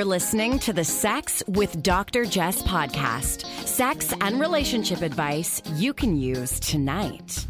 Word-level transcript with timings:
You're 0.00 0.06
listening 0.06 0.58
to 0.60 0.72
the 0.72 0.82
Sex 0.82 1.42
with 1.46 1.82
Dr. 1.82 2.24
Jess 2.24 2.62
podcast. 2.62 3.44
Sex 3.66 4.14
and 4.22 4.40
relationship 4.40 5.02
advice 5.02 5.60
you 5.74 5.92
can 5.92 6.16
use 6.16 6.58
tonight. 6.58 7.46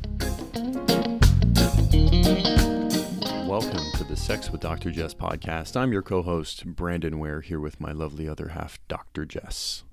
Welcome 3.46 3.86
to 3.94 4.02
the 4.02 4.16
Sex 4.16 4.50
with 4.50 4.60
Dr. 4.60 4.90
Jess 4.90 5.14
podcast. 5.14 5.76
I'm 5.76 5.92
your 5.92 6.02
co 6.02 6.22
host, 6.22 6.66
Brandon 6.66 7.20
Ware, 7.20 7.40
here 7.40 7.60
with 7.60 7.78
my 7.78 7.92
lovely 7.92 8.28
other 8.28 8.48
half, 8.48 8.80
Dr. 8.88 9.24
Jess. 9.24 9.84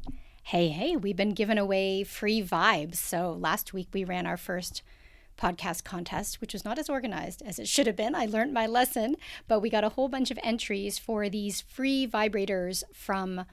Hey, 0.41 0.69
hey, 0.69 0.95
we've 0.95 1.15
been 1.15 1.35
giving 1.35 1.59
away 1.59 2.03
free 2.03 2.41
vibes. 2.41 2.95
So 2.95 3.33
last 3.33 3.71
week 3.71 3.89
we 3.93 4.03
ran 4.03 4.25
our 4.25 4.35
first 4.35 4.81
podcast 5.37 5.83
contest, 5.83 6.41
which 6.41 6.53
was 6.53 6.65
not 6.65 6.79
as 6.79 6.89
organized 6.89 7.41
as 7.45 7.59
it 7.59 7.67
should 7.67 7.87
have 7.87 7.95
been. 7.95 8.15
I 8.15 8.25
learned 8.25 8.53
my 8.53 8.67
lesson, 8.67 9.15
but 9.47 9.59
we 9.59 9.69
got 9.69 9.83
a 9.83 9.89
whole 9.89 10.09
bunch 10.09 10.31
of 10.31 10.39
entries 10.43 10.97
for 10.97 11.29
these 11.29 11.61
free 11.61 12.07
vibrators 12.07 12.83
from 12.93 13.45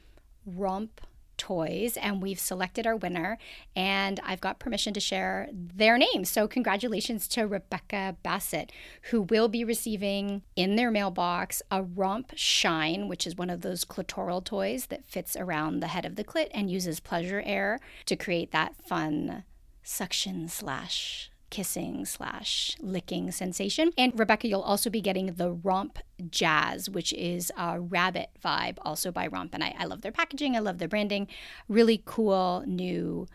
Romp 0.47 1.01
Toys, 1.37 1.97
and 1.97 2.23
we've 2.23 2.39
selected 2.39 2.87
our 2.87 2.97
winner. 2.97 3.39
And 3.75 4.21
I've 4.25 4.41
got 4.41 4.59
permission 4.59 4.95
to 4.95 5.01
share 5.01 5.49
their 5.53 5.99
name. 5.99 6.25
So, 6.25 6.47
congratulations 6.47 7.27
to 7.29 7.47
Rebecca 7.47 8.17
Bassett, 8.23 8.71
who 9.11 9.23
will 9.23 9.49
be 9.49 9.65
receiving 9.65 10.43
in 10.57 10.77
their 10.77 10.91
mailbox 10.91 11.63
a 11.71 11.83
Romp 11.83 12.33
Shine, 12.37 13.09
which 13.09 13.27
is 13.27 13.37
one 13.37 13.51
of 13.51 13.63
those 13.63 13.85
clitoral 13.85 14.45
toys 14.45 14.87
that 14.87 15.05
fits 15.05 15.37
around 15.37 15.81
the 15.81 15.89
head 15.89 16.05
of 16.05 16.17
the 16.17 16.25
clit 16.25 16.49
and 16.53 16.71
uses 16.71 17.01
pleasure 17.01 17.43
air 17.45 17.81
to 18.07 18.17
create 18.17 18.53
that 18.53 18.77
fun 18.77 19.45
suction 19.83 20.49
slash 20.49 21.31
kissing 21.51 22.05
slash 22.05 22.77
licking 22.81 23.31
sensation. 23.31 23.93
And 23.97 24.19
Rebecca, 24.19 24.49
you'll 24.49 24.61
also 24.61 24.91
be 24.91 25.01
getting 25.01 25.27
the 25.35 25.53
Romp 25.53 25.99
Jazz, 26.31 26.91
which 26.91 27.13
is 27.13 27.53
a 27.57 27.81
rabbit 27.81 28.31
vibe, 28.45 28.79
also 28.83 29.13
by 29.13 29.27
Romp. 29.27 29.55
And 29.55 29.63
I, 29.63 29.75
I 29.79 29.85
love 29.85 30.03
their 30.03 30.13
packaging, 30.13 30.57
I 30.57 30.61
love 30.61 30.79
their 30.79 30.89
branding. 30.89 31.29
Really 31.69 32.03
cool 32.05 32.65
new 32.67 33.27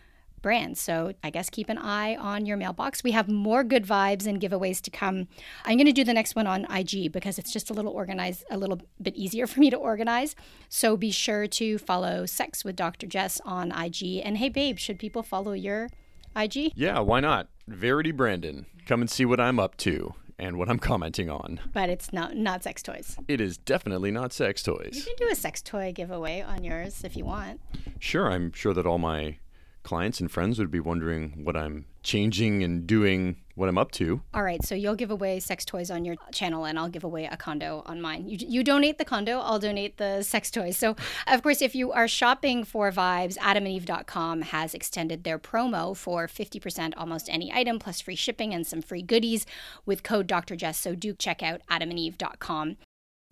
brand. 0.41 0.77
So 0.77 1.13
I 1.23 1.29
guess 1.29 1.49
keep 1.49 1.69
an 1.69 1.77
eye 1.77 2.15
on 2.15 2.45
your 2.45 2.57
mailbox. 2.57 3.03
We 3.03 3.11
have 3.11 3.27
more 3.27 3.63
good 3.63 3.85
vibes 3.85 4.25
and 4.25 4.41
giveaways 4.41 4.81
to 4.81 4.89
come. 4.89 5.27
I'm 5.65 5.77
going 5.77 5.85
to 5.85 5.91
do 5.91 6.03
the 6.03 6.13
next 6.13 6.35
one 6.35 6.47
on 6.47 6.65
IG 6.73 7.11
because 7.11 7.37
it's 7.37 7.51
just 7.51 7.69
a 7.69 7.73
little 7.73 7.91
organized, 7.91 8.43
a 8.49 8.57
little 8.57 8.79
bit 9.01 9.15
easier 9.15 9.47
for 9.47 9.59
me 9.59 9.69
to 9.69 9.77
organize. 9.77 10.35
So 10.67 10.97
be 10.97 11.11
sure 11.11 11.47
to 11.47 11.77
follow 11.77 12.25
Sex 12.25 12.63
with 12.63 12.75
Dr. 12.75 13.07
Jess 13.07 13.41
on 13.45 13.71
IG. 13.71 14.21
And 14.23 14.37
hey, 14.37 14.49
babe, 14.49 14.79
should 14.79 14.99
people 14.99 15.23
follow 15.23 15.53
your 15.53 15.89
IG? 16.35 16.71
Yeah, 16.75 16.99
why 16.99 17.19
not? 17.19 17.49
Verity 17.67 18.11
Brandon. 18.11 18.65
Come 18.85 19.01
and 19.01 19.09
see 19.09 19.25
what 19.25 19.39
I'm 19.39 19.59
up 19.59 19.77
to 19.77 20.13
and 20.39 20.57
what 20.57 20.69
I'm 20.69 20.79
commenting 20.79 21.29
on. 21.29 21.59
But 21.73 21.89
it's 21.89 22.11
not 22.13 22.35
not 22.35 22.63
sex 22.63 22.81
toys. 22.81 23.17
It 23.27 23.41
is 23.41 23.57
definitely 23.57 24.11
not 24.11 24.33
sex 24.33 24.63
toys. 24.63 24.95
You 24.95 25.03
can 25.03 25.27
do 25.27 25.31
a 25.31 25.35
sex 25.35 25.61
toy 25.61 25.91
giveaway 25.93 26.41
on 26.41 26.63
yours 26.63 27.03
if 27.03 27.15
you 27.15 27.25
want. 27.25 27.61
Sure, 27.99 28.31
I'm 28.31 28.51
sure 28.53 28.73
that 28.73 28.85
all 28.85 28.97
my 28.97 29.37
clients 29.83 30.19
and 30.19 30.31
friends 30.31 30.59
would 30.59 30.71
be 30.71 30.79
wondering 30.79 31.43
what 31.43 31.55
I'm 31.55 31.85
changing 32.09 32.63
and 32.63 32.87
doing, 32.87 33.35
what 33.53 33.69
I'm 33.69 33.77
up 33.77 33.91
to. 33.91 34.21
All 34.33 34.41
right, 34.41 34.63
so 34.63 34.73
you'll 34.73 34.95
give 34.95 35.11
away 35.11 35.39
sex 35.39 35.63
toys 35.63 35.91
on 35.91 36.05
your 36.05 36.15
channel, 36.33 36.65
and 36.65 36.79
I'll 36.79 36.89
give 36.89 37.03
away 37.03 37.25
a 37.25 37.37
condo 37.37 37.83
on 37.85 38.01
mine. 38.01 38.27
You, 38.27 38.37
you 38.39 38.63
donate 38.63 38.97
the 38.97 39.05
condo, 39.05 39.39
I'll 39.39 39.59
donate 39.59 39.97
the 39.97 40.23
sex 40.23 40.49
toys. 40.49 40.75
So, 40.75 40.95
of 41.27 41.43
course, 41.43 41.61
if 41.61 41.75
you 41.75 41.91
are 41.91 42.07
shopping 42.07 42.63
for 42.63 42.91
vibes, 42.91 43.37
adamandeve.com 43.37 44.41
has 44.41 44.73
extended 44.73 45.23
their 45.23 45.37
promo 45.37 45.95
for 45.95 46.25
50% 46.25 46.93
almost 46.97 47.29
any 47.29 47.53
item, 47.53 47.77
plus 47.77 48.01
free 48.01 48.15
shipping 48.15 48.55
and 48.55 48.65
some 48.65 48.81
free 48.81 49.03
goodies 49.03 49.45
with 49.85 50.01
code 50.01 50.25
Dr. 50.25 50.55
Jess. 50.55 50.79
So, 50.79 50.95
do 50.95 51.13
check 51.13 51.43
out 51.43 51.61
adamandeve.com. 51.69 52.77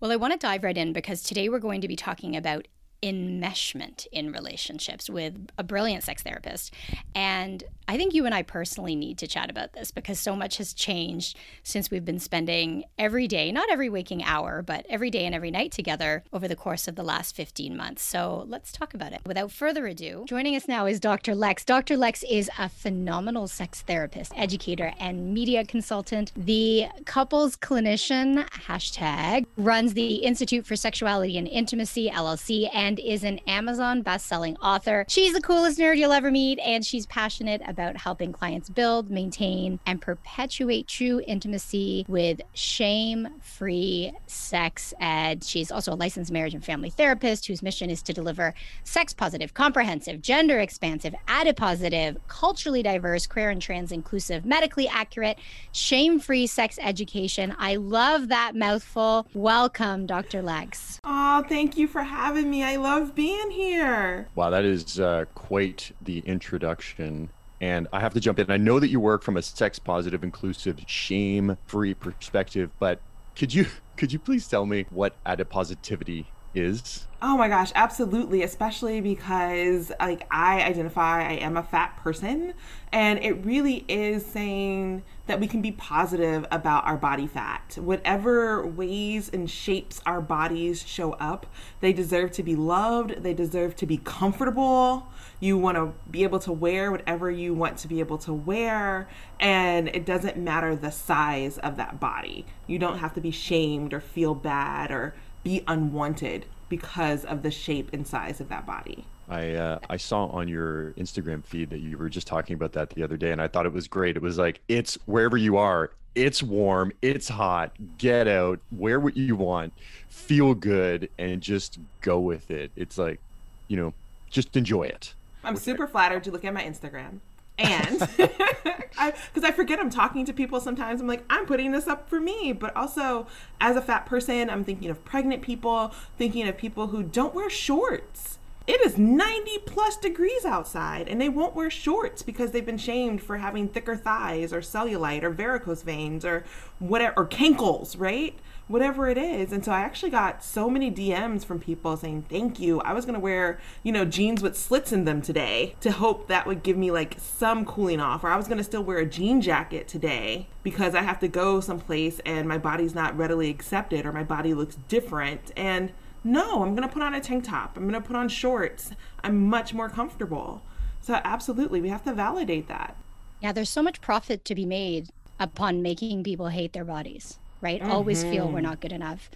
Well, 0.00 0.12
I 0.12 0.16
want 0.16 0.32
to 0.32 0.38
dive 0.38 0.62
right 0.62 0.78
in 0.78 0.92
because 0.92 1.24
today 1.24 1.48
we're 1.48 1.58
going 1.58 1.80
to 1.80 1.88
be 1.88 1.96
talking 1.96 2.36
about 2.36 2.68
enmeshment 3.02 4.06
in 4.12 4.32
relationships 4.32 5.08
with 5.08 5.48
a 5.56 5.62
brilliant 5.62 6.04
sex 6.04 6.22
therapist. 6.22 6.72
And 7.14 7.64
I 7.86 7.96
think 7.96 8.12
you 8.12 8.26
and 8.26 8.34
I 8.34 8.42
personally 8.42 8.94
need 8.94 9.18
to 9.18 9.26
chat 9.26 9.50
about 9.50 9.72
this 9.72 9.90
because 9.90 10.20
so 10.20 10.36
much 10.36 10.58
has 10.58 10.74
changed 10.74 11.36
since 11.62 11.90
we've 11.90 12.04
been 12.04 12.18
spending 12.18 12.84
every 12.98 13.26
day, 13.26 13.50
not 13.50 13.70
every 13.70 13.88
waking 13.88 14.22
hour, 14.24 14.62
but 14.62 14.84
every 14.90 15.10
day 15.10 15.24
and 15.24 15.34
every 15.34 15.50
night 15.50 15.72
together 15.72 16.22
over 16.32 16.46
the 16.48 16.56
course 16.56 16.86
of 16.86 16.96
the 16.96 17.02
last 17.02 17.34
15 17.34 17.76
months. 17.76 18.02
So 18.02 18.44
let's 18.48 18.72
talk 18.72 18.94
about 18.94 19.12
it. 19.12 19.20
Without 19.26 19.50
further 19.50 19.86
ado, 19.86 20.24
joining 20.26 20.54
us 20.54 20.68
now 20.68 20.86
is 20.86 21.00
Dr. 21.00 21.34
Lex. 21.34 21.64
Dr. 21.64 21.96
Lex 21.96 22.24
is 22.28 22.50
a 22.58 22.68
phenomenal 22.68 23.48
sex 23.48 23.82
therapist, 23.82 24.32
educator, 24.36 24.92
and 24.98 25.32
media 25.32 25.64
consultant, 25.64 26.32
the 26.36 26.86
couples 27.06 27.56
clinician, 27.56 28.48
hashtag, 28.50 29.46
runs 29.56 29.94
the 29.94 30.16
Institute 30.16 30.66
for 30.66 30.76
Sexuality 30.76 31.38
and 31.38 31.48
Intimacy, 31.48 32.10
LLC, 32.10 32.68
and 32.74 32.87
is 32.96 33.24
an 33.24 33.40
Amazon 33.48 34.02
best-selling 34.02 34.56
author. 34.58 35.04
She's 35.08 35.32
the 35.32 35.40
coolest 35.40 35.80
nerd 35.80 35.98
you'll 35.98 36.12
ever 36.12 36.30
meet, 36.30 36.60
and 36.60 36.86
she's 36.86 37.06
passionate 37.06 37.60
about 37.66 37.96
helping 37.96 38.32
clients 38.32 38.68
build, 38.68 39.10
maintain, 39.10 39.80
and 39.84 40.00
perpetuate 40.00 40.86
true 40.86 41.20
intimacy 41.26 42.06
with 42.08 42.40
shame-free 42.54 44.12
sex 44.26 44.94
ed. 45.00 45.42
She's 45.42 45.72
also 45.72 45.92
a 45.92 45.96
licensed 45.96 46.30
marriage 46.30 46.54
and 46.54 46.64
family 46.64 46.90
therapist 46.90 47.46
whose 47.46 47.62
mission 47.62 47.90
is 47.90 48.00
to 48.02 48.12
deliver 48.12 48.54
sex-positive, 48.84 49.54
comprehensive, 49.54 50.22
gender-expansive, 50.22 51.14
adipositive, 51.26 52.18
culturally 52.28 52.82
diverse, 52.84 53.26
queer 53.26 53.50
and 53.50 53.60
trans 53.60 53.90
inclusive, 53.90 54.44
medically 54.44 54.86
accurate, 54.86 55.38
shame-free 55.72 56.46
sex 56.46 56.78
education. 56.80 57.54
I 57.58 57.74
love 57.76 58.28
that 58.28 58.54
mouthful. 58.54 59.26
Welcome, 59.34 60.06
Dr. 60.06 60.42
Lex. 60.42 61.00
Oh, 61.02 61.42
thank 61.48 61.76
you 61.76 61.88
for 61.88 62.02
having 62.02 62.50
me. 62.50 62.62
I 62.62 62.76
love 62.78 63.14
being 63.14 63.50
here. 63.50 64.28
Wow, 64.34 64.50
that 64.50 64.64
is 64.64 64.98
uh, 64.98 65.26
quite 65.34 65.92
the 66.00 66.20
introduction. 66.20 67.30
And 67.60 67.88
I 67.92 68.00
have 68.00 68.14
to 68.14 68.20
jump 68.20 68.38
in. 68.38 68.50
I 68.50 68.56
know 68.56 68.78
that 68.78 68.88
you 68.88 69.00
work 69.00 69.22
from 69.22 69.36
a 69.36 69.42
sex 69.42 69.78
positive, 69.78 70.22
inclusive, 70.22 70.78
shame 70.86 71.58
free 71.66 71.92
perspective, 71.92 72.70
but 72.78 73.00
could 73.36 73.52
you 73.52 73.66
could 73.96 74.12
you 74.12 74.18
please 74.18 74.46
tell 74.46 74.64
me 74.64 74.86
what 74.90 75.22
adipositivity 75.24 76.26
is? 76.54 77.06
Oh 77.20 77.36
my 77.36 77.48
gosh, 77.48 77.72
absolutely, 77.74 78.44
especially 78.44 79.00
because 79.00 79.90
like 79.98 80.24
I 80.30 80.62
identify 80.62 81.28
I 81.28 81.32
am 81.32 81.56
a 81.56 81.64
fat 81.64 81.96
person 81.96 82.54
and 82.92 83.18
it 83.18 83.44
really 83.44 83.84
is 83.88 84.24
saying 84.24 85.02
that 85.26 85.40
we 85.40 85.48
can 85.48 85.60
be 85.60 85.72
positive 85.72 86.46
about 86.52 86.86
our 86.86 86.96
body 86.96 87.26
fat. 87.26 87.76
Whatever 87.80 88.64
ways 88.64 89.28
and 89.32 89.50
shapes 89.50 90.00
our 90.06 90.20
bodies 90.20 90.86
show 90.86 91.14
up, 91.14 91.46
they 91.80 91.92
deserve 91.92 92.30
to 92.32 92.44
be 92.44 92.54
loved, 92.54 93.24
they 93.24 93.34
deserve 93.34 93.74
to 93.76 93.86
be 93.86 93.96
comfortable. 93.96 95.08
You 95.40 95.58
want 95.58 95.76
to 95.76 95.92
be 96.08 96.22
able 96.22 96.38
to 96.40 96.52
wear 96.52 96.92
whatever 96.92 97.32
you 97.32 97.52
want 97.52 97.78
to 97.78 97.88
be 97.88 97.98
able 97.98 98.18
to 98.18 98.32
wear 98.32 99.08
and 99.40 99.88
it 99.88 100.06
doesn't 100.06 100.36
matter 100.36 100.76
the 100.76 100.90
size 100.90 101.58
of 101.58 101.76
that 101.78 101.98
body. 101.98 102.46
You 102.68 102.78
don't 102.78 102.98
have 102.98 103.14
to 103.14 103.20
be 103.20 103.32
shamed 103.32 103.92
or 103.92 104.00
feel 104.00 104.36
bad 104.36 104.92
or 104.92 105.16
be 105.42 105.62
unwanted 105.66 106.46
because 106.68 107.24
of 107.24 107.42
the 107.42 107.50
shape 107.50 107.92
and 107.92 108.06
size 108.06 108.40
of 108.40 108.48
that 108.48 108.66
body. 108.66 109.04
I 109.28 109.52
uh, 109.52 109.78
I 109.90 109.96
saw 109.98 110.26
on 110.26 110.48
your 110.48 110.92
Instagram 110.92 111.44
feed 111.44 111.70
that 111.70 111.80
you 111.80 111.98
were 111.98 112.08
just 112.08 112.26
talking 112.26 112.54
about 112.54 112.72
that 112.72 112.90
the 112.90 113.02
other 113.02 113.16
day, 113.16 113.30
and 113.30 113.42
I 113.42 113.48
thought 113.48 113.66
it 113.66 113.72
was 113.72 113.86
great. 113.86 114.16
It 114.16 114.22
was 114.22 114.38
like 114.38 114.60
it's 114.68 114.96
wherever 115.06 115.36
you 115.36 115.56
are, 115.58 115.90
it's 116.14 116.42
warm, 116.42 116.92
it's 117.02 117.28
hot. 117.28 117.72
Get 117.98 118.26
out, 118.26 118.60
wear 118.72 118.98
what 118.98 119.16
you 119.16 119.36
want, 119.36 119.72
feel 120.08 120.54
good, 120.54 121.10
and 121.18 121.40
just 121.40 121.78
go 122.00 122.18
with 122.18 122.50
it. 122.50 122.70
It's 122.74 122.98
like, 122.98 123.20
you 123.68 123.76
know, 123.76 123.94
just 124.30 124.56
enjoy 124.56 124.84
it. 124.84 125.14
I'm 125.44 125.56
super 125.56 125.86
flattered 125.86 126.24
to 126.24 126.30
look 126.30 126.44
at 126.44 126.52
my 126.52 126.62
Instagram. 126.62 127.20
And 127.58 127.98
because 128.16 129.44
I, 129.44 129.50
forget 129.50 129.80
I'm 129.80 129.90
talking 129.90 130.24
to 130.26 130.32
people 130.32 130.60
sometimes, 130.60 131.00
I'm 131.00 131.06
like, 131.06 131.24
I'm 131.28 131.46
putting 131.46 131.72
this 131.72 131.86
up 131.86 132.08
for 132.08 132.20
me. 132.20 132.52
But 132.52 132.74
also, 132.76 133.26
as 133.60 133.76
a 133.76 133.82
fat 133.82 134.06
person, 134.06 134.48
I'm 134.48 134.64
thinking 134.64 134.90
of 134.90 135.04
pregnant 135.04 135.42
people, 135.42 135.92
thinking 136.16 136.46
of 136.46 136.56
people 136.56 136.88
who 136.88 137.02
don't 137.02 137.34
wear 137.34 137.50
shorts. 137.50 138.38
It 138.68 138.82
is 138.82 138.98
90 138.98 139.60
plus 139.64 139.96
degrees 139.96 140.44
outside, 140.44 141.08
and 141.08 141.18
they 141.18 141.30
won't 141.30 141.56
wear 141.56 141.70
shorts 141.70 142.22
because 142.22 142.50
they've 142.50 142.66
been 142.66 142.76
shamed 142.76 143.22
for 143.22 143.38
having 143.38 143.66
thicker 143.66 143.96
thighs 143.96 144.52
or 144.52 144.60
cellulite 144.60 145.22
or 145.22 145.30
varicose 145.30 145.82
veins 145.82 146.22
or 146.22 146.44
whatever, 146.78 147.14
or 147.16 147.26
cankles, 147.26 147.98
right? 147.98 148.38
Whatever 148.68 149.08
it 149.08 149.18
is. 149.18 149.50
And 149.50 149.64
so 149.64 149.72
I 149.72 149.80
actually 149.80 150.10
got 150.10 150.44
so 150.44 150.70
many 150.70 150.90
DMs 150.90 151.44
from 151.44 151.58
people 151.58 151.96
saying, 151.96 152.26
Thank 152.28 152.60
you. 152.60 152.80
I 152.82 152.92
was 152.92 153.04
going 153.04 153.14
to 153.14 153.20
wear, 153.20 153.58
you 153.82 153.90
know, 153.90 154.04
jeans 154.04 154.42
with 154.42 154.56
slits 154.56 154.92
in 154.92 155.04
them 155.04 155.20
today 155.20 155.74
to 155.80 155.90
hope 155.90 156.28
that 156.28 156.46
would 156.46 156.62
give 156.62 156.76
me 156.76 156.90
like 156.90 157.16
some 157.18 157.64
cooling 157.64 158.00
off. 158.00 158.22
Or 158.22 158.28
I 158.28 158.36
was 158.36 158.46
going 158.46 158.58
to 158.58 158.64
still 158.64 158.84
wear 158.84 158.98
a 158.98 159.06
jean 159.06 159.40
jacket 159.40 159.88
today 159.88 160.46
because 160.62 160.94
I 160.94 161.02
have 161.02 161.18
to 161.20 161.28
go 161.28 161.60
someplace 161.60 162.20
and 162.24 162.46
my 162.46 162.58
body's 162.58 162.94
not 162.94 163.16
readily 163.16 163.50
accepted 163.50 164.06
or 164.06 164.12
my 164.12 164.24
body 164.24 164.54
looks 164.54 164.76
different. 164.88 165.50
And 165.56 165.92
no, 166.22 166.62
I'm 166.62 166.74
going 166.74 166.86
to 166.86 166.92
put 166.92 167.02
on 167.02 167.14
a 167.14 167.20
tank 167.20 167.44
top. 167.44 167.76
I'm 167.76 167.88
going 167.88 168.00
to 168.00 168.06
put 168.06 168.16
on 168.16 168.28
shorts. 168.28 168.90
I'm 169.24 169.46
much 169.46 169.72
more 169.72 169.88
comfortable. 169.88 170.62
So, 171.00 171.20
absolutely, 171.24 171.80
we 171.80 171.88
have 171.88 172.04
to 172.04 172.12
validate 172.12 172.68
that. 172.68 172.96
Yeah, 173.40 173.52
there's 173.52 173.70
so 173.70 173.82
much 173.82 174.00
profit 174.00 174.44
to 174.46 174.54
be 174.54 174.66
made 174.66 175.08
upon 175.38 175.80
making 175.80 176.24
people 176.24 176.48
hate 176.48 176.72
their 176.72 176.84
bodies 176.84 177.38
right? 177.60 177.82
Always 177.82 178.22
feel 178.22 178.48
we're 178.48 178.60
not 178.60 178.80
good 178.80 178.92
enough. 178.92 179.30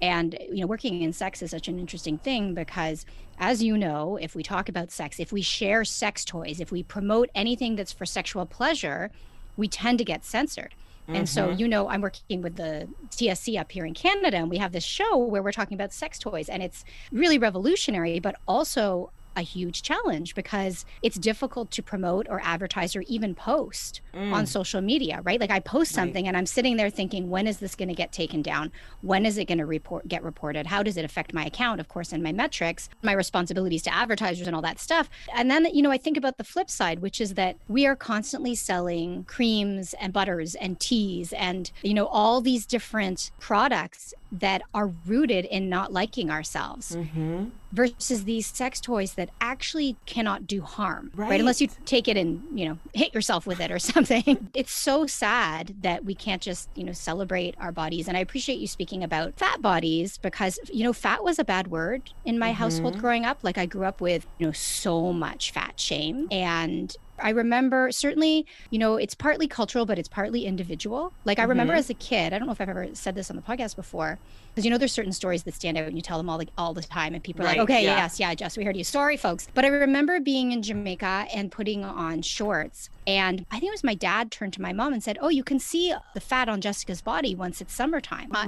And, 0.00 0.36
you 0.50 0.62
know, 0.62 0.66
working 0.66 1.00
in 1.02 1.12
sex 1.12 1.42
is 1.42 1.52
such 1.52 1.68
an 1.68 1.78
interesting 1.78 2.18
thing 2.18 2.54
because, 2.54 3.06
as 3.38 3.62
you 3.62 3.78
know, 3.78 4.18
if 4.20 4.34
we 4.34 4.42
talk 4.42 4.68
about 4.68 4.90
sex, 4.90 5.20
if 5.20 5.30
we 5.32 5.42
share 5.42 5.84
sex 5.84 6.24
toys, 6.24 6.60
if 6.60 6.72
we 6.72 6.82
promote 6.82 7.30
anything 7.36 7.76
that's 7.76 7.92
for 7.92 8.04
sexual 8.04 8.44
pleasure, 8.44 9.12
we 9.56 9.68
tend 9.68 9.98
to 9.98 10.04
get 10.04 10.24
censored. 10.24 10.74
And 11.08 11.28
so, 11.28 11.48
Mm-hmm. 11.48 11.60
you 11.60 11.68
know, 11.68 11.88
I'm 11.88 12.00
working 12.00 12.42
with 12.42 12.56
the 12.56 12.88
TSC 13.10 13.58
up 13.60 13.72
here 13.72 13.84
in 13.84 13.92
Canada, 13.94 14.36
and 14.38 14.48
we 14.50 14.58
have 14.58 14.72
this 14.72 14.84
show 14.84 15.18
where 15.18 15.42
we're 15.42 15.52
talking 15.52 15.74
about 15.74 15.92
sex 15.92 16.18
toys, 16.18 16.48
and 16.48 16.62
it's 16.62 16.84
really 17.10 17.38
revolutionary, 17.38 18.18
but 18.20 18.36
also 18.46 19.10
a 19.36 19.42
huge 19.42 19.82
challenge 19.82 20.34
because 20.34 20.84
it's 21.02 21.16
difficult 21.16 21.70
to 21.72 21.82
promote 21.82 22.26
or 22.28 22.40
advertise 22.42 22.94
or 22.96 23.02
even 23.02 23.34
post 23.34 24.00
mm. 24.14 24.32
on 24.32 24.46
social 24.46 24.80
media, 24.80 25.20
right? 25.24 25.40
Like 25.40 25.50
I 25.50 25.60
post 25.60 25.92
something 25.92 26.26
and 26.28 26.36
I'm 26.36 26.46
sitting 26.46 26.76
there 26.76 26.90
thinking, 26.90 27.30
when 27.30 27.46
is 27.46 27.58
this 27.58 27.74
going 27.74 27.88
to 27.88 27.94
get 27.94 28.12
taken 28.12 28.42
down? 28.42 28.72
When 29.00 29.26
is 29.26 29.38
it 29.38 29.46
going 29.46 29.58
to 29.58 29.66
report 29.66 30.08
get 30.08 30.22
reported? 30.22 30.66
How 30.66 30.82
does 30.82 30.96
it 30.96 31.04
affect 31.04 31.32
my 31.32 31.44
account, 31.44 31.80
of 31.80 31.88
course, 31.88 32.12
and 32.12 32.22
my 32.22 32.32
metrics, 32.32 32.88
my 33.02 33.12
responsibilities 33.12 33.82
to 33.82 33.94
advertisers 33.94 34.46
and 34.46 34.54
all 34.54 34.62
that 34.62 34.78
stuff? 34.78 35.08
And 35.34 35.50
then, 35.50 35.66
you 35.72 35.82
know, 35.82 35.90
I 35.90 35.98
think 35.98 36.16
about 36.16 36.38
the 36.38 36.44
flip 36.44 36.70
side, 36.70 37.00
which 37.00 37.20
is 37.20 37.34
that 37.34 37.56
we 37.68 37.86
are 37.86 37.96
constantly 37.96 38.54
selling 38.54 39.24
creams 39.24 39.94
and 40.00 40.12
butters 40.12 40.54
and 40.54 40.78
teas 40.78 41.32
and, 41.32 41.70
you 41.82 41.94
know, 41.94 42.06
all 42.06 42.40
these 42.40 42.66
different 42.66 43.30
products 43.38 44.14
that 44.32 44.62
are 44.72 44.90
rooted 45.06 45.44
in 45.44 45.68
not 45.68 45.92
liking 45.92 46.30
ourselves 46.30 46.96
Mm-hmm. 46.96 47.44
versus 47.72 48.24
these 48.24 48.46
sex 48.46 48.80
toys 48.80 49.14
that 49.14 49.28
actually 49.40 49.96
cannot 50.06 50.46
do 50.46 50.62
harm 50.62 51.10
right. 51.14 51.30
Right. 51.30 51.40
unless 51.40 51.60
you 51.60 51.68
take 51.84 52.08
it 52.08 52.16
and 52.16 52.42
you 52.58 52.66
know 52.68 52.78
hit 52.94 53.12
yourself 53.14 53.46
with 53.46 53.60
it 53.60 53.70
or 53.70 53.78
something 53.92 54.48
it's 54.54 54.72
so 54.72 55.06
sad 55.06 55.74
that 55.82 56.04
we 56.04 56.14
can't 56.14 56.40
just 56.42 56.68
you 56.74 56.84
know 56.84 56.92
celebrate 56.92 57.54
our 57.60 57.72
bodies 57.72 58.08
and 58.08 58.16
i 58.16 58.20
appreciate 58.20 58.58
you 58.58 58.66
speaking 58.66 59.02
about 59.04 59.34
fat 59.38 59.60
bodies 59.62 60.18
because 60.18 60.58
you 60.72 60.82
know 60.84 60.92
fat 60.92 61.22
was 61.22 61.38
a 61.38 61.44
bad 61.44 61.68
word 61.68 62.10
in 62.24 62.38
my 62.38 62.52
household 62.52 62.98
growing 62.98 63.24
up 63.24 63.38
like 63.42 63.58
i 63.58 63.66
grew 63.66 63.84
up 63.84 64.00
with 64.00 64.26
you 64.38 64.46
know 64.46 64.52
so 64.52 65.12
much 65.12 65.50
fat 65.50 65.78
shame 65.78 66.26
and 66.30 66.96
I 67.22 67.30
remember 67.30 67.90
certainly, 67.92 68.46
you 68.70 68.78
know, 68.78 68.96
it's 68.96 69.14
partly 69.14 69.46
cultural, 69.48 69.86
but 69.86 69.98
it's 69.98 70.08
partly 70.08 70.44
individual. 70.46 71.12
Like 71.24 71.38
I 71.38 71.44
remember 71.44 71.72
as 71.74 71.88
a 71.90 71.94
kid, 71.94 72.32
I 72.32 72.38
don't 72.38 72.46
know 72.46 72.52
if 72.52 72.60
I've 72.60 72.68
ever 72.68 72.88
said 72.94 73.14
this 73.14 73.30
on 73.30 73.36
the 73.36 73.42
podcast 73.42 73.76
before, 73.76 74.18
because 74.50 74.64
you 74.64 74.70
know 74.70 74.76
there's 74.78 74.92
certain 74.92 75.12
stories 75.12 75.44
that 75.44 75.54
stand 75.54 75.78
out 75.78 75.86
and 75.86 75.96
you 75.96 76.02
tell 76.02 76.18
them 76.18 76.28
all 76.28 76.36
like 76.38 76.50
all 76.58 76.74
the 76.74 76.82
time, 76.82 77.14
and 77.14 77.22
people 77.22 77.42
are 77.42 77.46
Right, 77.46 77.58
like, 77.58 77.64
okay, 77.70 77.84
yeah. 77.84 77.96
yes, 77.96 78.20
yeah, 78.20 78.34
Jess, 78.34 78.56
we 78.58 78.64
heard 78.64 78.76
you. 78.76 78.84
Sorry, 78.84 79.16
folks, 79.16 79.48
but 79.54 79.64
I 79.64 79.68
remember 79.68 80.20
being 80.20 80.52
in 80.52 80.62
Jamaica 80.62 81.26
and 81.34 81.50
putting 81.50 81.84
on 81.84 82.20
shorts, 82.22 82.90
and 83.06 83.46
I 83.50 83.58
think 83.58 83.68
it 83.70 83.74
was 83.74 83.84
my 83.84 83.94
dad 83.94 84.30
turned 84.30 84.52
to 84.54 84.62
my 84.62 84.72
mom 84.72 84.92
and 84.92 85.02
said, 85.02 85.16
"Oh, 85.22 85.28
you 85.30 85.42
can 85.44 85.58
see 85.58 85.94
the 86.14 86.20
fat 86.20 86.48
on 86.48 86.60
Jessica's 86.60 87.00
body 87.00 87.34
once 87.34 87.60
it's 87.60 87.72
summertime." 87.74 88.30
Uh, 88.34 88.44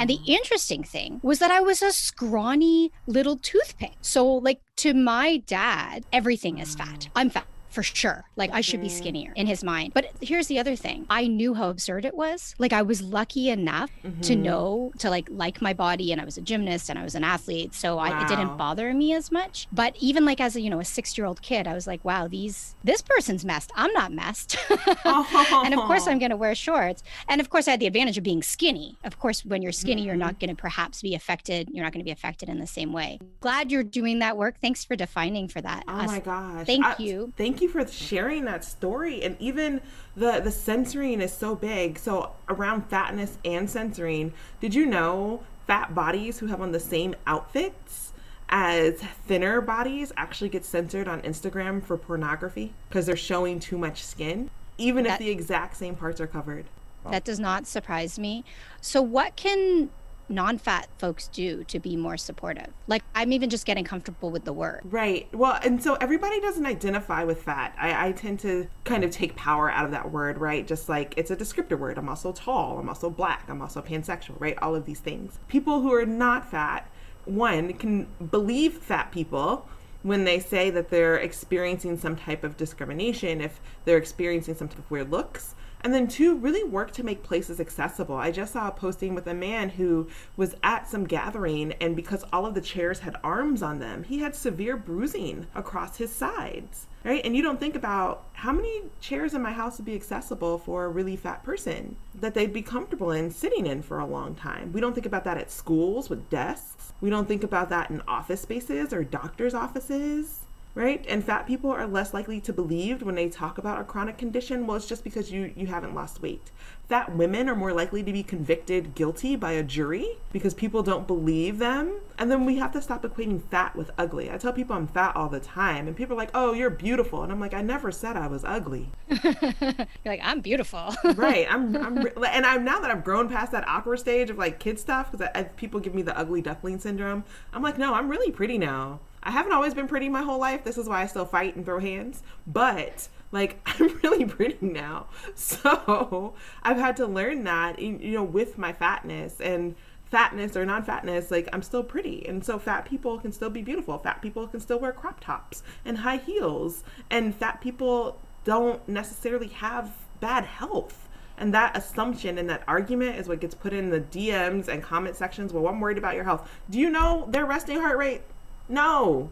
and 0.00 0.08
the 0.10 0.18
interesting 0.26 0.82
thing 0.82 1.20
was 1.22 1.38
that 1.38 1.50
I 1.50 1.60
was 1.60 1.80
a 1.82 1.92
scrawny 1.92 2.90
little 3.06 3.36
toothpick. 3.36 3.92
So, 4.00 4.26
like 4.26 4.60
to 4.76 4.94
my 4.94 5.36
dad, 5.46 6.04
everything 6.12 6.58
is 6.58 6.74
fat. 6.74 7.08
I'm 7.14 7.30
fat 7.30 7.46
for 7.68 7.82
sure. 7.82 8.24
Like 8.36 8.50
I 8.52 8.60
should 8.60 8.80
be 8.80 8.88
mm. 8.88 8.98
skinnier 8.98 9.32
in 9.34 9.46
his 9.46 9.62
mind. 9.62 9.92
But 9.94 10.10
here's 10.20 10.46
the 10.46 10.58
other 10.58 10.76
thing. 10.76 11.06
I 11.10 11.26
knew 11.26 11.54
how 11.54 11.68
absurd 11.70 12.04
it 12.04 12.14
was. 12.14 12.54
Like 12.58 12.72
I 12.72 12.82
was 12.82 13.02
lucky 13.02 13.50
enough 13.50 13.90
to 14.02 14.08
mm-hmm. 14.08 14.42
know 14.42 14.92
to 14.98 15.10
like 15.10 15.28
like 15.30 15.60
my 15.60 15.72
body 15.72 16.12
and 16.12 16.20
I 16.20 16.24
was 16.24 16.38
a 16.38 16.40
gymnast 16.40 16.88
and 16.88 16.98
I 16.98 17.04
was 17.04 17.14
an 17.14 17.24
athlete. 17.24 17.74
So 17.74 17.98
I, 17.98 18.22
it 18.22 18.28
didn't 18.28 18.56
bother 18.56 18.92
me 18.94 19.12
as 19.12 19.30
much. 19.30 19.68
But 19.72 19.94
even 20.00 20.24
like 20.24 20.40
as 20.40 20.56
a, 20.56 20.60
you 20.60 20.70
know, 20.70 20.80
a 20.80 20.84
6-year-old 20.84 21.42
kid, 21.42 21.66
I 21.66 21.74
was 21.74 21.86
like, 21.86 22.04
wow, 22.04 22.28
these 22.28 22.74
this 22.84 23.02
person's 23.02 23.44
messed. 23.44 23.70
I'm 23.74 23.92
not 23.92 24.12
messed. 24.12 24.56
and 25.04 25.74
of 25.74 25.80
course 25.80 26.06
I'm 26.06 26.18
going 26.18 26.30
to 26.30 26.36
wear 26.36 26.54
shorts. 26.54 27.02
And 27.28 27.40
of 27.40 27.50
course 27.50 27.68
I 27.68 27.72
had 27.72 27.80
the 27.80 27.86
advantage 27.86 28.18
of 28.18 28.24
being 28.24 28.42
skinny. 28.42 28.96
Of 29.04 29.18
course 29.18 29.44
when 29.44 29.62
you're 29.62 29.72
skinny, 29.72 30.02
you're 30.02 30.16
not 30.16 30.34
mm-hmm. 30.34 30.46
going 30.46 30.56
to 30.56 30.60
perhaps 30.60 31.02
be 31.02 31.14
affected. 31.14 31.68
You're 31.72 31.84
not 31.84 31.92
going 31.92 32.00
to 32.00 32.04
be 32.04 32.10
affected 32.10 32.48
in 32.48 32.58
the 32.58 32.66
same 32.66 32.92
way. 32.92 33.18
Glad 33.40 33.70
you're 33.70 33.82
doing 33.82 34.20
that 34.20 34.36
work. 34.36 34.56
Thanks 34.60 34.84
for 34.84 34.96
defining 34.96 35.48
for 35.48 35.60
that. 35.60 35.84
Oh 35.88 35.92
Us- 35.92 36.06
my 36.08 36.20
gosh. 36.20 36.66
Thank 36.66 36.84
I- 36.84 36.96
you. 36.98 37.32
Thank 37.36 37.55
you 37.60 37.68
for 37.68 37.86
sharing 37.86 38.44
that 38.44 38.64
story. 38.64 39.22
And 39.22 39.36
even 39.40 39.80
the 40.16 40.40
the 40.40 40.50
censoring 40.50 41.20
is 41.20 41.32
so 41.32 41.54
big. 41.54 41.98
So 41.98 42.32
around 42.48 42.88
fatness 42.88 43.38
and 43.44 43.68
censoring, 43.68 44.32
did 44.60 44.74
you 44.74 44.86
know 44.86 45.42
fat 45.66 45.94
bodies 45.94 46.38
who 46.38 46.46
have 46.46 46.60
on 46.60 46.72
the 46.72 46.80
same 46.80 47.14
outfits 47.26 48.12
as 48.48 48.94
thinner 49.26 49.60
bodies 49.60 50.12
actually 50.16 50.48
get 50.48 50.64
censored 50.64 51.08
on 51.08 51.20
Instagram 51.22 51.82
for 51.82 51.96
pornography 51.96 52.72
because 52.88 53.06
they're 53.06 53.16
showing 53.16 53.58
too 53.58 53.76
much 53.76 54.04
skin, 54.04 54.50
even 54.78 55.04
if 55.04 55.18
the 55.18 55.28
exact 55.28 55.76
same 55.76 55.96
parts 55.96 56.20
are 56.20 56.26
covered. 56.26 56.64
That 57.10 57.24
does 57.24 57.38
not 57.38 57.66
surprise 57.66 58.18
me. 58.18 58.44
So, 58.80 59.00
what 59.00 59.36
can 59.36 59.90
non 60.28 60.58
fat 60.58 60.88
folks 60.98 61.28
do 61.28 61.64
to 61.64 61.78
be 61.78 61.96
more 61.96 62.16
supportive? 62.16 62.68
Like, 62.86 63.02
I'm 63.14 63.32
even 63.32 63.50
just 63.50 63.66
getting 63.66 63.84
comfortable 63.84 64.30
with 64.30 64.44
the 64.44 64.52
word. 64.52 64.80
Right. 64.84 65.32
Well, 65.34 65.58
and 65.62 65.82
so 65.82 65.94
everybody 65.94 66.40
doesn't 66.40 66.66
identify 66.66 67.24
with 67.24 67.42
fat. 67.42 67.74
I, 67.78 68.08
I 68.08 68.12
tend 68.12 68.40
to 68.40 68.68
kind 68.84 69.04
of 69.04 69.10
take 69.10 69.36
power 69.36 69.70
out 69.70 69.84
of 69.84 69.90
that 69.92 70.10
word, 70.10 70.38
right? 70.38 70.66
Just 70.66 70.88
like 70.88 71.14
it's 71.16 71.30
a 71.30 71.36
descriptor 71.36 71.78
word. 71.78 71.98
I'm 71.98 72.08
also 72.08 72.32
tall. 72.32 72.78
I'm 72.78 72.88
also 72.88 73.10
black. 73.10 73.44
I'm 73.48 73.62
also 73.62 73.82
pansexual, 73.82 74.40
right? 74.40 74.56
All 74.60 74.74
of 74.74 74.84
these 74.84 75.00
things. 75.00 75.38
People 75.48 75.80
who 75.80 75.92
are 75.94 76.06
not 76.06 76.50
fat, 76.50 76.90
one, 77.24 77.72
can 77.74 78.06
believe 78.30 78.74
fat 78.74 79.12
people 79.12 79.68
when 80.02 80.22
they 80.22 80.38
say 80.38 80.70
that 80.70 80.88
they're 80.88 81.16
experiencing 81.16 81.96
some 81.98 82.14
type 82.14 82.44
of 82.44 82.56
discrimination, 82.56 83.40
if 83.40 83.60
they're 83.84 83.96
experiencing 83.96 84.54
some 84.54 84.68
type 84.68 84.78
of 84.78 84.88
weird 84.88 85.10
looks. 85.10 85.56
And 85.86 85.94
then 85.94 86.08
two, 86.08 86.34
really 86.34 86.64
work 86.64 86.90
to 86.94 87.04
make 87.04 87.22
places 87.22 87.60
accessible. 87.60 88.16
I 88.16 88.32
just 88.32 88.54
saw 88.54 88.66
a 88.66 88.72
posting 88.72 89.14
with 89.14 89.28
a 89.28 89.34
man 89.34 89.68
who 89.68 90.08
was 90.36 90.56
at 90.64 90.88
some 90.88 91.04
gathering, 91.04 91.74
and 91.74 91.94
because 91.94 92.24
all 92.32 92.44
of 92.44 92.54
the 92.54 92.60
chairs 92.60 92.98
had 92.98 93.14
arms 93.22 93.62
on 93.62 93.78
them, 93.78 94.02
he 94.02 94.18
had 94.18 94.34
severe 94.34 94.76
bruising 94.76 95.46
across 95.54 95.98
his 95.98 96.10
sides. 96.10 96.88
Right? 97.04 97.24
And 97.24 97.36
you 97.36 97.42
don't 97.44 97.60
think 97.60 97.76
about 97.76 98.24
how 98.32 98.50
many 98.50 98.82
chairs 99.00 99.32
in 99.32 99.42
my 99.42 99.52
house 99.52 99.78
would 99.78 99.86
be 99.86 99.94
accessible 99.94 100.58
for 100.58 100.86
a 100.86 100.88
really 100.88 101.14
fat 101.14 101.44
person 101.44 101.94
that 102.16 102.34
they'd 102.34 102.52
be 102.52 102.62
comfortable 102.62 103.12
in 103.12 103.30
sitting 103.30 103.64
in 103.64 103.80
for 103.80 104.00
a 104.00 104.06
long 104.06 104.34
time. 104.34 104.72
We 104.72 104.80
don't 104.80 104.92
think 104.92 105.06
about 105.06 105.22
that 105.22 105.38
at 105.38 105.52
schools 105.52 106.10
with 106.10 106.28
desks. 106.28 106.94
We 107.00 107.10
don't 107.10 107.28
think 107.28 107.44
about 107.44 107.68
that 107.68 107.90
in 107.90 108.02
office 108.08 108.40
spaces 108.40 108.92
or 108.92 109.04
doctor's 109.04 109.54
offices 109.54 110.45
right? 110.76 111.04
And 111.08 111.24
fat 111.24 111.46
people 111.46 111.70
are 111.70 111.86
less 111.86 112.12
likely 112.12 112.38
to 112.42 112.52
believe 112.52 113.02
when 113.02 113.14
they 113.14 113.30
talk 113.30 113.56
about 113.56 113.80
a 113.80 113.84
chronic 113.84 114.18
condition. 114.18 114.66
Well, 114.66 114.76
it's 114.76 114.86
just 114.86 115.02
because 115.02 115.32
you 115.32 115.52
you 115.56 115.66
haven't 115.66 115.94
lost 115.94 116.22
weight. 116.22 116.52
Fat 116.88 117.16
women 117.16 117.48
are 117.48 117.56
more 117.56 117.72
likely 117.72 118.02
to 118.04 118.12
be 118.12 118.22
convicted 118.22 118.94
guilty 118.94 119.34
by 119.34 119.52
a 119.52 119.62
jury 119.62 120.18
because 120.32 120.54
people 120.54 120.84
don't 120.84 121.06
believe 121.06 121.58
them. 121.58 121.94
And 122.18 122.30
then 122.30 122.44
we 122.44 122.58
have 122.58 122.72
to 122.72 122.82
stop 122.82 123.02
equating 123.02 123.42
fat 123.42 123.74
with 123.74 123.90
ugly. 123.98 124.30
I 124.30 124.36
tell 124.36 124.52
people 124.52 124.76
I'm 124.76 124.86
fat 124.86 125.16
all 125.16 125.28
the 125.30 125.40
time, 125.40 125.88
and 125.88 125.96
people 125.96 126.14
are 126.14 126.18
like, 126.18 126.30
"Oh, 126.34 126.52
you're 126.52 126.70
beautiful," 126.70 127.22
and 127.22 127.32
I'm 127.32 127.40
like, 127.40 127.54
"I 127.54 127.62
never 127.62 127.90
said 127.90 128.16
I 128.16 128.26
was 128.26 128.44
ugly." 128.44 128.90
You're 129.08 129.86
like, 130.04 130.20
I'm 130.22 130.40
beautiful. 130.40 130.94
right. 131.14 131.46
I'm, 131.50 131.74
I'm, 131.76 131.96
re- 131.96 132.12
and 132.28 132.44
I'm 132.44 132.64
now 132.64 132.80
that 132.80 132.90
I've 132.90 133.02
grown 133.02 133.28
past 133.28 133.52
that 133.52 133.66
awkward 133.66 133.98
stage 133.98 134.30
of 134.30 134.36
like 134.36 134.60
kid 134.60 134.78
stuff 134.78 135.10
because 135.10 135.28
people 135.56 135.80
give 135.80 135.94
me 135.94 136.02
the 136.02 136.16
ugly 136.16 136.42
duckling 136.42 136.78
syndrome. 136.78 137.24
I'm 137.52 137.62
like, 137.62 137.78
no, 137.78 137.94
I'm 137.94 138.08
really 138.08 138.30
pretty 138.30 138.58
now. 138.58 139.00
I 139.26 139.32
haven't 139.32 139.52
always 139.52 139.74
been 139.74 139.88
pretty 139.88 140.08
my 140.08 140.22
whole 140.22 140.38
life. 140.38 140.62
This 140.62 140.78
is 140.78 140.88
why 140.88 141.02
I 141.02 141.06
still 141.06 141.24
fight 141.24 141.56
and 141.56 141.64
throw 141.64 141.80
hands. 141.80 142.22
But 142.46 143.08
like, 143.32 143.58
I'm 143.66 143.98
really 144.02 144.24
pretty 144.24 144.64
now. 144.64 145.08
So 145.34 146.34
I've 146.62 146.76
had 146.76 146.96
to 146.98 147.06
learn 147.06 147.42
that, 147.44 147.80
you 147.80 148.12
know, 148.12 148.22
with 148.22 148.56
my 148.56 148.72
fatness 148.72 149.40
and 149.40 149.74
fatness 150.04 150.56
or 150.56 150.64
non-fatness 150.64 151.32
like 151.32 151.48
i'm 151.52 151.62
still 151.62 151.82
pretty 151.82 152.24
and 152.28 152.44
so 152.44 152.60
fat 152.60 152.84
people 152.84 153.18
can 153.18 153.32
still 153.32 153.50
be 153.50 153.60
beautiful 153.60 153.98
fat 153.98 154.22
people 154.22 154.46
can 154.46 154.60
still 154.60 154.78
wear 154.78 154.92
crop 154.92 155.18
tops 155.18 155.64
and 155.84 155.98
high 155.98 156.18
heels 156.18 156.84
and 157.10 157.34
fat 157.34 157.60
people 157.60 158.16
don't 158.44 158.88
necessarily 158.88 159.48
have 159.48 159.90
bad 160.20 160.44
health 160.44 161.08
and 161.38 161.52
that 161.52 161.76
assumption 161.76 162.38
and 162.38 162.48
that 162.48 162.62
argument 162.68 163.16
is 163.16 163.26
what 163.26 163.40
gets 163.40 163.52
put 163.56 163.72
in 163.72 163.90
the 163.90 164.00
dms 164.00 164.68
and 164.68 164.80
comment 164.80 165.16
sections 165.16 165.52
well 165.52 165.66
i'm 165.66 165.80
worried 165.80 165.98
about 165.98 166.14
your 166.14 166.22
health 166.22 166.48
do 166.70 166.78
you 166.78 166.88
know 166.88 167.26
their 167.30 167.44
resting 167.44 167.80
heart 167.80 167.98
rate 167.98 168.22
no 168.68 169.30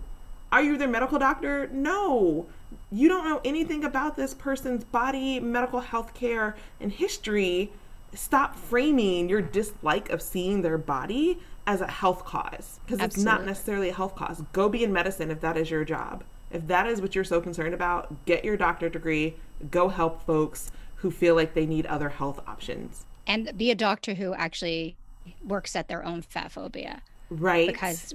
are 0.52 0.62
you 0.62 0.76
their 0.76 0.88
medical 0.88 1.18
doctor 1.18 1.68
no 1.72 2.46
you 2.90 3.08
don't 3.08 3.24
know 3.24 3.40
anything 3.44 3.84
about 3.84 4.16
this 4.16 4.34
person's 4.34 4.84
body 4.84 5.40
medical 5.40 5.80
health 5.80 6.14
care 6.14 6.56
and 6.80 6.92
history 6.92 7.72
stop 8.14 8.56
framing 8.56 9.28
your 9.28 9.42
dislike 9.42 10.08
of 10.10 10.22
seeing 10.22 10.62
their 10.62 10.78
body 10.78 11.38
as 11.66 11.80
a 11.80 11.86
health 11.86 12.24
cause 12.24 12.80
because 12.84 13.00
it's 13.00 13.16
not 13.18 13.44
necessarily 13.44 13.88
a 13.88 13.94
health 13.94 14.14
cause. 14.14 14.42
Go 14.52 14.68
be 14.68 14.84
in 14.84 14.92
medicine 14.92 15.30
if 15.30 15.40
that 15.40 15.56
is 15.56 15.70
your 15.70 15.84
job. 15.84 16.22
If 16.50 16.66
that 16.68 16.86
is 16.86 17.00
what 17.00 17.14
you're 17.14 17.24
so 17.24 17.40
concerned 17.40 17.74
about, 17.74 18.26
get 18.26 18.44
your 18.44 18.56
doctorate 18.56 18.92
degree, 18.92 19.34
go 19.70 19.88
help 19.88 20.24
folks 20.24 20.70
who 20.96 21.10
feel 21.10 21.34
like 21.34 21.54
they 21.54 21.66
need 21.66 21.86
other 21.86 22.10
health 22.10 22.40
options. 22.46 23.04
and 23.26 23.56
be 23.56 23.70
a 23.70 23.74
doctor 23.74 24.14
who 24.14 24.34
actually 24.34 24.96
works 25.42 25.74
at 25.74 25.88
their 25.88 26.04
own 26.04 26.20
fat 26.22 26.52
phobia. 26.52 27.00
Right. 27.30 27.66
Because 27.66 28.14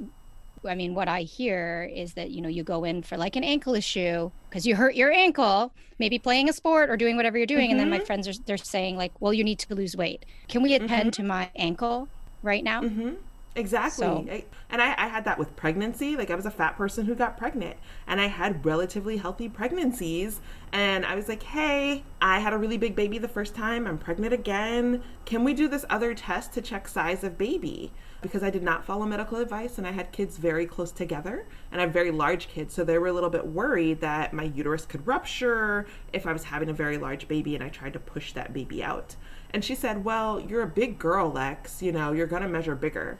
I 0.65 0.75
mean, 0.75 0.95
what 0.95 1.07
I 1.07 1.21
hear 1.21 1.89
is 1.93 2.13
that 2.13 2.31
you 2.31 2.41
know 2.41 2.49
you 2.49 2.63
go 2.63 2.83
in 2.83 3.03
for 3.03 3.17
like 3.17 3.35
an 3.35 3.43
ankle 3.43 3.75
issue 3.75 4.31
because 4.49 4.65
you 4.65 4.75
hurt 4.75 4.95
your 4.95 5.11
ankle, 5.11 5.73
maybe 5.99 6.19
playing 6.19 6.49
a 6.49 6.53
sport 6.53 6.89
or 6.89 6.97
doing 6.97 7.15
whatever 7.15 7.37
you're 7.37 7.47
doing, 7.47 7.71
and 7.71 7.79
then 7.79 7.89
my 7.89 7.97
mm-hmm. 7.97 8.05
friends 8.05 8.27
are 8.27 8.33
they're 8.45 8.57
saying 8.57 8.97
like, 8.97 9.11
well, 9.19 9.33
you 9.33 9.43
need 9.43 9.59
to 9.59 9.75
lose 9.75 9.95
weight. 9.95 10.25
Can 10.47 10.61
we 10.61 10.71
mm-hmm. 10.71 10.85
attend 10.85 11.13
to 11.13 11.23
my 11.23 11.49
ankle 11.55 12.07
right 12.43 12.63
now? 12.63 12.81
Mm-hmm. 12.81 13.11
Exactly. 13.55 14.05
So- 14.05 14.25
I- 14.29 14.45
and 14.71 14.81
I, 14.81 14.93
I 14.97 15.07
had 15.07 15.25
that 15.25 15.39
with 15.39 15.55
pregnancy. 15.55 16.15
Like 16.15 16.29
I 16.29 16.35
was 16.35 16.45
a 16.45 16.51
fat 16.51 16.77
person 16.77 17.05
who 17.05 17.15
got 17.15 17.37
pregnant 17.37 17.75
and 18.07 18.21
I 18.21 18.27
had 18.27 18.63
relatively 18.63 19.17
healthy 19.17 19.49
pregnancies. 19.49 20.41
And 20.71 21.05
I 21.05 21.15
was 21.15 21.27
like, 21.27 21.41
hey, 21.41 22.03
I 22.21 22.39
had 22.39 22.53
a 22.53 22.57
really 22.57 22.77
big 22.77 22.95
baby 22.95 23.17
the 23.17 23.27
first 23.27 23.55
time. 23.55 23.87
I'm 23.87 23.97
pregnant 23.97 24.31
again. 24.31 25.01
Can 25.25 25.43
we 25.43 25.55
do 25.55 25.67
this 25.67 25.85
other 25.89 26.13
test 26.13 26.53
to 26.53 26.61
check 26.61 26.87
size 26.87 27.23
of 27.23 27.37
baby? 27.37 27.91
Because 28.21 28.43
I 28.43 28.49
did 28.49 28.63
not 28.63 28.83
follow 28.83 29.05
medical 29.05 29.37
advice 29.37 29.77
and 29.77 29.87
I 29.87 29.91
had 29.91 30.11
kids 30.11 30.37
very 30.37 30.65
close 30.65 30.91
together 30.91 31.45
and 31.71 31.79
I 31.79 31.85
have 31.85 31.93
very 31.93 32.11
large 32.11 32.49
kids. 32.49 32.73
So 32.73 32.83
they 32.83 32.97
were 32.97 33.07
a 33.07 33.13
little 33.13 33.29
bit 33.29 33.47
worried 33.47 34.01
that 34.01 34.33
my 34.33 34.43
uterus 34.43 34.85
could 34.85 35.07
rupture 35.07 35.87
if 36.11 36.27
I 36.27 36.33
was 36.33 36.43
having 36.43 36.69
a 36.69 36.73
very 36.73 36.97
large 36.97 37.27
baby 37.27 37.55
and 37.55 37.63
I 37.63 37.69
tried 37.69 37.93
to 37.93 37.99
push 37.99 38.33
that 38.33 38.53
baby 38.53 38.83
out. 38.83 39.15
And 39.51 39.63
she 39.63 39.73
said, 39.73 40.03
well, 40.03 40.39
you're 40.39 40.61
a 40.61 40.67
big 40.67 40.99
girl, 40.99 41.31
Lex. 41.31 41.81
You 41.81 41.91
know, 41.91 42.11
you're 42.11 42.27
going 42.27 42.41
to 42.41 42.49
measure 42.49 42.75
bigger. 42.75 43.17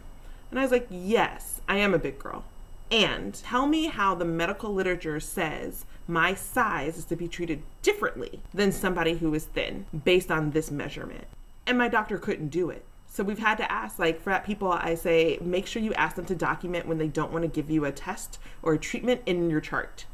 And 0.51 0.59
I 0.59 0.63
was 0.63 0.71
like, 0.71 0.87
yes, 0.89 1.61
I 1.67 1.77
am 1.77 1.93
a 1.93 1.99
big 1.99 2.19
girl. 2.19 2.43
And 2.91 3.33
tell 3.35 3.67
me 3.67 3.87
how 3.87 4.15
the 4.15 4.25
medical 4.25 4.73
literature 4.73 5.19
says 5.19 5.85
my 6.07 6.33
size 6.33 6.97
is 6.97 7.05
to 7.05 7.15
be 7.15 7.27
treated 7.27 7.61
differently 7.83 8.41
than 8.53 8.71
somebody 8.71 9.17
who 9.17 9.33
is 9.33 9.45
thin 9.45 9.85
based 10.03 10.31
on 10.31 10.51
this 10.51 10.71
measurement. 10.71 11.25
And 11.67 11.77
my 11.77 11.87
doctor 11.87 12.17
couldn't 12.17 12.49
do 12.49 12.71
it. 12.71 12.83
So 13.19 13.25
we've 13.25 13.37
had 13.37 13.57
to 13.57 13.69
ask, 13.69 13.99
like, 13.99 14.21
fat 14.21 14.45
people, 14.45 14.71
I 14.71 14.95
say, 14.95 15.39
make 15.41 15.67
sure 15.67 15.81
you 15.81 15.93
ask 15.95 16.15
them 16.15 16.23
to 16.23 16.35
document 16.35 16.87
when 16.87 16.99
they 16.99 17.09
don't 17.09 17.33
want 17.33 17.43
to 17.43 17.49
give 17.49 17.69
you 17.69 17.83
a 17.83 17.91
test 17.91 18.39
or 18.63 18.75
a 18.75 18.77
treatment 18.77 19.23
in 19.25 19.49
your 19.49 19.59
chart. 19.59 20.05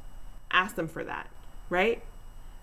Ask 0.50 0.76
them 0.76 0.88
for 0.88 1.04
that, 1.04 1.30
right? 1.70 2.02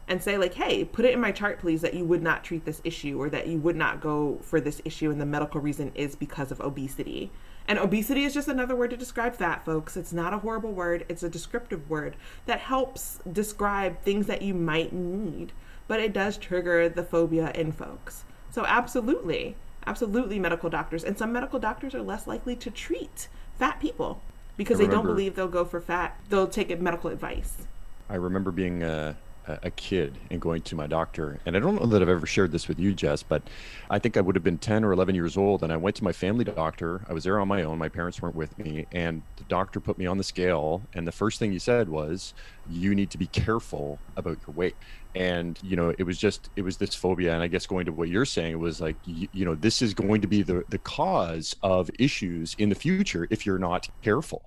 and 0.09 0.21
say 0.21 0.37
like 0.37 0.55
hey 0.55 0.85
put 0.85 1.05
it 1.05 1.15
in 1.15 1.21
my 1.21 1.31
chart 1.31 1.61
please 1.61 1.81
that 1.81 1.95
you 1.95 2.05
would 2.05 2.21
not 2.21 2.43
treat 2.43 2.65
this 2.65 2.81
issue 2.83 3.23
or 3.23 3.31
that 3.31 3.47
you 3.47 3.57
would 3.57 3.77
not 3.77 4.01
go 4.01 4.37
for 4.43 4.61
this 4.61 4.83
issue 4.85 5.13
and 5.13 5.21
the 5.21 5.25
medical 5.25 5.61
reason 5.61 5.93
is 5.95 6.17
because 6.17 6.51
of 6.51 6.61
obesity 6.61 7.31
and 7.69 7.79
obesity 7.79 8.25
is 8.25 8.35
just 8.35 8.49
another 8.49 8.75
word 8.75 8.91
to 8.91 8.97
describe 8.97 9.33
fat 9.33 9.65
folks 9.65 9.97
it's 9.97 10.13
not 10.13 10.35
a 10.35 10.39
horrible 10.39 10.73
word 10.73 11.07
it's 11.09 11.23
a 11.23 11.29
descriptive 11.29 11.89
word 11.89 12.17
that 12.47 12.59
helps 12.59 13.21
describe 13.33 14.03
things 14.03 14.27
that 14.27 14.43
you 14.43 14.53
might 14.53 14.93
need 14.93 15.53
but 15.87 16.01
it 16.01 16.13
does 16.13 16.37
trigger 16.37 16.89
the 16.89 17.05
phobia 17.05 17.53
in 17.55 17.71
folks 17.71 18.25
so 18.51 18.67
absolutely 18.67 19.55
absolutely 19.87 20.39
medical 20.39 20.71
doctors. 20.71 21.05
And 21.05 21.19
some 21.19 21.33
medical 21.33 21.59
doctors 21.59 21.95
are 21.95 22.03
less 22.03 22.27
likely 22.27 22.57
to 22.57 22.71
treat 22.71 23.29
fat 23.59 23.81
people 23.81 24.21
because 24.57 24.79
they 24.79 24.87
don't 24.87 25.07
believe 25.07 25.35
they'll 25.35 25.49
go 25.49 25.65
for 25.65 25.81
fat 25.81 26.19
they'll 26.29 26.47
take 26.47 26.79
medical 26.81 27.11
advice. 27.11 27.67
I 28.09 28.17
remember 28.17 28.51
being 28.51 28.83
a, 28.83 29.17
a 29.47 29.71
kid 29.71 30.19
and 30.31 30.41
going 30.41 30.63
to 30.63 30.77
my 30.77 30.87
doctor, 30.87 31.41
and 31.45 31.57
I 31.57 31.61
don't 31.61 31.77
know 31.81 31.87
that 31.87 32.03
I've 32.03 32.09
ever 32.09 32.27
shared 32.27 32.53
this 32.53 32.69
with 32.69 32.79
you, 32.79 32.95
Jess, 32.95 33.23
but 33.23 33.43
I 33.91 33.99
think 33.99 34.17
I 34.17 34.21
would 34.21 34.37
have 34.37 34.45
been 34.45 34.59
10 34.59 34.85
or 34.85 34.93
11 34.93 35.15
years 35.15 35.37
old, 35.37 35.63
and 35.63 35.73
I 35.73 35.77
went 35.77 35.97
to 35.97 36.05
my 36.05 36.13
family 36.13 36.45
doctor. 36.45 37.03
I 37.09 37.13
was 37.13 37.25
there 37.25 37.39
on 37.41 37.49
my 37.49 37.63
own; 37.63 37.79
my 37.79 37.89
parents 37.89 38.23
weren't 38.23 38.37
with 38.37 38.57
me, 38.59 38.87
and 38.93 39.23
the 39.37 39.45
doctor 39.45 39.81
put 39.81 39.99
me 39.99 40.07
on 40.07 40.19
the 40.19 40.25
scale, 40.25 40.83
and 40.95 41.07
the 41.07 41.13
first 41.13 41.39
thing 41.39 41.53
he 41.53 41.59
said 41.59 41.89
was, 41.89 42.35
"You 42.71 42.95
need 42.95 43.11
to 43.11 43.19
be 43.19 43.27
careful 43.27 43.99
about 44.17 44.39
your 44.47 44.55
weight." 44.55 44.77
And 45.15 45.59
you 45.63 45.77
know, 45.77 45.95
it 45.99 46.05
was 46.05 46.19
just 46.19 46.51
it 46.57 46.63
was 46.63 46.77
this 46.77 46.95
phobia, 46.95 47.35
and 47.35 47.43
I 47.43 47.49
guess 47.49 47.67
going 47.67 47.87
to 47.87 47.93
what 47.93 48.09
you're 48.09 48.25
saying, 48.25 48.53
it 48.53 48.61
was 48.61 48.81
like 48.81 48.97
you, 49.05 49.29
you 49.33 49.45
know, 49.45 49.55
this 49.55 49.83
is 49.83 49.95
going 49.95 50.21
to 50.21 50.29
be 50.29 50.43
the 50.43 50.65
the 50.69 50.79
cause 50.79 51.57
of 51.63 51.91
issues 51.99 52.55
in 52.59 52.69
the 52.69 52.75
future 52.75 53.27
if 53.31 53.45
you're 53.45 53.59
not 53.59 53.89
careful 54.03 54.43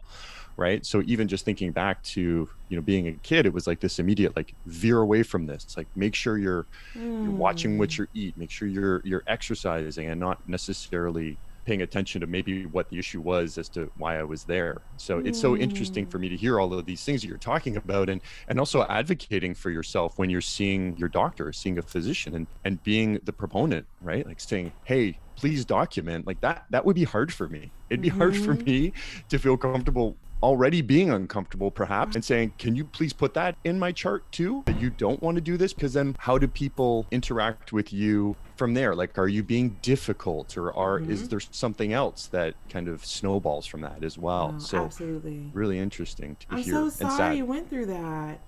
right? 0.58 0.86
So 0.86 1.04
even 1.06 1.28
just 1.28 1.46
thinking 1.46 1.72
back 1.72 2.02
to 2.04 2.50
you 2.70 2.76
know 2.76 2.82
being 2.82 3.08
a 3.08 3.14
kid 3.14 3.46
it 3.46 3.54
was 3.54 3.68
like 3.68 3.80
this 3.80 4.00
immediate 4.00 4.36
like 4.36 4.54
veer 4.66 5.00
away 5.00 5.24
from 5.24 5.46
this. 5.46 5.64
It's 5.64 5.78
like 5.78 5.88
make 5.96 6.16
sure 6.16 6.38
you're 6.38 6.66
you're 6.94 7.32
watching 7.32 7.78
what 7.78 7.94
hmm. 7.94 8.04
you 8.04 8.08
eat. 8.14 8.38
Make 8.38 8.52
sure 8.52 8.68
you're 8.68 9.02
you're 9.04 9.24
exercising 9.28 10.10
and 10.10 10.20
not 10.20 10.48
necessarily 10.48 11.38
paying 11.66 11.82
attention 11.82 12.22
to 12.22 12.28
maybe 12.28 12.68
what 12.68 12.88
the 12.90 13.00
issue 13.00 13.20
was 13.20 13.58
as 13.58 13.68
to 13.68 13.92
why 13.98 14.20
I 14.20 14.24
was 14.24 14.44
there. 14.44 14.84
So 14.98 15.18
it's 15.18 15.42
so 15.42 15.58
interesting 15.58 16.06
for 16.06 16.18
hmm. 16.18 16.24
me 16.24 16.30
to 16.30 16.38
hear 16.38 16.60
all 16.60 16.74
of 16.74 16.86
these 16.86 17.04
things 17.04 17.22
that 17.22 17.28
you're 17.28 17.38
talking 17.38 17.76
about 17.76 18.10
and 18.10 18.22
and 18.48 18.60
also 18.60 18.84
advocating 18.84 19.54
for 19.54 19.70
yourself 19.70 20.18
when 20.18 20.30
you're 20.30 20.42
seeing 20.42 20.96
your 20.98 21.10
doctor 21.10 21.52
seeing 21.52 21.78
a 21.78 21.82
physician 21.82 22.36
and 22.36 22.48
and 22.64 22.82
being 22.84 23.20
the 23.26 23.34
proponent 23.34 23.86
right? 24.02 24.26
Like 24.26 24.40
saying 24.40 24.72
hey 24.86 25.20
please 25.36 25.66
document 25.66 26.26
like 26.26 26.40
that 26.42 26.66
that 26.70 26.86
would 26.86 26.96
be 26.96 27.04
hard 27.04 27.34
for 27.34 27.48
me. 27.50 27.72
It'd 27.90 28.02
be 28.02 28.10
hard 28.10 28.36
for 28.36 28.56
mm-hmm. 28.56 28.66
me 28.66 28.94
to 29.30 29.38
feel 29.38 29.58
comfortable 29.58 30.16
already 30.46 30.84
being 30.84 31.10
uncomfortable 31.10 31.72
perhaps 31.72 32.16
and 32.16 32.24
saying 32.24 32.54
can 32.60 32.75
you 32.75 32.86
please 32.86 33.14
put 33.14 33.34
that 33.34 33.56
in 33.64 33.80
my 33.80 33.92
chart 33.92 34.32
too? 34.32 34.62
That 34.68 34.80
you 34.80 34.92
don't 34.92 35.20
want 35.24 35.36
to 35.36 35.42
do 35.42 35.58
this 35.58 35.74
because 35.74 35.94
then 35.94 36.16
how 36.20 36.38
do 36.38 36.48
people 36.48 37.08
interact 37.10 37.74
with 37.74 37.92
you 37.92 38.36
from 38.56 38.75
there? 38.75 38.94
Like 38.94 39.18
are 39.18 39.28
you 39.28 39.42
being 39.42 39.78
difficult 39.82 40.56
or 40.56 40.72
are 40.72 41.00
is 41.00 41.22
mm-hmm. 41.22 41.30
there 41.30 41.40
something 41.40 41.94
else 41.94 42.28
that 42.28 42.54
kind 42.70 42.88
of 42.88 43.04
snowballs 43.04 43.66
from 43.66 43.82
that 43.82 44.04
as 44.04 44.20
well? 44.20 44.54
Oh, 44.56 44.60
so 44.60 44.86
absolutely. 44.86 45.50
really 45.52 45.80
interesting 45.80 46.36
to 46.36 46.46
I'm 46.52 46.58
hear 46.60 46.74
so 46.74 46.90
sorry 46.90 47.38
you 47.38 47.46
went 47.46 47.68
through 47.68 47.88
that. 47.88 48.40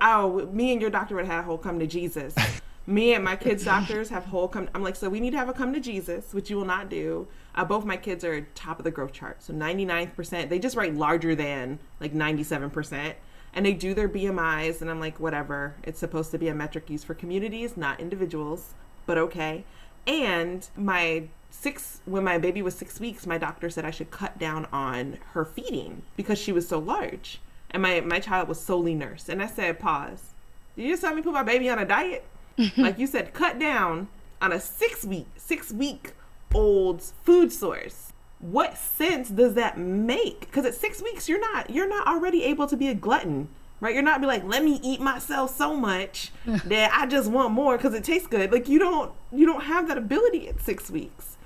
Oh, 0.00 0.46
me 0.46 0.72
and 0.72 0.80
your 0.80 0.90
doctor 0.90 1.14
would 1.14 1.26
have 1.26 1.44
a 1.44 1.46
whole 1.46 1.58
come 1.58 1.78
to 1.78 1.86
Jesus. 1.86 2.34
me 2.86 3.14
and 3.14 3.24
my 3.24 3.36
kids' 3.36 3.64
doctors 3.64 4.10
have 4.10 4.26
whole 4.26 4.48
come. 4.48 4.68
I'm 4.74 4.82
like, 4.82 4.96
so 4.96 5.08
we 5.08 5.20
need 5.20 5.30
to 5.30 5.38
have 5.38 5.48
a 5.48 5.52
come 5.52 5.72
to 5.72 5.80
Jesus, 5.80 6.34
which 6.34 6.50
you 6.50 6.56
will 6.56 6.64
not 6.64 6.88
do. 6.88 7.26
Uh, 7.54 7.64
both 7.64 7.84
my 7.84 7.96
kids 7.96 8.24
are 8.24 8.42
top 8.54 8.78
of 8.78 8.84
the 8.84 8.90
growth 8.90 9.12
chart, 9.12 9.42
so 9.42 9.52
99th 9.52 10.14
percent. 10.14 10.50
They 10.50 10.58
just 10.58 10.76
write 10.76 10.94
larger 10.94 11.34
than 11.34 11.78
like 12.00 12.12
97 12.12 12.70
percent, 12.70 13.16
and 13.54 13.64
they 13.64 13.72
do 13.72 13.94
their 13.94 14.08
BMIs, 14.08 14.80
and 14.82 14.90
I'm 14.90 15.00
like, 15.00 15.18
whatever. 15.18 15.76
It's 15.82 15.98
supposed 15.98 16.30
to 16.32 16.38
be 16.38 16.48
a 16.48 16.54
metric 16.54 16.90
used 16.90 17.06
for 17.06 17.14
communities, 17.14 17.76
not 17.76 18.00
individuals, 18.00 18.74
but 19.06 19.18
okay. 19.18 19.64
And 20.06 20.68
my 20.76 21.28
six 21.50 22.00
when 22.04 22.24
my 22.24 22.36
baby 22.36 22.60
was 22.60 22.74
six 22.74 23.00
weeks, 23.00 23.26
my 23.26 23.38
doctor 23.38 23.70
said 23.70 23.84
I 23.84 23.90
should 23.90 24.10
cut 24.10 24.38
down 24.38 24.66
on 24.72 25.18
her 25.32 25.44
feeding 25.44 26.02
because 26.16 26.38
she 26.38 26.52
was 26.52 26.68
so 26.68 26.78
large. 26.78 27.40
And 27.70 27.82
my, 27.82 28.00
my 28.00 28.20
child 28.20 28.48
was 28.48 28.60
solely 28.60 28.94
nursed. 28.94 29.28
And 29.28 29.42
I 29.42 29.46
said, 29.48 29.80
pause. 29.80 30.34
Did 30.76 30.84
you 30.84 30.90
just 30.90 31.02
tell 31.02 31.14
me 31.14 31.22
put 31.22 31.32
my 31.32 31.42
baby 31.42 31.68
on 31.68 31.78
a 31.78 31.84
diet? 31.84 32.24
like 32.76 32.98
you 32.98 33.06
said, 33.06 33.32
cut 33.32 33.58
down 33.58 34.08
on 34.40 34.52
a 34.52 34.60
six 34.60 35.04
week, 35.04 35.26
six 35.36 35.72
week 35.72 36.12
old 36.54 37.02
food 37.22 37.52
source. 37.52 38.12
What 38.38 38.76
sense 38.76 39.30
does 39.30 39.54
that 39.54 39.78
make? 39.78 40.40
Because 40.40 40.66
at 40.66 40.74
six 40.74 41.02
weeks, 41.02 41.28
you're 41.28 41.40
not 41.40 41.70
you're 41.70 41.88
not 41.88 42.06
already 42.06 42.44
able 42.44 42.66
to 42.66 42.76
be 42.76 42.88
a 42.88 42.94
glutton, 42.94 43.48
right? 43.80 43.94
You're 43.94 44.02
not 44.02 44.20
be 44.20 44.26
like, 44.26 44.44
let 44.44 44.62
me 44.62 44.80
eat 44.82 45.00
myself 45.00 45.56
so 45.56 45.74
much 45.74 46.30
that 46.46 46.92
I 46.92 47.06
just 47.06 47.30
want 47.30 47.52
more 47.52 47.76
because 47.76 47.94
it 47.94 48.04
tastes 48.04 48.28
good. 48.28 48.52
Like 48.52 48.68
you 48.68 48.78
don't 48.78 49.12
you 49.32 49.46
don't 49.46 49.64
have 49.64 49.88
that 49.88 49.98
ability 49.98 50.48
at 50.48 50.60
six 50.60 50.90
weeks. 50.90 51.36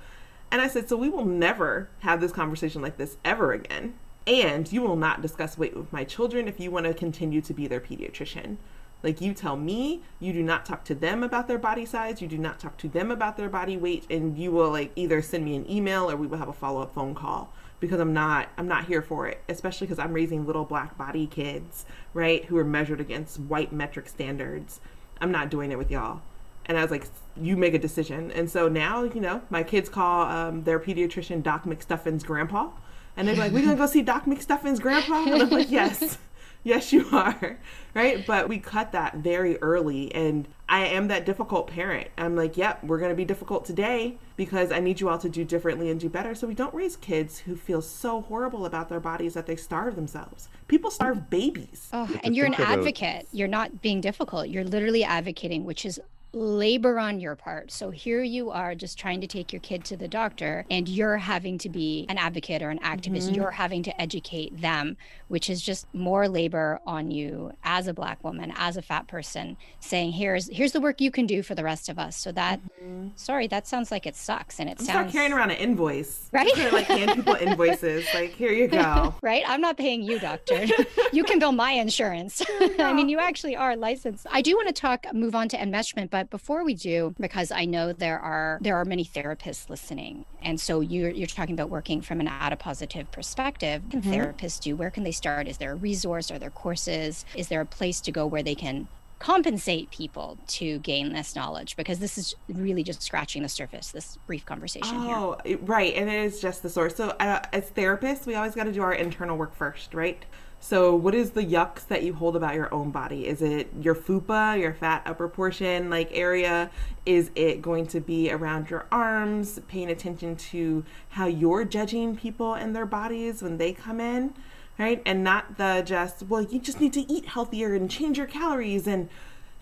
And 0.50 0.62
I 0.62 0.68
said, 0.68 0.88
so 0.88 0.96
we 0.96 1.10
will 1.10 1.26
never 1.26 1.90
have 2.00 2.20
this 2.20 2.32
conversation 2.32 2.80
like 2.80 2.96
this 2.96 3.18
ever 3.24 3.52
again. 3.52 3.94
And 4.26 4.70
you 4.70 4.82
will 4.82 4.96
not 4.96 5.22
discuss 5.22 5.58
weight 5.58 5.76
with 5.76 5.92
my 5.92 6.04
children 6.04 6.48
if 6.48 6.58
you 6.58 6.70
want 6.70 6.86
to 6.86 6.94
continue 6.94 7.40
to 7.42 7.54
be 7.54 7.66
their 7.66 7.80
pediatrician. 7.80 8.56
Like 9.02 9.20
you 9.20 9.32
tell 9.32 9.56
me, 9.56 10.02
you 10.18 10.32
do 10.32 10.42
not 10.42 10.66
talk 10.66 10.84
to 10.86 10.94
them 10.94 11.22
about 11.22 11.46
their 11.48 11.58
body 11.58 11.86
size, 11.86 12.20
you 12.20 12.28
do 12.28 12.38
not 12.38 12.58
talk 12.58 12.76
to 12.78 12.88
them 12.88 13.10
about 13.10 13.36
their 13.36 13.48
body 13.48 13.76
weight, 13.76 14.06
and 14.10 14.36
you 14.36 14.50
will 14.50 14.70
like 14.70 14.92
either 14.96 15.22
send 15.22 15.44
me 15.44 15.54
an 15.56 15.70
email 15.70 16.10
or 16.10 16.16
we 16.16 16.26
will 16.26 16.38
have 16.38 16.48
a 16.48 16.52
follow-up 16.52 16.94
phone 16.94 17.14
call 17.14 17.52
because 17.80 18.00
I'm 18.00 18.12
not 18.12 18.48
I'm 18.56 18.66
not 18.66 18.86
here 18.86 19.02
for 19.02 19.26
it, 19.28 19.42
especially 19.48 19.86
because 19.86 19.98
I'm 19.98 20.12
raising 20.12 20.46
little 20.46 20.64
black 20.64 20.98
body 20.98 21.26
kids, 21.26 21.86
right, 22.12 22.44
who 22.46 22.56
are 22.56 22.64
measured 22.64 23.00
against 23.00 23.38
white 23.38 23.72
metric 23.72 24.08
standards. 24.08 24.80
I'm 25.20 25.32
not 25.32 25.50
doing 25.50 25.70
it 25.72 25.78
with 25.78 25.90
y'all. 25.90 26.22
And 26.66 26.76
I 26.76 26.82
was 26.82 26.90
like, 26.90 27.06
you 27.34 27.56
make 27.56 27.72
a 27.72 27.78
decision. 27.78 28.30
And 28.32 28.50
so 28.50 28.68
now, 28.68 29.02
you 29.02 29.20
know, 29.20 29.40
my 29.48 29.62
kids 29.62 29.88
call 29.88 30.26
um, 30.26 30.64
their 30.64 30.78
pediatrician 30.78 31.42
Doc 31.42 31.64
McStuffin's 31.64 32.22
grandpa. 32.22 32.70
And 33.16 33.26
they're 33.26 33.34
like, 33.34 33.52
we're 33.52 33.64
going 33.64 33.76
to 33.76 33.76
go 33.76 33.86
see 33.86 34.02
Doc 34.02 34.26
McStuffin's 34.26 34.78
grandpa? 34.78 35.24
And 35.24 35.42
I'm 35.42 35.50
like, 35.50 35.70
yes, 35.70 36.18
yes, 36.64 36.92
you 36.92 37.06
are. 37.12 37.58
Right. 37.94 38.26
But 38.26 38.48
we 38.48 38.58
cut 38.58 38.92
that 38.92 39.16
very 39.16 39.56
early. 39.58 40.14
And 40.14 40.46
I 40.68 40.86
am 40.86 41.08
that 41.08 41.24
difficult 41.24 41.68
parent. 41.68 42.08
I'm 42.18 42.36
like, 42.36 42.56
yep, 42.56 42.84
we're 42.84 42.98
going 42.98 43.10
to 43.10 43.16
be 43.16 43.24
difficult 43.24 43.64
today 43.64 44.18
because 44.36 44.70
I 44.70 44.80
need 44.80 45.00
you 45.00 45.08
all 45.08 45.18
to 45.18 45.28
do 45.28 45.44
differently 45.44 45.90
and 45.90 45.98
do 45.98 46.08
better. 46.08 46.34
So 46.34 46.46
we 46.46 46.54
don't 46.54 46.74
raise 46.74 46.96
kids 46.96 47.38
who 47.40 47.56
feel 47.56 47.82
so 47.82 48.20
horrible 48.22 48.66
about 48.66 48.88
their 48.88 49.00
bodies 49.00 49.34
that 49.34 49.46
they 49.46 49.56
starve 49.56 49.96
themselves. 49.96 50.48
People 50.68 50.90
starve 50.90 51.30
babies. 51.30 51.88
Oh, 51.92 52.08
and 52.22 52.36
you're 52.36 52.46
an 52.46 52.54
advocate. 52.54 53.26
You're 53.32 53.48
not 53.48 53.80
being 53.80 54.00
difficult. 54.00 54.48
You're 54.48 54.64
literally 54.64 55.02
advocating, 55.02 55.64
which 55.64 55.86
is 55.86 55.98
labor 56.38 56.98
on 56.98 57.20
your 57.20 57.36
part. 57.36 57.70
So 57.70 57.90
here 57.90 58.22
you 58.22 58.50
are 58.50 58.74
just 58.74 58.98
trying 58.98 59.20
to 59.20 59.26
take 59.26 59.52
your 59.52 59.60
kid 59.60 59.84
to 59.86 59.96
the 59.96 60.08
doctor 60.08 60.64
and 60.70 60.88
you're 60.88 61.16
having 61.16 61.58
to 61.58 61.68
be 61.68 62.06
an 62.08 62.18
advocate 62.18 62.62
or 62.62 62.70
an 62.70 62.78
activist. 62.80 63.26
Mm-hmm. 63.26 63.34
You're 63.34 63.50
having 63.50 63.82
to 63.84 64.00
educate 64.00 64.60
them, 64.60 64.96
which 65.28 65.50
is 65.50 65.62
just 65.62 65.86
more 65.94 66.28
labor 66.28 66.80
on 66.86 67.10
you 67.10 67.52
as 67.64 67.86
a 67.86 67.94
black 67.94 68.22
woman, 68.22 68.52
as 68.56 68.76
a 68.76 68.82
fat 68.82 69.08
person, 69.08 69.56
saying 69.80 70.12
here's 70.12 70.48
here's 70.48 70.72
the 70.72 70.80
work 70.80 71.00
you 71.00 71.10
can 71.10 71.26
do 71.26 71.42
for 71.42 71.54
the 71.54 71.64
rest 71.64 71.88
of 71.88 71.98
us. 71.98 72.16
So 72.16 72.32
that 72.32 72.60
mm-hmm. 72.82 73.08
sorry, 73.16 73.46
that 73.48 73.66
sounds 73.66 73.90
like 73.90 74.06
it 74.06 74.16
sucks 74.16 74.60
and 74.60 74.68
it 74.68 74.78
I'm 74.80 74.86
sounds 74.86 75.12
carrying 75.12 75.32
around 75.32 75.50
an 75.50 75.58
invoice. 75.58 76.28
Right? 76.32 76.56
Like 76.72 76.86
hand 76.86 77.14
people 77.14 77.34
invoices. 77.40 78.06
Like, 78.14 78.30
here 78.30 78.52
you 78.52 78.68
go. 78.68 79.14
right? 79.22 79.42
I'm 79.46 79.60
not 79.60 79.76
paying 79.76 80.02
you, 80.02 80.18
doctor. 80.18 80.66
you 81.12 81.24
can 81.24 81.38
bill 81.38 81.52
my 81.52 81.72
insurance. 81.72 82.42
I 82.78 82.92
mean, 82.92 83.08
you 83.08 83.18
actually 83.18 83.56
are 83.56 83.76
licensed. 83.76 84.26
I 84.30 84.42
do 84.42 84.54
want 84.56 84.68
to 84.68 84.74
talk, 84.74 85.06
move 85.12 85.34
on 85.34 85.48
to 85.50 85.56
enmeshment, 85.56 86.10
but 86.10 86.27
But 86.30 86.40
before 86.40 86.64
we 86.64 86.74
do, 86.74 87.14
because 87.18 87.50
I 87.50 87.64
know 87.64 87.92
there 87.92 88.18
are 88.18 88.58
there 88.60 88.76
are 88.76 88.84
many 88.84 89.04
therapists 89.04 89.68
listening, 89.68 90.24
and 90.42 90.60
so 90.60 90.80
you're 90.80 91.10
you're 91.10 91.26
talking 91.26 91.54
about 91.54 91.70
working 91.70 92.00
from 92.00 92.20
an 92.20 92.28
adipositive 92.28 93.10
perspective. 93.10 93.82
What 93.84 93.90
can 93.90 94.02
mm-hmm. 94.02 94.12
therapists 94.12 94.60
do? 94.60 94.76
Where 94.76 94.90
can 94.90 95.04
they 95.04 95.12
start? 95.12 95.48
Is 95.48 95.58
there 95.58 95.72
a 95.72 95.76
resource? 95.76 96.30
Are 96.30 96.38
there 96.38 96.50
courses? 96.50 97.24
Is 97.34 97.48
there 97.48 97.60
a 97.60 97.66
place 97.66 98.00
to 98.02 98.12
go 98.12 98.26
where 98.26 98.42
they 98.42 98.54
can 98.54 98.88
compensate 99.18 99.90
people 99.90 100.38
to 100.46 100.78
gain 100.78 101.12
this 101.12 101.34
knowledge 101.34 101.76
because 101.76 101.98
this 101.98 102.16
is 102.18 102.36
really 102.48 102.84
just 102.84 103.02
scratching 103.02 103.42
the 103.42 103.48
surface 103.48 103.90
this 103.90 104.16
brief 104.28 104.46
conversation 104.46 105.02
here. 105.02 105.16
oh 105.16 105.36
here. 105.44 105.58
right 105.62 105.94
and 105.96 106.08
it 106.08 106.24
is 106.24 106.40
just 106.40 106.62
the 106.62 106.70
source 106.70 106.94
so 106.94 107.08
uh, 107.18 107.40
as 107.52 107.68
therapists 107.72 108.26
we 108.26 108.36
always 108.36 108.54
got 108.54 108.62
to 108.62 108.72
do 108.72 108.80
our 108.80 108.92
internal 108.92 109.36
work 109.36 109.56
first 109.56 109.92
right 109.92 110.24
so 110.60 110.94
what 110.94 111.14
is 111.14 111.30
the 111.30 111.44
yucks 111.44 111.86
that 111.86 112.02
you 112.02 112.14
hold 112.14 112.34
about 112.34 112.54
your 112.54 112.72
own 112.74 112.90
body 112.90 113.26
is 113.26 113.40
it 113.40 113.68
your 113.80 113.94
fupa 113.94 114.58
your 114.58 114.74
fat 114.74 115.02
upper 115.06 115.28
portion 115.28 115.88
like 115.88 116.08
area 116.12 116.70
is 117.06 117.30
it 117.34 117.62
going 117.62 117.86
to 117.86 118.00
be 118.00 118.30
around 118.30 118.68
your 118.68 118.86
arms 118.90 119.60
paying 119.68 119.90
attention 119.90 120.34
to 120.36 120.84
how 121.10 121.26
you're 121.26 121.64
judging 121.64 122.16
people 122.16 122.54
and 122.54 122.74
their 122.74 122.86
bodies 122.86 123.42
when 123.42 123.56
they 123.56 123.72
come 123.72 124.00
in 124.00 124.34
right? 124.78 125.02
And 125.04 125.22
not 125.24 125.58
the 125.58 125.82
just, 125.84 126.22
well, 126.22 126.42
you 126.42 126.60
just 126.60 126.80
need 126.80 126.92
to 126.94 127.12
eat 127.12 127.26
healthier 127.26 127.74
and 127.74 127.90
change 127.90 128.16
your 128.16 128.26
calories 128.26 128.86
and, 128.86 129.08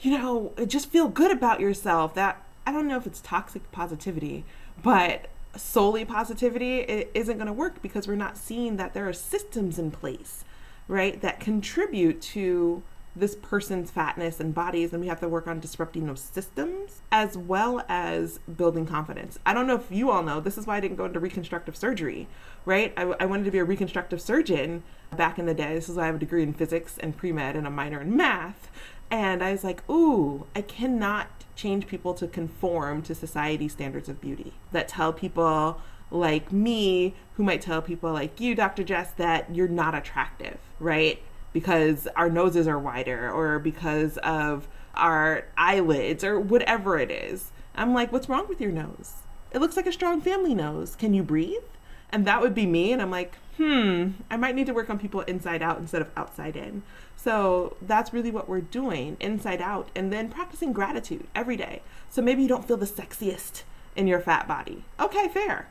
you 0.01 0.17
know, 0.17 0.53
just 0.67 0.91
feel 0.91 1.09
good 1.09 1.33
about 1.33 1.59
yourself. 1.59 2.15
That, 2.15 2.45
I 2.67 2.73
don't 2.73 2.87
know 2.87 2.99
if 2.99 3.07
it's 3.07 3.21
toxic 3.23 3.73
positivity, 3.73 4.45
but 4.83 5.29
solely 5.57 6.05
positivity 6.05 6.81
it 6.81 7.11
isn't 7.15 7.39
going 7.39 7.47
to 7.47 7.53
work 7.53 7.81
because 7.81 8.07
we're 8.07 8.15
not 8.15 8.37
seeing 8.37 8.77
that 8.77 8.93
there 8.93 9.09
are 9.09 9.15
systems 9.15 9.79
in 9.79 9.91
place, 9.91 10.45
right, 10.89 11.21
that 11.21 11.41
contribute 11.41 12.21
to 12.21 12.83
this 13.17 13.35
person's 13.35 13.91
fatness 13.91 14.39
and 14.39 14.55
bodies 14.55 14.93
and 14.93 15.01
we 15.01 15.09
have 15.09 15.21
to 15.21 15.29
work 15.29 15.49
on 15.49 15.59
disrupting 15.59 16.07
those 16.07 16.21
systems 16.21 17.01
as 17.11 17.37
well 17.37 17.83
as 17.89 18.39
building 18.41 18.85
confidence. 18.85 19.39
I 19.47 19.55
don't 19.55 19.67
know 19.67 19.77
if 19.77 19.91
you 19.91 20.11
all 20.11 20.23
know 20.23 20.39
this 20.39 20.59
is 20.59 20.67
why 20.67 20.77
i 20.77 20.81
didn't 20.81 20.99
go 20.99 21.07
into 21.07 21.19
reconstructive 21.19 21.77
surgery 21.77 22.29
right? 22.67 22.93
I, 22.97 23.03
I 23.21 23.27
wanted 23.27 23.45
to 23.45 23.51
be 23.51 23.59
a 23.59 23.65
reconstructive 23.65 24.21
surgeon 24.21 24.83
back 25.17 25.39
in 25.39 25.47
the 25.47 25.55
day. 25.55 25.75
This 25.75 25.89
is 25.89 25.97
why 25.97 26.03
i 26.03 26.07
have 26.07 26.17
a 26.17 26.19
degree 26.19 26.43
in 26.43 26.53
physics 26.53 26.99
and 26.99 27.17
pre-med 27.17 27.57
and 27.57 27.67
a 27.67 27.71
minor 27.71 28.03
in 28.03 28.15
math. 28.15 28.71
And 29.11 29.43
i 29.43 29.53
was 29.53 29.65
like 29.65 29.89
ooh 29.89 30.47
i 30.55 30.61
cannot 30.61 31.29
change 31.55 31.87
people 31.87 32.13
to 32.13 32.27
conform 32.27 33.01
to 33.03 33.15
society 33.15 33.67
standards 33.67 34.11
of 34.11 34.21
beauty 34.21 34.53
that 34.73 34.89
tell 34.89 35.13
people 35.13 35.81
like 36.11 36.53
me 36.53 37.15
who 37.35 37.43
might 37.43 37.61
tell 37.61 37.83
people 37.83 38.13
like 38.13 38.41
you 38.41 38.55
dr 38.55 38.83
jess 38.85 39.11
that 39.13 39.53
you're 39.55 39.67
not 39.67 39.95
attractive 39.95 40.59
right 40.79 41.21
because 41.57 42.07
our 42.17 42.29
noses 42.29 42.69
are 42.69 42.79
wider 42.79 43.31
or 43.31 43.59
because 43.59 44.19
of 44.19 44.69
our 44.97 45.45
eyelids 45.57 46.25
or 46.25 46.39
whatever 46.41 46.99
it 46.99 47.11
is. 47.11 47.51
I'm 47.75 47.95
like, 47.95 48.13
what's 48.13 48.29
wrong 48.29 48.47
with 48.47 48.61
your 48.61 48.73
nose? 48.73 49.15
It 49.53 49.61
looks 49.61 49.77
like 49.77 49.87
a 49.87 49.93
strong 49.93 50.21
family 50.21 50.55
nose. 50.55 50.97
Can 50.97 51.15
you 51.15 51.23
breathe? 51.23 51.63
And 52.11 52.27
that 52.27 52.41
would 52.41 52.55
be 52.55 52.67
me. 52.67 52.93
And 52.93 53.01
I'm 53.01 53.11
like, 53.11 53.37
hmm, 53.57 54.11
I 54.31 54.37
might 54.37 54.55
need 54.55 54.67
to 54.67 54.75
work 54.75 54.91
on 54.91 54.99
people 54.99 55.23
inside 55.23 55.63
out 55.63 55.79
instead 55.79 56.03
of 56.03 56.11
outside 56.15 56.57
in. 56.57 56.83
So 57.17 57.77
that's 57.81 58.13
really 58.13 58.31
what 58.31 58.49
we're 58.49 58.61
doing 58.61 59.17
inside 59.19 59.63
out 59.63 59.89
and 59.97 60.13
then 60.13 60.29
practicing 60.29 60.73
gratitude 60.73 61.27
every 61.35 61.57
day. 61.57 61.83
So 62.11 62.23
maybe 62.23 62.43
you 62.43 62.49
don't 62.49 62.67
feel 62.67 62.77
the 62.77 62.87
sexiest 62.87 63.63
in 63.97 64.07
your 64.07 64.21
fat 64.21 64.47
body. 64.47 64.85
Okay, 65.01 65.29
fair. 65.29 65.69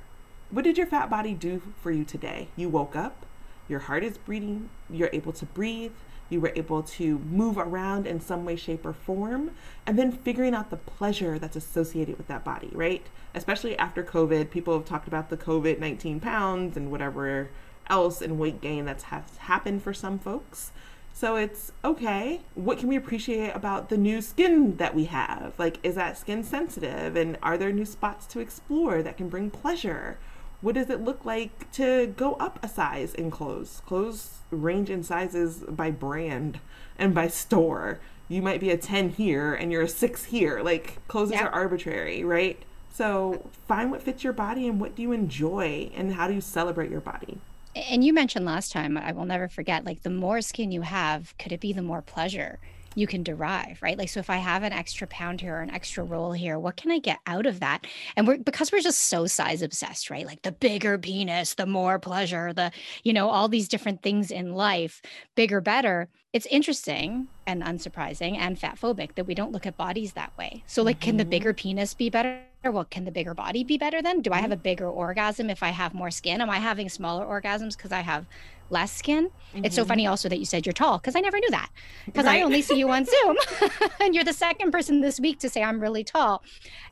What 0.52 0.64
did 0.64 0.78
your 0.78 0.86
fat 0.86 1.10
body 1.10 1.34
do 1.34 1.62
for 1.82 1.92
you 1.92 2.06
today? 2.06 2.50
You 2.56 2.70
woke 2.70 2.96
up, 2.96 3.25
your 3.68 3.80
heart 3.80 4.04
is 4.04 4.20
beating, 4.20 4.70
you're 4.92 5.10
able 5.12 5.34
to 5.34 5.46
breathe, 5.46 5.92
you 6.30 6.40
were 6.40 6.54
able 6.56 6.84
to 6.84 7.18
move 7.20 7.58
around 7.58 8.06
in 8.06 8.20
some 8.20 8.46
way, 8.46 8.56
shape, 8.56 8.86
or 8.86 8.94
form, 8.94 9.52
and 9.88 9.98
then 9.98 10.12
figuring 10.12 10.54
out 10.54 10.70
the 10.70 10.78
pleasure 10.78 11.40
that's 11.40 11.56
associated 11.56 12.18
with 12.18 12.28
that 12.28 12.44
body, 12.44 12.70
right? 12.74 13.08
Especially 13.34 13.75
after 13.78 14.04
COVID, 14.04 14.52
people 14.52 14.75
have 14.75 14.86
talked 14.86 15.08
about 15.08 15.30
the 15.30 15.38
COVID 15.38 15.80
19 15.80 16.20
pounds 16.20 16.78
and 16.78 16.92
whatever 16.92 17.50
else 17.90 18.22
and 18.22 18.38
weight 18.38 18.62
gain 18.62 18.86
that's 18.86 19.05
has 19.05 19.38
happened 19.38 19.81
for 19.81 19.94
some 19.94 20.20
folks. 20.20 20.72
So 21.12 21.38
it's 21.38 21.72
okay. 21.84 22.42
What 22.53 22.77
can 22.77 22.88
we 22.90 22.96
appreciate 22.96 23.55
about 23.55 23.90
the 23.90 23.98
new 23.98 24.22
skin 24.22 24.77
that 24.77 24.94
we 24.94 25.05
have? 25.05 25.53
Like, 25.58 25.79
is 25.81 25.96
that 25.96 26.18
skin 26.18 26.44
sensitive? 26.44 27.16
And 27.16 27.38
are 27.42 27.58
there 27.58 27.72
new 27.72 27.86
spots 27.86 28.27
to 28.27 28.40
explore 28.40 29.01
that 29.01 29.18
can 29.18 29.29
bring 29.29 29.50
pleasure? 29.50 30.20
What 30.66 30.74
does 30.74 30.90
it 30.90 31.00
look 31.00 31.24
like 31.24 31.72
to 31.74 32.08
go 32.18 32.34
up 32.34 32.58
a 32.64 32.68
size 32.68 33.14
in 33.14 33.30
clothes? 33.30 33.84
Clothes 33.86 34.40
range 34.50 34.90
in 34.90 35.04
sizes 35.04 35.64
by 35.70 35.92
brand 35.92 36.60
and 36.98 37.14
by 37.14 37.28
store. 37.28 38.00
You 38.28 38.42
might 38.42 38.60
be 38.60 38.72
a 38.72 38.78
10 38.78 39.10
here 39.10 39.54
and 39.54 39.72
you're 39.72 39.84
a 39.84 39.88
6 39.88 40.24
here. 40.25 40.64
Like 40.64 41.08
clothes 41.08 41.30
yep. 41.30 41.44
are 41.44 41.50
arbitrary, 41.50 42.24
right? 42.24 42.58
So 42.92 43.48
find 43.68 43.92
what 43.92 44.01
fits 44.01 44.24
your 44.24 44.34
body 44.34 44.68
and 44.68 44.82
what 44.82 44.96
do 44.96 45.04
you 45.04 45.12
enjoy 45.12 45.92
and 45.94 46.16
how 46.16 46.28
do 46.28 46.34
you 46.34 46.42
celebrate 46.42 46.90
your 46.90 47.01
body. 47.01 47.38
And 47.75 48.04
you 48.04 48.12
mentioned 48.12 48.46
last 48.46 48.72
time, 48.72 48.98
I 48.98 49.12
will 49.12 49.25
never 49.25 49.48
forget, 49.48 49.86
like 49.86 50.01
the 50.01 50.10
more 50.10 50.42
skin 50.42 50.72
you 50.72 50.82
have, 50.82 51.38
could 51.38 51.51
it 51.51 51.60
be 51.60 51.74
the 51.74 51.84
more 51.84 52.01
pleasure? 52.01 52.58
You 52.96 53.08
can 53.08 53.24
derive, 53.24 53.81
right? 53.81 53.98
Like, 53.98 54.10
so 54.10 54.20
if 54.20 54.29
I 54.29 54.38
have 54.38 54.64
an 54.64 54.74
extra 54.74 55.05
pound 55.08 55.42
here 55.42 55.58
or 55.58 55.62
an 55.62 55.70
extra 55.70 56.03
roll 56.03 56.31
here, 56.31 56.58
what 56.58 56.77
can 56.77 56.92
I 56.92 57.00
get 57.00 57.20
out 57.27 57.46
of 57.46 57.60
that? 57.60 57.86
And 58.16 58.27
we're 58.27 58.38
because 58.38 58.72
we're 58.72 58.81
just 58.81 59.03
so 59.03 59.27
size 59.27 59.62
obsessed, 59.62 60.10
right? 60.10 60.25
Like 60.25 60.42
the 60.42 60.51
bigger 60.51 60.98
penis, 60.98 61.53
the 61.53 61.66
more 61.66 62.00
pleasure, 62.00 62.53
the, 62.53 62.72
you 63.03 63.14
know, 63.14 63.29
all 63.29 63.48
these 63.48 63.68
different 63.68 64.01
things 64.01 64.31
in 64.31 64.53
life, 64.53 65.01
bigger, 65.36 65.62
better. 65.62 66.08
It's 66.34 66.48
interesting 66.48 67.27
and 67.48 67.64
unsurprising 67.64 68.38
and 68.38 68.60
fat 68.60 68.77
phobic 68.77 69.16
that 69.16 69.25
we 69.25 69.36
don't 69.36 69.51
look 69.51 69.66
at 69.66 69.77
bodies 69.77 70.14
that 70.14 70.38
way. 70.38 70.64
So, 70.68 70.84
like, 70.84 70.98
mm-hmm. 70.98 71.03
can 71.03 71.18
the 71.18 71.24
mm-hmm. 71.24 71.29
bigger 71.29 71.53
penis 71.53 71.94
be 71.94 72.10
better? 72.10 72.42
Well, 72.72 72.86
can 72.86 73.06
the 73.06 73.12
bigger 73.12 73.34
body 73.34 73.64
be 73.64 73.78
better 73.78 74.01
then? 74.01 74.22
Do 74.22 74.32
I 74.32 74.38
have 74.38 74.51
a 74.51 74.56
mm-hmm. 74.56 74.64
bigger 74.64 74.90
orgasm 74.90 75.50
if 75.50 75.64
I 75.64 75.70
have 75.70 75.94
more 75.94 76.12
skin? 76.12 76.42
Am 76.42 76.50
I 76.50 76.60
having 76.60 76.90
smaller 76.90 77.25
orgasms 77.25 77.78
because 77.78 77.92
I 77.92 78.01
have 78.01 78.25
less 78.70 78.92
skin. 78.92 79.30
Mm-hmm. 79.54 79.66
It's 79.66 79.75
so 79.75 79.86
funny 79.86 80.04
mm-hmm. 80.04 80.12
also 80.12 80.30
that 80.30 80.40
you 80.40 80.46
said 80.46 80.66
you're 80.66 80.74
tall 80.74 80.98
because 80.98 81.16
I 81.16 81.20
never 81.20 81.38
knew 81.40 81.50
that 81.51 81.70
because 82.06 82.25
right. 82.25 82.40
I 82.42 82.44
only 82.44 82.62
see 82.62 82.78
you 82.78 82.90
on 82.90 83.06
Zoom, 83.24 83.38
and 84.00 84.16
you're 84.16 84.24
the 84.24 84.34
second 84.34 84.72
person 84.72 85.01
this 85.01 85.20
week 85.20 85.40
to 85.40 85.50
say 85.50 85.64
I'm 85.64 85.80
really 85.80 86.04
tall, 86.04 86.44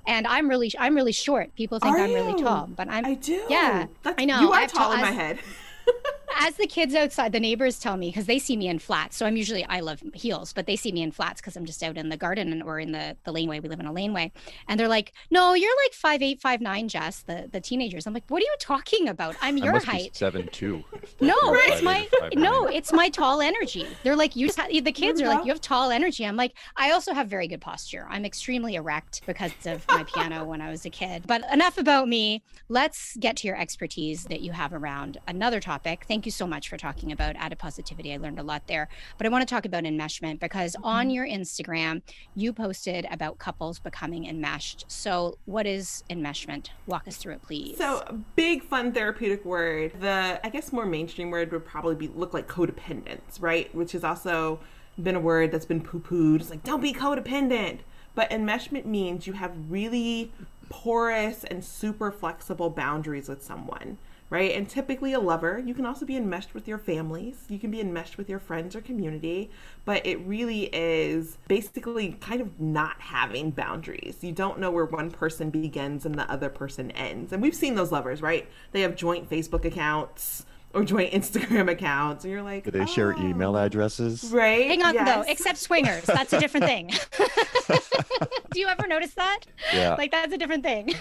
and 0.08 0.28
I'm 0.28 0.50
really 0.50 0.72
I'm 0.78 0.96
really 0.96 1.12
short. 1.12 1.54
People 1.56 1.80
think 1.80 1.96
Are 1.96 2.00
I'm 2.00 2.10
you? 2.10 2.16
really 2.16 2.42
tall, 2.42 2.68
but 2.68 2.90
I'm 2.90 3.06
I 3.06 3.16
do. 3.16 3.46
Yeah, 3.50 3.88
That's, 4.04 4.22
I 4.22 4.26
know. 4.26 4.42
You 4.42 4.52
are 4.52 4.68
tall 4.68 4.92
in 4.94 5.02
my 5.02 5.12
head 5.12 5.40
as 6.40 6.56
the 6.56 6.68
kids 6.68 6.96
outside, 6.96 7.32
the 7.32 7.40
neighbors 7.40 7.80
tell 7.80 7.98
me 7.98 8.10
because 8.10 8.26
they 8.26 8.40
see 8.40 8.56
me 8.56 8.68
in 8.68 8.80
flats. 8.80 9.18
So 9.18 9.26
I'm 9.26 9.36
usually 9.36 9.66
I 9.66 9.82
love 9.82 10.02
heels, 10.14 10.54
but 10.54 10.66
they 10.66 10.76
see 10.76 10.92
me 10.92 11.02
in 11.02 11.12
flats 11.12 11.42
because 11.42 11.56
I'm 11.56 11.66
just 11.66 11.84
out 11.84 11.98
in 11.98 12.10
the 12.10 12.18
garden 12.18 12.62
or 12.62 12.80
in 12.80 12.92
the 12.92 13.18
the 13.24 13.32
laneway. 13.32 13.60
We 13.60 13.70
live 13.70 13.80
in 13.80 13.86
a 13.86 13.92
laneway, 13.92 14.32
and 14.68 14.80
they're 14.80 14.88
like, 14.88 15.14
"No, 15.30 15.54
you're 15.54 15.76
like 15.84 15.94
five 15.94 16.22
eight, 16.22 16.42
five 16.42 16.62
nine, 16.62 16.88
Jess." 16.88 17.24
The 17.24 17.50
the 17.52 17.60
teenagers. 17.60 18.08
I'm 18.08 18.14
like, 18.14 18.30
"What 18.30 18.42
are 18.42 18.46
you 18.46 18.56
talking 18.60 19.10
about? 19.10 19.36
I'm 19.42 19.58
your 19.58 19.80
height." 19.80 20.16
seven 20.16 20.48
two. 20.52 20.84
No, 21.20 21.36
it's 21.42 21.82
my 21.82 22.08
no, 22.36 22.66
it's 22.66 22.94
my 22.94 23.10
tall 23.10 23.42
energy. 23.42 23.88
They're 24.04 24.16
like, 24.16 24.36
"You." 24.36 24.48
just 24.48 24.58
the 24.58 24.92
kids 24.92 25.22
are 25.22 25.28
like, 25.28 25.46
"You 25.46 25.52
have 25.52 25.62
tall 25.62 25.92
energy." 25.92 26.26
I'm 26.26 26.36
like, 26.36 26.54
I 26.76 26.92
also 26.92 27.14
have 27.14 27.28
very 27.28 27.48
good 27.48 27.62
posture. 27.62 28.08
I'm 28.10 28.26
extremely 28.26 28.76
erect 28.76 29.22
because 29.26 29.52
of 29.66 29.86
my 29.88 30.04
piano 30.04 30.44
when 30.44 30.62
I 30.62 30.70
was 30.70 30.86
a 30.86 30.90
kid. 30.90 31.24
But 31.28 31.44
enough 31.52 31.78
about 31.78 32.08
me. 32.08 32.44
Let's 32.70 33.16
get 33.18 33.38
to 33.38 33.48
your 33.48 33.58
expertise 33.58 34.24
that 34.26 34.42
you 34.42 34.52
have 34.52 34.74
around 34.74 35.18
another 35.28 35.60
topic. 35.60 36.06
Thank 36.08 36.23
you 36.26 36.32
so 36.32 36.48
much 36.48 36.70
for 36.70 36.78
talking 36.78 37.12
about 37.12 37.36
adipositivity. 37.36 38.14
I 38.14 38.18
learned 38.18 38.40
a 38.40 38.44
lot 38.44 38.68
there. 38.68 38.90
But 39.18 39.28
I 39.28 39.30
want 39.30 39.48
to 39.48 39.54
talk 39.54 39.66
about 39.66 39.84
enmeshment 39.84 40.40
because 40.40 40.74
mm-hmm. 40.74 40.86
on 40.86 41.10
your 41.10 41.28
Instagram, 41.28 42.02
you 42.36 42.54
posted 42.54 43.06
about 43.12 43.38
couples 43.38 43.80
becoming 43.80 44.26
enmeshed. 44.26 44.86
So, 44.88 45.38
what 45.46 45.66
is 45.66 46.04
enmeshment? 46.10 46.70
Walk 46.88 47.08
us 47.08 47.18
through 47.18 47.34
it, 47.34 47.44
please. 47.44 47.78
So, 47.78 48.22
big, 48.36 48.64
fun 48.64 48.92
therapeutic 48.92 49.46
word. 49.46 49.94
The, 50.00 50.40
I 50.44 50.50
guess, 50.50 50.72
more 50.72 50.86
mainstream 50.86 51.32
word 51.32 51.52
would 51.52 51.66
probably 51.66 51.96
be 51.96 52.08
look 52.08 52.34
like 52.34 52.48
codependence, 52.48 53.40
right? 53.40 53.74
Which 53.74 53.96
is 53.96 54.04
also 54.04 54.60
been 55.02 55.16
a 55.16 55.20
word 55.20 55.52
that's 55.52 55.66
been 55.66 55.82
poo 55.82 56.00
pooed. 56.00 56.42
It's 56.42 56.50
like, 56.50 56.64
don't 56.64 56.82
be 56.82 56.94
codependent. 56.94 57.80
But 58.16 58.30
enmeshment 58.30 58.86
means 58.86 59.26
you 59.26 59.34
have 59.34 59.52
really 59.70 60.32
porous 60.70 61.44
and 61.44 61.64
super 61.64 62.12
flexible 62.12 62.70
boundaries 62.70 63.28
with 63.28 63.44
someone 63.44 63.98
right? 64.34 64.56
And 64.56 64.68
typically 64.68 65.14
a 65.14 65.20
lover, 65.20 65.62
you 65.64 65.76
can 65.76 65.86
also 65.86 66.08
be 66.08 66.18
enmeshed 66.18 66.56
with 66.56 66.68
your 66.68 66.80
families, 66.80 67.44
you 67.50 67.60
can 67.60 67.70
be 67.70 67.80
enmeshed 67.80 68.18
with 68.18 68.28
your 68.28 68.40
friends 68.40 68.76
or 68.76 68.82
community, 68.82 69.52
but 69.86 70.04
it 70.08 70.20
really 70.22 70.72
is 70.74 71.38
basically 71.48 72.14
kind 72.14 72.42
of 72.42 72.60
not 72.60 73.00
having 73.00 73.52
boundaries. 73.52 74.18
You 74.24 74.32
don't 74.32 74.58
know 74.58 74.72
where 74.72 74.86
one 74.86 75.12
person 75.12 75.52
begins 75.52 76.04
and 76.04 76.16
the 76.16 76.28
other 76.32 76.50
person 76.50 76.90
ends. 76.92 77.32
And 77.32 77.44
we've 77.44 77.54
seen 77.54 77.76
those 77.76 77.92
lovers, 77.92 78.24
right? 78.24 78.50
They 78.72 78.82
have 78.82 78.96
joint 78.96 79.30
Facebook 79.30 79.66
accounts 79.66 80.48
or 80.74 80.84
joint 80.84 81.14
Instagram 81.14 81.70
accounts, 81.72 82.24
and 82.24 82.34
you're 82.34 82.42
like, 82.42 82.64
do 82.64 82.72
they 82.72 82.82
oh. 82.82 82.86
share 82.86 83.14
email 83.14 83.56
addresses? 83.56 84.32
Right. 84.32 84.68
Hang 84.68 84.84
on 84.84 84.94
yes. 84.94 85.08
though, 85.08 85.32
except 85.32 85.58
swingers. 85.58 86.04
That's 86.04 86.34
a 86.34 86.40
different 86.40 86.66
thing. 86.66 86.92
do 88.52 88.60
you 88.60 88.68
ever 88.68 88.88
notice 88.88 89.14
that? 89.14 89.42
Yeah. 89.74 89.96
Like 89.96 90.12
that's 90.12 90.34
a 90.34 90.38
different 90.38 90.64
thing. 90.64 90.94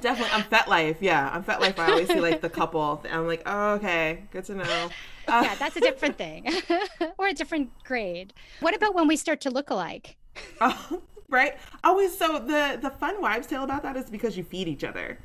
Definitely 0.00 0.32
on 0.32 0.42
FetLife. 0.44 0.96
Yeah, 1.00 1.28
on 1.30 1.44
FetLife, 1.44 1.78
I 1.78 1.90
always 1.90 2.08
see 2.08 2.20
like 2.20 2.40
the 2.40 2.50
couple. 2.50 3.02
I'm 3.10 3.26
like, 3.26 3.42
oh, 3.46 3.74
okay, 3.74 4.24
good 4.30 4.44
to 4.44 4.54
know. 4.54 4.90
Uh, 5.28 5.42
yeah, 5.44 5.54
that's 5.56 5.76
a 5.76 5.80
different 5.80 6.16
thing, 6.16 6.48
or 7.18 7.28
a 7.28 7.32
different 7.32 7.70
grade. 7.84 8.32
What 8.60 8.74
about 8.74 8.94
when 8.94 9.06
we 9.06 9.16
start 9.16 9.40
to 9.42 9.50
look 9.50 9.70
alike? 9.70 10.16
Oh, 10.60 11.02
right? 11.28 11.56
Always. 11.84 12.16
So 12.16 12.38
the 12.38 12.78
the 12.80 12.90
fun 12.90 13.20
wives' 13.20 13.46
tale 13.46 13.64
about 13.64 13.82
that 13.82 13.96
is 13.96 14.10
because 14.10 14.36
you 14.36 14.44
feed 14.44 14.68
each 14.68 14.84
other. 14.84 15.18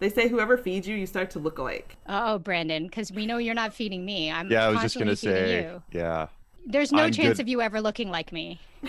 They 0.00 0.08
say 0.10 0.28
whoever 0.28 0.56
feeds 0.56 0.86
you, 0.86 0.94
you 0.96 1.06
start 1.06 1.30
to 1.30 1.38
look 1.38 1.58
alike. 1.58 1.96
Oh, 2.08 2.38
Brandon, 2.38 2.84
because 2.84 3.10
we 3.10 3.26
know 3.26 3.38
you're 3.38 3.54
not 3.54 3.74
feeding 3.74 4.04
me. 4.04 4.30
I'm 4.30 4.50
Yeah, 4.50 4.66
I 4.66 4.68
was 4.68 4.80
just 4.82 4.96
constantly 4.96 5.30
gonna 5.32 5.44
feeding 5.44 5.62
say, 5.62 5.72
you. 5.72 5.82
yeah. 6.00 6.26
There's 6.66 6.92
no 6.92 7.04
I'm 7.04 7.12
chance 7.12 7.38
good. 7.38 7.42
of 7.44 7.48
you 7.48 7.60
ever 7.60 7.80
looking 7.80 8.10
like 8.10 8.32
me. 8.32 8.60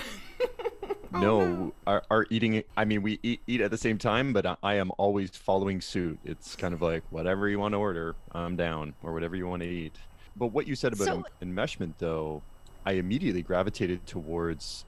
Oh, 1.11 1.19
no, 1.21 1.73
Our, 1.87 2.03
our 2.11 2.27
eating. 2.29 2.63
I 2.77 2.85
mean, 2.85 3.01
we 3.01 3.17
eat, 3.23 3.41
eat 3.47 3.61
at 3.61 3.71
the 3.71 3.79
same 3.79 3.97
time, 3.97 4.31
but 4.31 4.45
I, 4.45 4.55
I 4.61 4.75
am 4.75 4.91
always 4.99 5.31
following 5.31 5.81
suit. 5.81 6.19
It's 6.23 6.55
kind 6.55 6.71
of 6.71 6.83
like 6.83 7.01
whatever 7.09 7.49
you 7.49 7.57
want 7.57 7.73
to 7.73 7.77
order, 7.79 8.15
I'm 8.31 8.55
down, 8.55 8.93
or 9.01 9.11
whatever 9.11 9.35
you 9.35 9.47
want 9.47 9.63
to 9.63 9.67
eat. 9.67 9.95
But 10.35 10.47
what 10.53 10.67
you 10.67 10.75
said 10.75 10.93
about 10.93 11.05
So- 11.07 11.23
en- 11.41 11.51
enmeshment, 11.55 11.93
though, 11.97 12.43
I 12.85 12.91
immediately 12.93 13.41
gravitated 13.41 14.05
towards. 14.05 14.85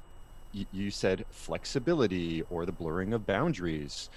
y- 0.54 0.68
You 0.72 0.92
said 0.92 1.26
flexibility 1.32 2.44
or 2.52 2.68
the 2.68 2.72
blurring 2.72 3.14
of 3.14 3.26
boundaries, 3.26 4.12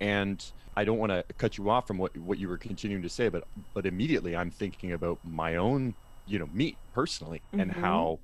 and 0.00 0.42
I 0.80 0.84
don't 0.84 0.98
want 0.98 1.10
to 1.12 1.24
cut 1.38 1.58
you 1.58 1.70
off 1.70 1.86
from 1.86 1.98
what 1.98 2.16
what 2.18 2.38
you 2.38 2.48
were 2.48 2.58
continuing 2.58 3.02
to 3.02 3.08
say, 3.08 3.28
but 3.28 3.44
but 3.74 3.86
immediately 3.86 4.36
I'm 4.36 4.50
thinking 4.50 4.92
about 4.92 5.18
my 5.22 5.56
own, 5.56 5.94
you 6.26 6.38
know, 6.38 6.46
me 6.46 6.80
personally, 6.92 7.42
and 7.58 7.72
Mhm. 7.72 7.72
how 7.72 8.20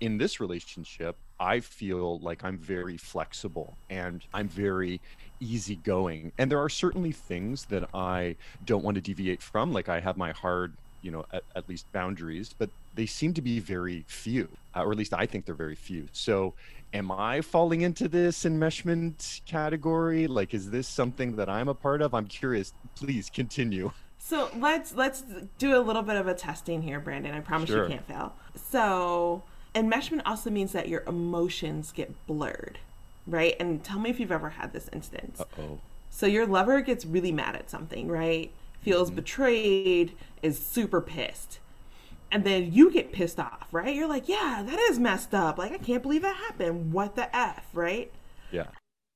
in 0.00 0.18
this 0.18 0.40
relationship, 0.40 1.16
I 1.38 1.60
feel 1.60 2.20
like 2.20 2.44
I'm 2.44 2.58
very 2.58 2.96
flexible 2.96 3.78
and 3.88 4.24
I'm 4.32 4.48
very 4.48 5.00
easygoing. 5.40 6.32
And 6.38 6.50
there 6.50 6.60
are 6.60 6.68
certainly 6.68 7.12
things 7.12 7.66
that 7.66 7.88
I 7.94 8.36
don't 8.64 8.84
want 8.84 8.96
to 8.96 9.00
deviate 9.00 9.42
from. 9.42 9.72
Like 9.72 9.88
I 9.88 10.00
have 10.00 10.16
my 10.16 10.32
hard, 10.32 10.76
you 11.02 11.10
know, 11.10 11.24
at, 11.32 11.44
at 11.54 11.68
least 11.68 11.88
boundaries, 11.92 12.52
but 12.58 12.70
they 12.96 13.06
seem 13.06 13.32
to 13.34 13.42
be 13.42 13.60
very 13.60 14.04
few, 14.08 14.48
uh, 14.74 14.82
or 14.82 14.90
at 14.92 14.98
least 14.98 15.14
I 15.14 15.26
think 15.26 15.44
they're 15.46 15.54
very 15.54 15.76
few. 15.76 16.08
So 16.12 16.54
am 16.92 17.12
I 17.12 17.40
falling 17.42 17.82
into 17.82 18.08
this 18.08 18.44
enmeshment 18.44 19.42
category? 19.46 20.26
Like, 20.26 20.54
is 20.54 20.70
this 20.70 20.88
something 20.88 21.36
that 21.36 21.48
I'm 21.48 21.68
a 21.68 21.74
part 21.74 22.02
of? 22.02 22.14
I'm 22.14 22.26
curious. 22.26 22.72
Please 22.96 23.30
continue. 23.30 23.92
So 24.18 24.50
let's 24.58 24.92
let's 24.94 25.22
do 25.58 25.76
a 25.78 25.80
little 25.80 26.02
bit 26.02 26.16
of 26.16 26.26
a 26.26 26.34
testing 26.34 26.82
here, 26.82 26.98
Brandon. 26.98 27.32
I 27.34 27.40
promise 27.40 27.68
Sure. 27.68 27.84
you 27.84 27.90
can't 27.90 28.06
fail. 28.08 28.34
So 28.70 29.42
enmeshment 29.74 30.22
also 30.26 30.50
means 30.50 30.72
that 30.72 30.88
your 30.88 31.02
emotions 31.06 31.92
get 31.92 32.12
blurred, 32.26 32.78
right? 33.26 33.54
And 33.60 33.84
tell 33.84 33.98
me 34.00 34.10
if 34.10 34.18
you've 34.18 34.32
ever 34.32 34.50
had 34.50 34.72
this 34.72 34.88
instance. 34.92 35.40
Uh 35.40 35.44
oh, 35.60 35.78
So 36.10 36.26
your 36.26 36.46
lover 36.46 36.80
gets 36.80 37.04
really 37.04 37.30
mad 37.32 37.54
at 37.56 37.70
something, 37.70 38.08
right? 38.08 38.50
Feels 38.80 39.08
Mm-hmm. 39.08 39.16
betrayed, 39.16 40.12
is 40.42 40.58
super 40.58 41.00
pissed. 41.00 41.58
And 42.32 42.44
then 42.44 42.72
you 42.72 42.90
get 42.90 43.12
pissed 43.12 43.38
off, 43.38 43.68
right? 43.72 43.94
You're 43.94 44.08
like, 44.08 44.28
yeah, 44.28 44.62
that 44.66 44.78
is 44.90 44.98
messed 44.98 45.34
up. 45.34 45.58
Like, 45.58 45.72
I 45.72 45.78
can't 45.78 46.02
believe 46.02 46.22
that 46.22 46.36
happened. 46.36 46.92
What 46.92 47.14
the 47.14 47.34
F, 47.34 47.64
right? 47.72 48.10
yeah. 48.50 48.66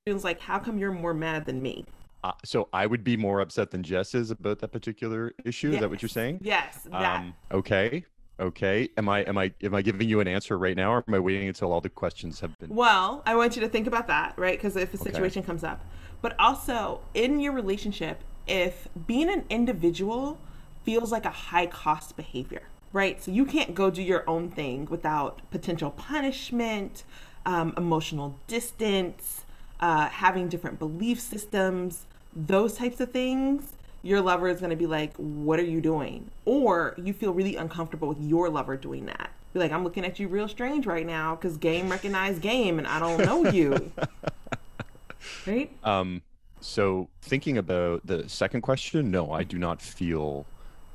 Feels 0.07 0.25
like, 0.25 0.41
how 0.41 0.59
come 0.59 0.79
you're 0.79 0.93
more 0.93 1.13
mad 1.13 1.45
than 1.45 1.61
me? 1.61 1.85
Uh, 2.23 2.33
so 2.45 2.69
I 2.73 2.87
would 2.87 3.03
be 3.05 3.17
more 3.17 3.41
upset 3.41 3.71
than 3.71 3.83
Jess 3.83 4.15
is 4.15 4.31
about 4.31 4.61
that 4.61 4.73
particular 4.73 5.33
issue. 5.45 5.73
Is 5.73 5.81
that 5.81 5.91
what 5.91 6.03
you're 6.03 6.09
saying? 6.09 6.41
Yes, 6.43 6.81
that. 6.91 7.17
Um, 7.21 7.35
okay. 7.53 8.05
Okay. 8.39 8.89
Am 8.97 9.09
I 9.09 9.21
am 9.23 9.37
I 9.37 9.53
am 9.63 9.75
I 9.75 9.83
giving 9.83 10.09
you 10.09 10.21
an 10.21 10.29
answer 10.29 10.57
right 10.59 10.77
now, 10.77 10.93
or 10.93 11.05
am 11.07 11.15
I 11.15 11.19
waiting 11.19 11.49
until 11.49 11.73
all 11.73 11.81
the 11.81 11.91
questions 11.91 12.41
have 12.41 12.59
been? 12.59 12.75
Well, 12.75 13.23
I 13.27 13.35
want 13.37 13.57
you 13.57 13.63
to 13.63 13.69
think 13.69 13.87
about 13.87 14.07
that, 14.07 14.35
right? 14.39 14.57
Because 14.57 14.77
if 14.77 14.95
a 14.95 14.97
Okay. 15.01 15.11
situation 15.13 15.43
comes 15.43 15.65
up, 15.65 15.85
but 16.23 16.35
also 16.39 17.01
in 17.15 17.41
your 17.41 17.53
relationship, 17.53 18.23
if 18.47 18.89
being 19.07 19.31
an 19.31 19.45
individual 19.51 20.39
feels 20.85 21.13
like 21.13 21.25
a 21.27 21.31
high 21.31 21.67
cost 21.67 22.17
behavior, 22.17 22.63
right? 22.93 23.23
So 23.23 23.31
you 23.31 23.45
can't 23.45 23.75
go 23.75 23.91
do 23.91 24.03
your 24.03 24.29
own 24.29 24.51
thing 24.51 24.87
without 24.91 25.41
potential 25.51 25.91
punishment, 25.91 27.05
um, 27.47 27.75
emotional 27.77 28.37
distance, 28.47 29.45
uh, 29.81 30.09
having 30.09 30.49
different 30.49 30.79
belief 30.79 31.21
systems, 31.21 32.07
those 32.35 32.75
types 32.75 33.01
of 33.01 33.11
things. 33.11 33.73
Your 34.03 34.21
lover 34.21 34.49
is 34.49 34.61
going 34.61 34.71
to 34.71 34.77
be 34.77 34.87
like, 34.87 35.15
What 35.17 35.59
are 35.59 35.65
you 35.65 35.81
doing? 35.81 36.31
Or 36.45 36.95
you 36.97 37.13
feel 37.13 37.33
really 37.33 37.57
uncomfortable 37.57 38.09
with 38.09 38.21
your 38.21 38.49
lover 38.49 38.77
doing 38.77 39.07
that. 39.07 39.31
Be 39.53 39.61
like, 39.61 39.73
I'm 39.73 39.85
looking 39.85 40.05
at 40.05 40.19
you 40.19 40.29
real 40.29 40.49
strange 40.49 40.87
right 40.87 41.05
now 41.05 41.35
because 41.35 41.57
game 41.57 41.91
recognized 41.91 42.41
game 42.41 42.79
and 42.79 42.87
I 42.87 43.01
don't 43.01 43.25
know 43.25 43.51
you. 43.51 43.93
right? 45.47 45.71
Um. 45.85 46.23
So 46.63 47.09
thinking 47.23 47.57
about 47.57 48.07
the 48.07 48.29
second 48.29 48.61
question, 48.61 49.11
no, 49.11 49.33
I 49.33 49.45
do 49.45 49.59
not 49.59 49.81
feel, 49.81 50.45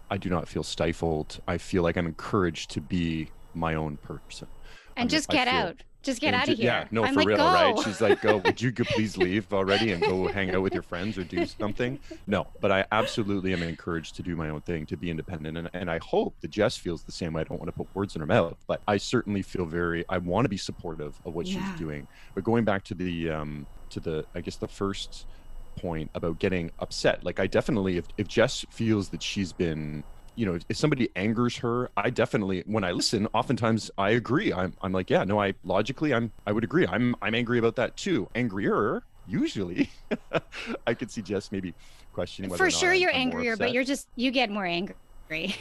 I 0.10 0.18
do 0.18 0.30
not 0.30 0.48
feel 0.48 0.64
stifled. 0.64 1.40
I 1.48 1.58
feel 1.58 1.84
like 1.84 1.98
I'm 1.98 2.06
encouraged 2.08 2.72
to 2.72 2.82
be 2.82 3.30
my 3.54 3.74
own 3.76 3.98
person. 3.98 4.48
And 4.96 5.04
I'm- 5.04 5.08
just 5.10 5.30
get 5.30 5.48
feel- 5.48 5.58
out. 5.58 5.84
Just 6.04 6.22
get 6.22 6.36
out 6.36 6.48
of 6.48 6.58
here. 6.60 6.66
Yeah, 6.68 6.88
no, 6.92 7.04
I'm 7.04 7.16
for 7.16 7.22
like, 7.22 7.28
real, 7.30 7.38
go. 7.38 7.44
right? 7.52 7.80
She's 7.84 8.00
like, 8.00 8.22
"Go, 8.22 8.38
would 8.38 8.62
you 8.62 8.72
please 8.76 9.18
leave 9.18 9.52
already 9.52 9.92
and 9.92 10.00
go 10.04 10.28
hang 10.28 10.54
out 10.54 10.62
with 10.62 10.72
your 10.72 10.84
friends 10.84 11.18
or 11.18 11.24
do 11.24 11.44
something?" 11.48 11.98
No, 12.28 12.46
but 12.62 12.72
I 12.72 12.86
absolutely 12.92 13.54
am 13.54 13.64
encouraged 13.64 14.16
to 14.18 14.22
do 14.22 14.36
my 14.36 14.50
own 14.50 14.62
thing, 14.62 14.86
to 14.86 14.98
be 14.98 15.10
independent, 15.10 15.58
and, 15.58 15.68
and 15.74 15.90
I 15.90 15.98
hope 16.04 16.36
that 16.42 16.50
Jess 16.52 16.78
feels 16.78 17.02
the 17.02 17.12
same 17.12 17.34
way. 17.34 17.42
I 17.42 17.46
don't 17.46 17.58
want 17.58 17.70
to 17.70 17.76
put 17.76 17.88
words 17.96 18.14
in 18.14 18.20
her 18.20 18.28
mouth, 18.28 18.56
but 18.68 18.84
I 18.88 18.98
certainly 18.98 19.42
feel 19.42 19.66
very. 19.66 20.06
I 20.08 20.20
want 20.20 20.46
to 20.46 20.50
be 20.50 20.58
supportive 20.58 21.20
of 21.26 21.34
what 21.34 21.48
Yeah. 21.48 21.68
she's 21.72 21.80
doing. 21.80 22.08
But 22.36 22.44
going 22.44 22.66
back 22.66 22.84
to 22.84 22.94
the 22.94 23.32
um 23.32 23.66
to 23.90 24.00
the 24.00 24.26
I 24.36 24.42
guess 24.42 24.58
the 24.58 24.68
first 24.68 25.26
point 25.76 26.12
about 26.16 26.40
getting 26.40 26.72
upset, 26.80 27.24
like 27.24 27.40
I 27.40 27.48
definitely 27.48 27.98
if 27.98 28.06
if 28.18 28.28
Jess 28.28 28.66
feels 28.70 29.10
that 29.10 29.22
she's 29.24 29.54
been 29.54 30.04
you 30.36 30.46
know, 30.46 30.60
if 30.68 30.76
somebody 30.76 31.10
angers 31.16 31.58
her, 31.58 31.90
I 31.96 32.10
definitely 32.10 32.64
when 32.66 32.84
I 32.84 32.92
listen, 32.92 33.28
oftentimes 33.34 33.90
I 33.98 34.12
agree. 34.12 34.52
I'm 34.54 34.74
I'm 34.82 34.92
like, 34.92 35.10
yeah, 35.10 35.24
no, 35.24 35.42
I 35.42 35.54
logically 35.64 36.14
I'm 36.14 36.32
I 36.46 36.52
would 36.52 36.64
agree. 36.64 36.86
I'm 36.88 37.16
I'm 37.22 37.36
angry 37.36 37.58
about 37.58 37.76
that 37.78 37.96
too. 37.96 38.30
Angrier, 38.36 39.04
usually. 39.28 39.90
I 40.88 40.94
could 40.94 41.10
see 41.10 41.22
Jess 41.22 41.52
maybe 41.52 41.74
questioning 42.14 42.50
whether 42.50 42.58
For 42.58 42.66
or 42.66 42.72
not 42.72 42.80
sure, 42.80 42.94
you're 42.94 43.14
I'm 43.14 43.22
angrier, 43.22 43.56
but 43.58 43.72
you're 43.72 43.84
just 43.86 44.08
you 44.16 44.32
get 44.32 44.50
more 44.50 44.66
angry. 44.66 44.96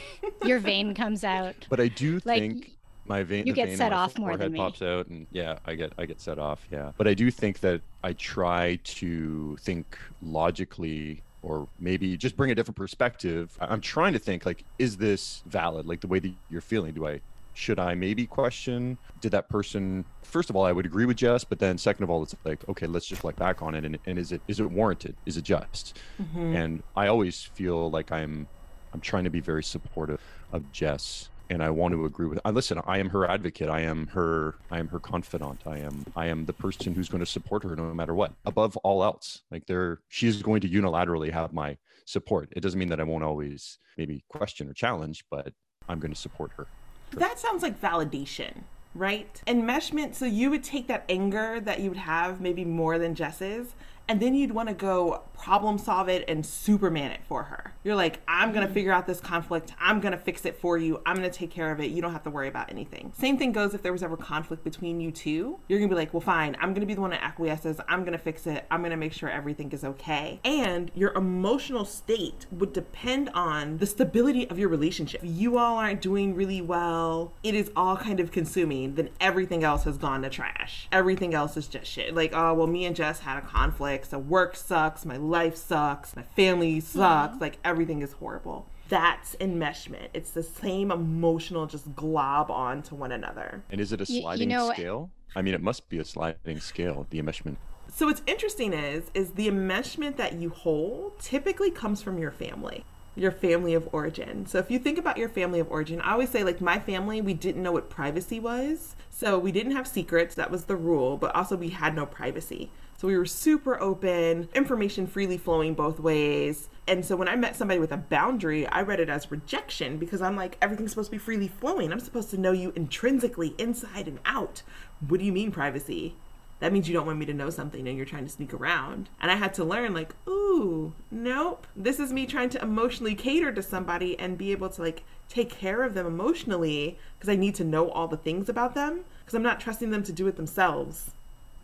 Your 0.45 0.59
vein 0.59 0.93
comes 0.93 1.23
out. 1.23 1.55
But 1.69 1.79
I 1.79 1.87
do 1.87 2.19
Like, 2.23 2.41
think 2.41 2.74
my 3.07 3.23
vein 3.23 3.45
you 3.45 3.53
get 3.53 3.69
vein 3.69 3.77
set 3.77 3.93
off 3.93 4.17
more 4.17 4.31
than 4.31 4.37
forehead 4.37 4.51
me. 4.51 4.57
pops 4.57 4.81
out 4.81 5.07
and 5.07 5.27
yeah, 5.31 5.57
I 5.65 5.75
get 5.75 5.93
I 5.97 6.05
get 6.05 6.19
set 6.19 6.39
off, 6.39 6.67
yeah. 6.71 6.91
But 6.97 7.07
I 7.07 7.13
do 7.13 7.29
think 7.31 7.59
that 7.59 7.81
I 8.03 8.13
try 8.13 8.79
to 8.83 9.57
think 9.57 9.97
logically 10.21 11.21
or 11.41 11.67
maybe 11.79 12.17
just 12.17 12.35
bring 12.35 12.51
a 12.51 12.55
different 12.55 12.77
perspective. 12.77 13.55
I- 13.61 13.67
I'm 13.67 13.81
trying 13.81 14.13
to 14.13 14.19
think 14.19 14.45
like 14.45 14.63
is 14.79 14.97
this 14.97 15.43
valid 15.45 15.85
like 15.85 16.01
the 16.01 16.07
way 16.07 16.19
that 16.19 16.33
you're 16.49 16.61
feeling 16.61 16.93
do 16.93 17.07
I 17.07 17.21
should 17.53 17.79
I 17.79 17.95
maybe 17.95 18.25
question 18.25 18.97
did 19.21 19.31
that 19.31 19.47
person 19.47 20.03
first 20.23 20.49
of 20.49 20.57
all 20.57 20.65
I 20.65 20.73
would 20.73 20.85
agree 20.85 21.05
with 21.05 21.17
Jess 21.17 21.45
but 21.45 21.59
then 21.59 21.77
second 21.77 22.03
of 22.03 22.09
all 22.09 22.21
it's 22.21 22.35
like 22.43 22.67
okay 22.67 22.85
let's 22.85 23.05
just 23.05 23.23
look 23.23 23.37
back 23.37 23.61
on 23.61 23.75
it 23.75 23.85
and, 23.85 23.97
and 24.05 24.19
is 24.19 24.33
it 24.33 24.41
is 24.47 24.59
it 24.59 24.69
warranted 24.69 25.15
is 25.25 25.37
it 25.37 25.43
just 25.43 25.97
mm-hmm. 26.21 26.53
and 26.53 26.83
I 26.97 27.07
always 27.07 27.43
feel 27.43 27.89
like 27.89 28.11
I'm 28.11 28.47
I'm 28.93 28.99
trying 28.99 29.23
to 29.23 29.29
be 29.29 29.39
very 29.39 29.63
supportive 29.63 30.21
of 30.51 30.69
Jess 30.73 31.29
and 31.49 31.63
I 31.63 31.69
want 31.69 31.93
to 31.93 32.05
agree 32.05 32.27
with 32.27 32.39
I 32.45 32.51
listen 32.51 32.81
I 32.85 32.97
am 32.99 33.09
her 33.09 33.29
advocate. 33.29 33.69
I 33.69 33.81
am 33.81 34.07
her 34.07 34.55
I 34.71 34.79
am 34.79 34.87
her 34.89 34.99
confidant. 34.99 35.61
I 35.65 35.79
am 35.79 36.05
I 36.15 36.27
am 36.27 36.45
the 36.45 36.53
person 36.53 36.93
who's 36.93 37.09
going 37.09 37.19
to 37.19 37.25
support 37.25 37.63
her 37.63 37.75
no 37.75 37.93
matter 37.93 38.13
what 38.13 38.33
above 38.45 38.77
all 38.77 39.03
else. 39.03 39.41
Like 39.51 39.65
there 39.67 39.99
she 40.07 40.27
is 40.27 40.41
going 40.41 40.61
to 40.61 40.69
unilaterally 40.69 41.31
have 41.31 41.53
my 41.53 41.77
support. 42.05 42.49
It 42.55 42.61
doesn't 42.61 42.79
mean 42.79 42.89
that 42.89 42.99
I 42.99 43.03
won't 43.03 43.23
always 43.23 43.79
maybe 43.97 44.23
question 44.29 44.67
or 44.67 44.73
challenge 44.73 45.25
but 45.29 45.53
I'm 45.87 45.99
going 45.99 46.13
to 46.13 46.19
support 46.19 46.51
her. 46.57 46.67
That 47.11 47.39
sounds 47.39 47.63
like 47.63 47.79
validation, 47.79 48.63
right? 48.93 49.41
Enmeshment, 49.47 50.15
so 50.15 50.25
you 50.25 50.49
would 50.49 50.63
take 50.63 50.87
that 50.87 51.05
anger 51.07 51.59
that 51.61 51.79
you 51.79 51.89
would 51.89 51.99
have, 51.99 52.41
maybe 52.41 52.65
more 52.65 52.97
than 52.97 53.15
Jess's, 53.15 53.75
and 54.07 54.21
then 54.21 54.35
you'd 54.35 54.51
want 54.51 54.69
to 54.69 54.75
go 54.75 55.23
problem 55.35 55.77
solve 55.77 56.09
it 56.09 56.23
and 56.27 56.45
Superman 56.45 57.11
it 57.11 57.21
for 57.27 57.43
her. 57.43 57.73
You're 57.83 57.95
like, 57.95 58.21
I'm 58.27 58.51
going 58.51 58.65
to 58.65 58.71
mm. 58.71 58.73
figure 58.73 58.91
out 58.91 59.05
this 59.05 59.19
conflict. 59.19 59.73
I'm 59.79 59.99
going 59.99 60.13
to 60.13 60.17
fix 60.17 60.45
it 60.45 60.57
for 60.59 60.77
you. 60.77 61.01
I'm 61.05 61.15
going 61.17 61.29
to 61.29 61.37
take 61.37 61.51
care 61.51 61.71
of 61.71 61.79
it. 61.79 61.91
You 61.91 62.01
don't 62.01 62.13
have 62.13 62.23
to 62.23 62.29
worry 62.29 62.47
about 62.47 62.71
anything. 62.71 63.11
Same 63.17 63.37
thing 63.37 63.51
goes 63.51 63.73
if 63.73 63.83
there 63.83 63.91
was 63.91 64.01
ever 64.01 64.17
conflict 64.17 64.63
between 64.63 64.99
you 64.99 65.11
two. 65.11 65.59
You're 65.67 65.79
going 65.79 65.89
to 65.89 65.95
be 65.95 65.99
like, 65.99 66.13
well, 66.13 66.21
fine. 66.21 66.55
I'm 66.59 66.69
going 66.69 66.81
to 66.81 66.87
be 66.87 66.93
the 66.93 67.01
one 67.01 67.11
that 67.11 67.23
acquiesces. 67.23 67.79
I'm 67.87 68.01
going 68.01 68.13
to 68.13 68.17
fix 68.17 68.47
it. 68.47 68.65
I'm 68.71 68.81
going 68.81 68.91
to 68.91 68.97
make 68.97 69.13
sure 69.13 69.29
everything 69.29 69.71
is 69.71 69.83
okay. 69.83 70.39
And 70.43 70.89
your 70.95 71.13
emotional 71.13 71.85
state 71.85 72.45
would 72.51 72.73
depend 72.73 73.29
on 73.29 73.77
the 73.77 73.85
stability 73.85 74.49
of 74.49 74.57
your 74.57 74.69
relationship. 74.69 75.23
If 75.23 75.29
you 75.29 75.57
all 75.57 75.77
aren't 75.77 76.01
doing 76.01 76.33
really 76.33 76.61
well, 76.61 77.33
it 77.43 77.55
is 77.55 77.71
all 77.75 77.97
kind 77.97 78.19
of 78.19 78.31
consuming, 78.31 78.95
then 78.95 79.09
everything 79.19 79.63
else 79.63 79.83
has 79.83 79.97
gone 79.97 80.23
to 80.23 80.29
trash. 80.29 80.87
Everything 80.91 81.33
else 81.33 81.57
is 81.57 81.67
just 81.67 81.85
shit. 81.91 82.15
Like, 82.15 82.31
oh, 82.33 82.53
well, 82.53 82.67
me 82.67 82.85
and 82.85 82.95
Jess 82.95 83.19
had 83.19 83.37
a 83.37 83.41
conflict. 83.41 83.94
So 84.03 84.19
work 84.19 84.55
sucks. 84.57 85.05
My 85.05 85.15
life 85.15 85.55
sucks. 85.55 86.15
My 86.15 86.23
family 86.23 86.81
sucks. 86.81 87.35
Mm-hmm. 87.35 87.41
Like, 87.41 87.57
everything 87.63 88.01
is 88.01 88.11
horrible. 88.13 88.67
That's 88.89 89.35
enmeshment. 89.37 90.09
It's 90.13 90.31
the 90.31 90.43
same 90.43 90.91
emotional 90.91 91.65
just 91.67 91.95
glob 91.95 92.51
on 92.51 92.81
to 92.83 92.95
one 92.95 93.11
another. 93.13 93.63
and 93.71 93.79
is 93.79 93.93
it 93.93 94.01
a 94.01 94.11
you 94.11 94.21
sliding 94.21 94.49
know- 94.49 94.71
scale 94.73 95.11
I 95.37 95.41
mean 95.41 95.53
it 95.53 95.61
must 95.61 95.87
be 95.89 95.99
a 95.99 96.05
sliding 96.05 96.59
scale 96.59 97.05
the 97.09 97.21
enmeshment 97.21 97.55
So 97.93 98.05
what's 98.07 98.21
interesting 98.27 98.73
is 98.73 99.09
is 99.13 99.31
the 99.31 99.47
enmeshment 99.47 100.17
that 100.17 100.33
you 100.33 100.49
hold 100.49 101.19
typically 101.19 101.71
comes 101.71 102.01
from 102.01 102.17
your 102.19 102.31
family. 102.31 102.83
your 103.17 103.31
family 103.31 103.73
of 103.73 103.87
origin. 103.93 104.45
So 104.45 104.59
if 104.59 104.69
you 104.69 104.77
think 104.77 104.97
about 104.97 105.17
your 105.17 105.29
family 105.29 105.59
of 105.61 105.71
origin, 105.71 106.01
I 106.01 106.11
always 106.11 106.29
say 106.29 106.43
like 106.43 106.59
my 106.61 106.79
family, 106.79 107.21
we 107.21 107.33
didn't 107.33 107.63
know 107.63 107.71
what 107.71 107.89
privacy 107.89 108.39
was. 108.41 108.95
So 109.09 109.39
we 109.39 109.51
didn't 109.53 109.71
have 109.71 109.87
secrets, 109.87 110.35
that 110.35 110.51
was 110.51 110.65
the 110.65 110.75
rule, 110.75 111.15
but 111.17 111.33
also 111.33 111.55
we 111.55 111.69
had 111.69 111.95
no 111.95 112.05
privacy. 112.05 112.69
So 112.97 113.09
we 113.09 113.17
were 113.17 113.25
super 113.25 113.79
open, 113.81 114.47
information 114.55 115.05
freely 115.05 115.37
flowing 115.37 115.73
both 115.73 115.99
ways. 115.99 116.69
And 116.87 117.03
so 117.03 117.17
when 117.17 117.27
I 117.27 117.35
met 117.35 117.55
somebody 117.55 117.79
with 117.79 117.91
a 117.91 117.97
boundary, 117.97 118.65
I 118.67 118.83
read 118.83 119.01
it 119.01 119.09
as 119.09 119.31
rejection 119.31 119.97
because 119.97 120.21
I'm 120.21 120.37
like, 120.37 120.57
everything's 120.61 120.91
supposed 120.91 121.09
to 121.09 121.11
be 121.11 121.17
freely 121.17 121.49
flowing. 121.49 121.91
I'm 121.91 121.99
supposed 121.99 122.29
to 122.29 122.37
know 122.37 122.53
you 122.53 122.71
intrinsically, 122.75 123.53
inside 123.57 124.07
and 124.07 124.19
out. 124.25 124.61
What 125.05 125.19
do 125.19 125.25
you 125.25 125.33
mean 125.33 125.51
privacy? 125.51 126.15
That 126.61 126.71
means 126.71 126.87
you 126.87 126.93
don't 126.93 127.05
want 127.05 127.19
me 127.19 127.25
to 127.25 127.33
know 127.33 127.49
something 127.49 127.85
and 127.85 127.97
you're 127.97 128.05
trying 128.05 128.23
to 128.23 128.31
sneak 128.31 128.53
around. 128.53 129.09
And 129.19 129.29
I 129.29 129.35
had 129.35 129.53
to 129.55 129.65
learn, 129.65 129.93
like, 129.93 130.15
ooh, 130.25 130.93
nope. 131.11 131.67
This 131.75 131.99
is 131.99 132.13
me 132.13 132.25
trying 132.25 132.49
to 132.51 132.61
emotionally 132.61 133.13
cater 133.13 133.51
to 133.51 133.61
somebody 133.61 134.17
and 134.17 134.37
be 134.37 134.53
able 134.53 134.69
to, 134.69 134.81
like, 134.81 135.03
take 135.27 135.49
care 135.49 135.83
of 135.83 135.95
them 135.95 136.07
emotionally 136.07 136.97
because 137.17 137.27
I 137.27 137.35
need 137.35 137.55
to 137.55 137.65
know 137.65 137.89
all 137.89 138.07
the 138.07 138.15
things 138.15 138.47
about 138.47 138.73
them 138.73 139.01
because 139.19 139.33
I'm 139.33 139.43
not 139.43 139.59
trusting 139.59 139.89
them 139.89 140.03
to 140.03 140.13
do 140.13 140.27
it 140.27 140.37
themselves 140.37 141.11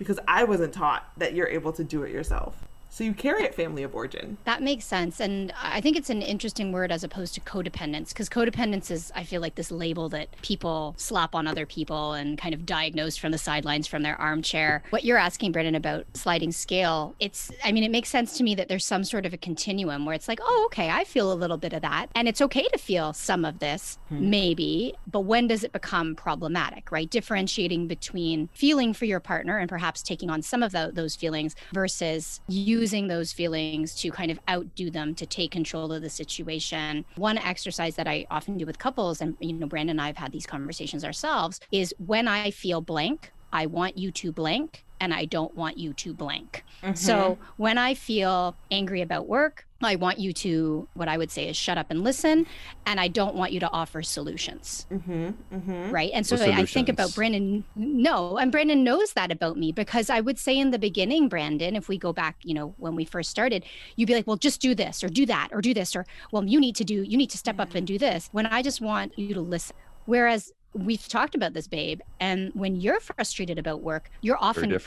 because 0.02 0.20
I 0.28 0.46
wasn't 0.46 0.74
taught 0.74 1.12
that 1.18 1.36
you're 1.36 1.48
able 1.48 1.72
to 1.74 1.84
do 1.84 2.02
it 2.02 2.12
yourself. 2.12 2.56
So 2.94 3.06
you 3.06 3.14
carry 3.14 3.44
it 3.44 3.56
family 3.56 3.84
of 3.84 3.96
origin. 3.96 4.38
That 4.44 4.62
makes 4.62 4.84
sense. 4.84 5.22
And 5.22 5.54
I 5.64 5.80
think 5.80 5.96
it's 5.96 6.10
an 6.10 6.22
interesting 6.22 6.74
word 6.74 6.92
as 6.92 7.06
opposed 7.06 7.34
to 7.36 7.42
codependence, 7.42 8.10
because 8.10 8.28
codependence 8.28 8.92
is, 8.92 9.14
I 9.16 9.24
feel 9.24 9.40
like, 9.40 9.56
this 9.56 9.72
label 9.72 10.10
that 10.10 10.30
people 10.42 10.94
slap 10.98 11.34
on 11.34 11.48
other 11.48 11.66
people 11.66 12.12
and 12.12 12.38
kind 12.38 12.54
of 12.54 12.66
diagnose 12.66 13.16
from 13.16 13.32
the 13.32 13.38
sidelines 13.38 13.88
from 13.88 14.04
their 14.04 14.20
armchair. 14.20 14.84
What 14.90 15.06
you're 15.06 15.18
asking, 15.18 15.54
Brandon, 15.54 15.74
about 15.74 16.06
sliding 16.16 16.52
scale, 16.52 17.16
it's, 17.22 17.50
I 17.64 17.72
mean, 17.72 17.86
it 17.86 17.92
makes 17.92 18.10
sense 18.10 18.38
to 18.40 18.44
me 18.44 18.56
that 18.56 18.68
there's 18.68 18.86
some 18.86 19.06
sort 19.06 19.26
of 19.26 19.34
a 19.34 19.38
continuum 19.38 20.06
where 20.06 20.14
it's 20.14 20.28
like, 20.28 20.40
oh, 20.42 20.64
okay, 20.66 20.90
I 20.90 21.06
feel 21.06 21.32
a 21.32 21.34
little 21.34 21.58
bit 21.58 21.72
of 21.72 21.82
that. 21.84 22.08
And 22.14 22.28
it's 22.28 22.42
okay 22.42 22.68
to 22.74 22.78
feel 22.78 23.14
some 23.14 23.46
of 23.46 23.60
this, 23.60 24.00
hmm. 24.10 24.30
maybe, 24.30 24.96
but 25.10 25.22
when 25.22 25.48
does 25.48 25.64
it 25.64 25.72
become 25.72 26.14
problematic, 26.14 26.92
right? 26.92 27.10
Differentiating 27.10 27.88
between 27.88 28.50
feeling 28.52 28.94
for 28.94 29.06
your 29.06 29.22
partner 29.22 29.60
and 29.60 29.70
perhaps 29.70 30.04
taking 30.04 30.30
on 30.30 30.42
some 30.42 30.62
of 30.62 30.74
the, 30.74 30.92
those 30.94 31.16
feelings 31.16 31.56
versus 31.72 32.42
you 32.50 32.81
using 32.82 33.08
those 33.08 33.32
feelings 33.32 33.94
to 33.94 34.10
kind 34.10 34.32
of 34.32 34.40
outdo 34.50 34.90
them 34.90 35.14
to 35.14 35.24
take 35.24 35.52
control 35.52 35.94
of 35.94 36.02
the 36.02 36.10
situation. 36.10 37.06
One 37.16 37.38
exercise 37.38 37.96
that 37.96 38.08
I 38.08 38.26
often 38.32 38.58
do 38.58 38.66
with 38.66 38.80
couples, 38.80 39.22
and 39.22 39.38
you 39.40 39.54
know, 39.54 39.68
Brandon 39.68 39.92
and 39.92 40.02
I 40.02 40.08
have 40.08 40.18
had 40.18 40.32
these 40.32 40.48
conversations 40.48 41.06
ourselves, 41.06 41.60
is 41.72 41.94
when 42.00 42.28
I 42.28 42.50
feel 42.50 42.82
blank, 42.82 43.32
I 43.54 43.68
want 43.68 44.00
you 44.00 44.12
to 44.12 44.32
blank 44.32 44.84
and 45.02 45.14
I 45.14 45.26
don't 45.26 45.54
want 45.56 45.78
you 45.78 45.94
to 45.94 46.14
blank. 46.14 46.64
Mm-hmm. 46.84 46.94
So 46.94 47.40
when 47.58 47.78
I 47.78 47.96
feel 47.96 48.56
angry 48.70 49.02
about 49.02 49.28
work, 49.28 49.66
I 49.84 49.96
want 49.96 50.20
you 50.20 50.32
to, 50.32 50.88
what 50.94 51.08
I 51.08 51.18
would 51.18 51.32
say 51.32 51.50
is 51.50 51.58
shut 51.58 51.80
up 51.80 51.90
and 51.90 52.04
listen. 52.04 52.46
And 52.86 53.00
I 53.00 53.08
don't 53.08 53.34
want 53.34 53.52
you 53.52 53.60
to 53.62 53.72
offer 53.72 54.04
solutions. 54.04 54.86
Mm-hmm, 54.92 55.30
mm-hmm. 55.56 55.92
Right. 55.92 56.12
And 56.14 56.26
so 56.26 56.36
I 56.36 56.66
think 56.66 56.88
about 56.88 57.16
Brandon. 57.16 57.64
No, 57.76 58.38
and 58.38 58.52
Brandon 58.52 58.84
knows 58.84 59.14
that 59.14 59.32
about 59.32 59.58
me 59.58 59.72
because 59.72 60.12
I 60.12 60.22
would 60.22 60.38
say 60.38 60.56
in 60.56 60.70
the 60.70 60.78
beginning, 60.78 61.30
Brandon, 61.30 61.76
if 61.76 61.90
we 61.90 61.98
go 61.98 62.14
back, 62.14 62.38
you 62.44 62.54
know, 62.54 62.76
when 62.78 62.96
we 62.96 63.04
first 63.04 63.32
started, 63.32 63.66
you'd 63.96 64.06
be 64.06 64.14
like, 64.14 64.28
well, 64.28 64.38
just 64.38 64.62
do 64.62 64.76
this 64.76 65.04
or 65.04 65.10
do 65.10 65.26
that 65.26 65.50
or 65.52 65.62
do 65.62 65.74
this 65.74 65.96
or, 65.96 66.06
well, 66.32 66.46
you 66.46 66.60
need 66.60 66.76
to 66.76 66.84
do, 66.84 67.02
you 67.02 67.18
need 67.18 67.32
to 67.32 67.40
step 67.40 67.60
up 67.60 67.74
and 67.74 67.88
do 67.88 67.98
this. 67.98 68.30
When 68.32 68.46
I 68.46 68.62
just 68.62 68.82
want 68.82 69.18
you 69.18 69.34
to 69.34 69.42
listen. 69.42 69.76
Whereas 70.06 70.52
we've 70.74 71.08
talked 71.08 71.36
about 71.36 71.54
this 71.54 71.68
babe 71.68 72.02
and 72.20 72.52
when 72.54 72.76
you're 72.76 73.00
frustrated 73.00 73.60
about 73.60 73.82
work 73.82 74.10
you're 74.22 74.38
often 74.40 74.80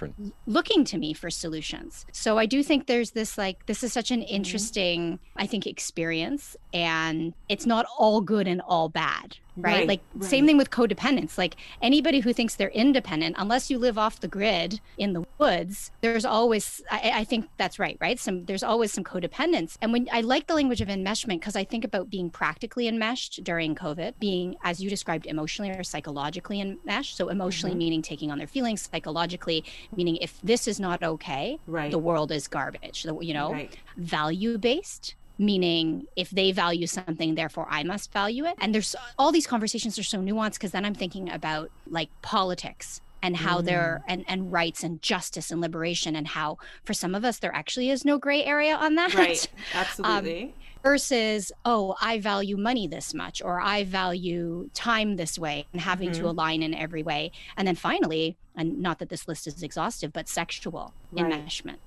looking 0.47 0.85
to 0.85 0.97
me 0.97 1.12
for 1.12 1.29
solutions 1.29 2.07
so 2.12 2.38
i 2.38 2.47
do 2.47 2.62
think 2.62 2.87
there's 2.87 3.11
this 3.11 3.37
like 3.37 3.66
this 3.66 3.83
is 3.83 3.92
such 3.92 4.11
an 4.11 4.20
mm-hmm. 4.20 4.35
interesting 4.35 5.12
mm-hmm. 5.12 5.42
i 5.42 5.47
think 5.47 5.66
experience 5.66 6.57
and 6.74 7.32
it's 7.48 7.64
not 7.64 7.87
all 7.96 8.20
good 8.20 8.48
and 8.48 8.60
all 8.62 8.88
bad 8.88 9.37
right? 9.56 9.72
right 9.72 9.88
like 9.88 10.00
right. 10.14 10.28
same 10.28 10.46
thing 10.46 10.56
with 10.56 10.70
codependence 10.70 11.38
like 11.38 11.56
anybody 11.80 12.20
who 12.20 12.32
thinks 12.32 12.56
they're 12.56 12.68
independent 12.70 13.37
unless 13.38 13.70
you 13.70 13.78
live 13.78 13.96
off 13.96 14.20
the 14.20 14.28
grid 14.28 14.80
in 14.98 15.12
the 15.12 15.24
woods 15.38 15.92
there's 16.00 16.24
always 16.24 16.82
I, 16.90 17.12
I 17.16 17.24
think 17.24 17.48
that's 17.56 17.78
right 17.78 17.96
right 18.00 18.18
some 18.18 18.44
there's 18.46 18.62
always 18.62 18.92
some 18.92 19.04
codependence 19.04 19.76
and 19.80 19.92
when 19.92 20.08
i 20.12 20.20
like 20.20 20.46
the 20.46 20.54
language 20.54 20.80
of 20.80 20.88
enmeshment 20.88 21.40
because 21.40 21.56
i 21.56 21.64
think 21.64 21.84
about 21.84 22.10
being 22.10 22.28
practically 22.28 22.88
enmeshed 22.88 23.44
during 23.44 23.74
covid 23.74 24.14
being 24.18 24.56
as 24.64 24.80
you 24.82 24.90
described 24.90 25.26
emotionally 25.26 25.70
or 25.70 25.84
psychologically 25.84 26.60
enmeshed 26.60 27.16
so 27.16 27.28
emotionally 27.28 27.72
mm-hmm. 27.72 27.78
meaning 27.78 28.02
taking 28.02 28.30
on 28.30 28.38
their 28.38 28.48
feelings 28.48 28.88
psychologically 28.92 29.64
meaning 29.96 30.16
if 30.16 30.40
this 30.42 30.66
is 30.66 30.80
not 30.80 31.02
okay 31.02 31.58
right. 31.66 31.92
the 31.92 31.98
world 31.98 32.32
is 32.32 32.48
garbage 32.48 33.06
you 33.20 33.32
know 33.32 33.52
right. 33.52 33.76
value 33.96 34.58
based 34.58 35.14
meaning 35.38 36.07
if 36.16 36.31
they 36.31 36.53
value 36.53 36.87
something 36.87 37.35
therefore 37.35 37.66
i 37.70 37.83
must 37.83 38.12
value 38.12 38.44
it 38.44 38.55
and 38.59 38.75
there's 38.75 38.94
all 39.18 39.33
these 39.33 39.47
conversations 39.47 39.99
are 39.99 40.05
so 40.05 40.18
nuanced 40.18 40.55
because 40.55 40.70
then 40.70 40.85
i'm 40.85 40.94
thinking 40.94 41.31
about 41.31 41.70
like 41.88 42.09
politics 42.23 43.01
and 43.25 43.38
how 43.38 43.61
mm. 43.61 43.64
there 43.64 44.05
and, 44.07 44.23
and 44.29 44.53
rights 44.53 44.85
and 44.85 45.01
justice 45.01 45.51
and 45.51 45.61
liberation 45.61 46.14
and 46.14 46.29
how 46.29 46.59
for 46.85 46.92
some 46.92 47.14
of 47.14 47.25
us 47.25 47.38
there 47.38 47.55
actually 47.55 47.88
is 47.88 48.05
no 48.05 48.18
gray 48.18 48.44
area 48.44 48.77
on 48.77 48.94
that 48.94 49.14
right 49.14 49.49
absolutely 49.75 50.42
um, 50.44 50.53
versus 50.83 51.51
oh 51.64 51.97
i 52.01 52.20
value 52.20 52.57
money 52.57 52.87
this 52.87 53.14
much 53.14 53.40
or 53.42 53.61
i 53.61 53.83
value 53.83 54.68
time 54.75 55.16
this 55.16 55.38
way 55.38 55.66
and 55.73 55.81
having 55.81 56.11
mm-hmm. 56.11 56.23
to 56.23 56.29
align 56.29 56.62
in 56.62 56.75
every 56.75 57.03
way 57.03 57.33
and 57.57 57.66
then 57.66 57.75
finally 57.75 58.37
and 58.55 58.79
not 58.79 58.99
that 58.99 59.09
this 59.09 59.27
list 59.27 59.47
is 59.47 59.62
exhaustive 59.62 60.12
but 60.12 60.29
sexual 60.29 60.92
right. 61.11 61.25
enmeshment 61.25 61.79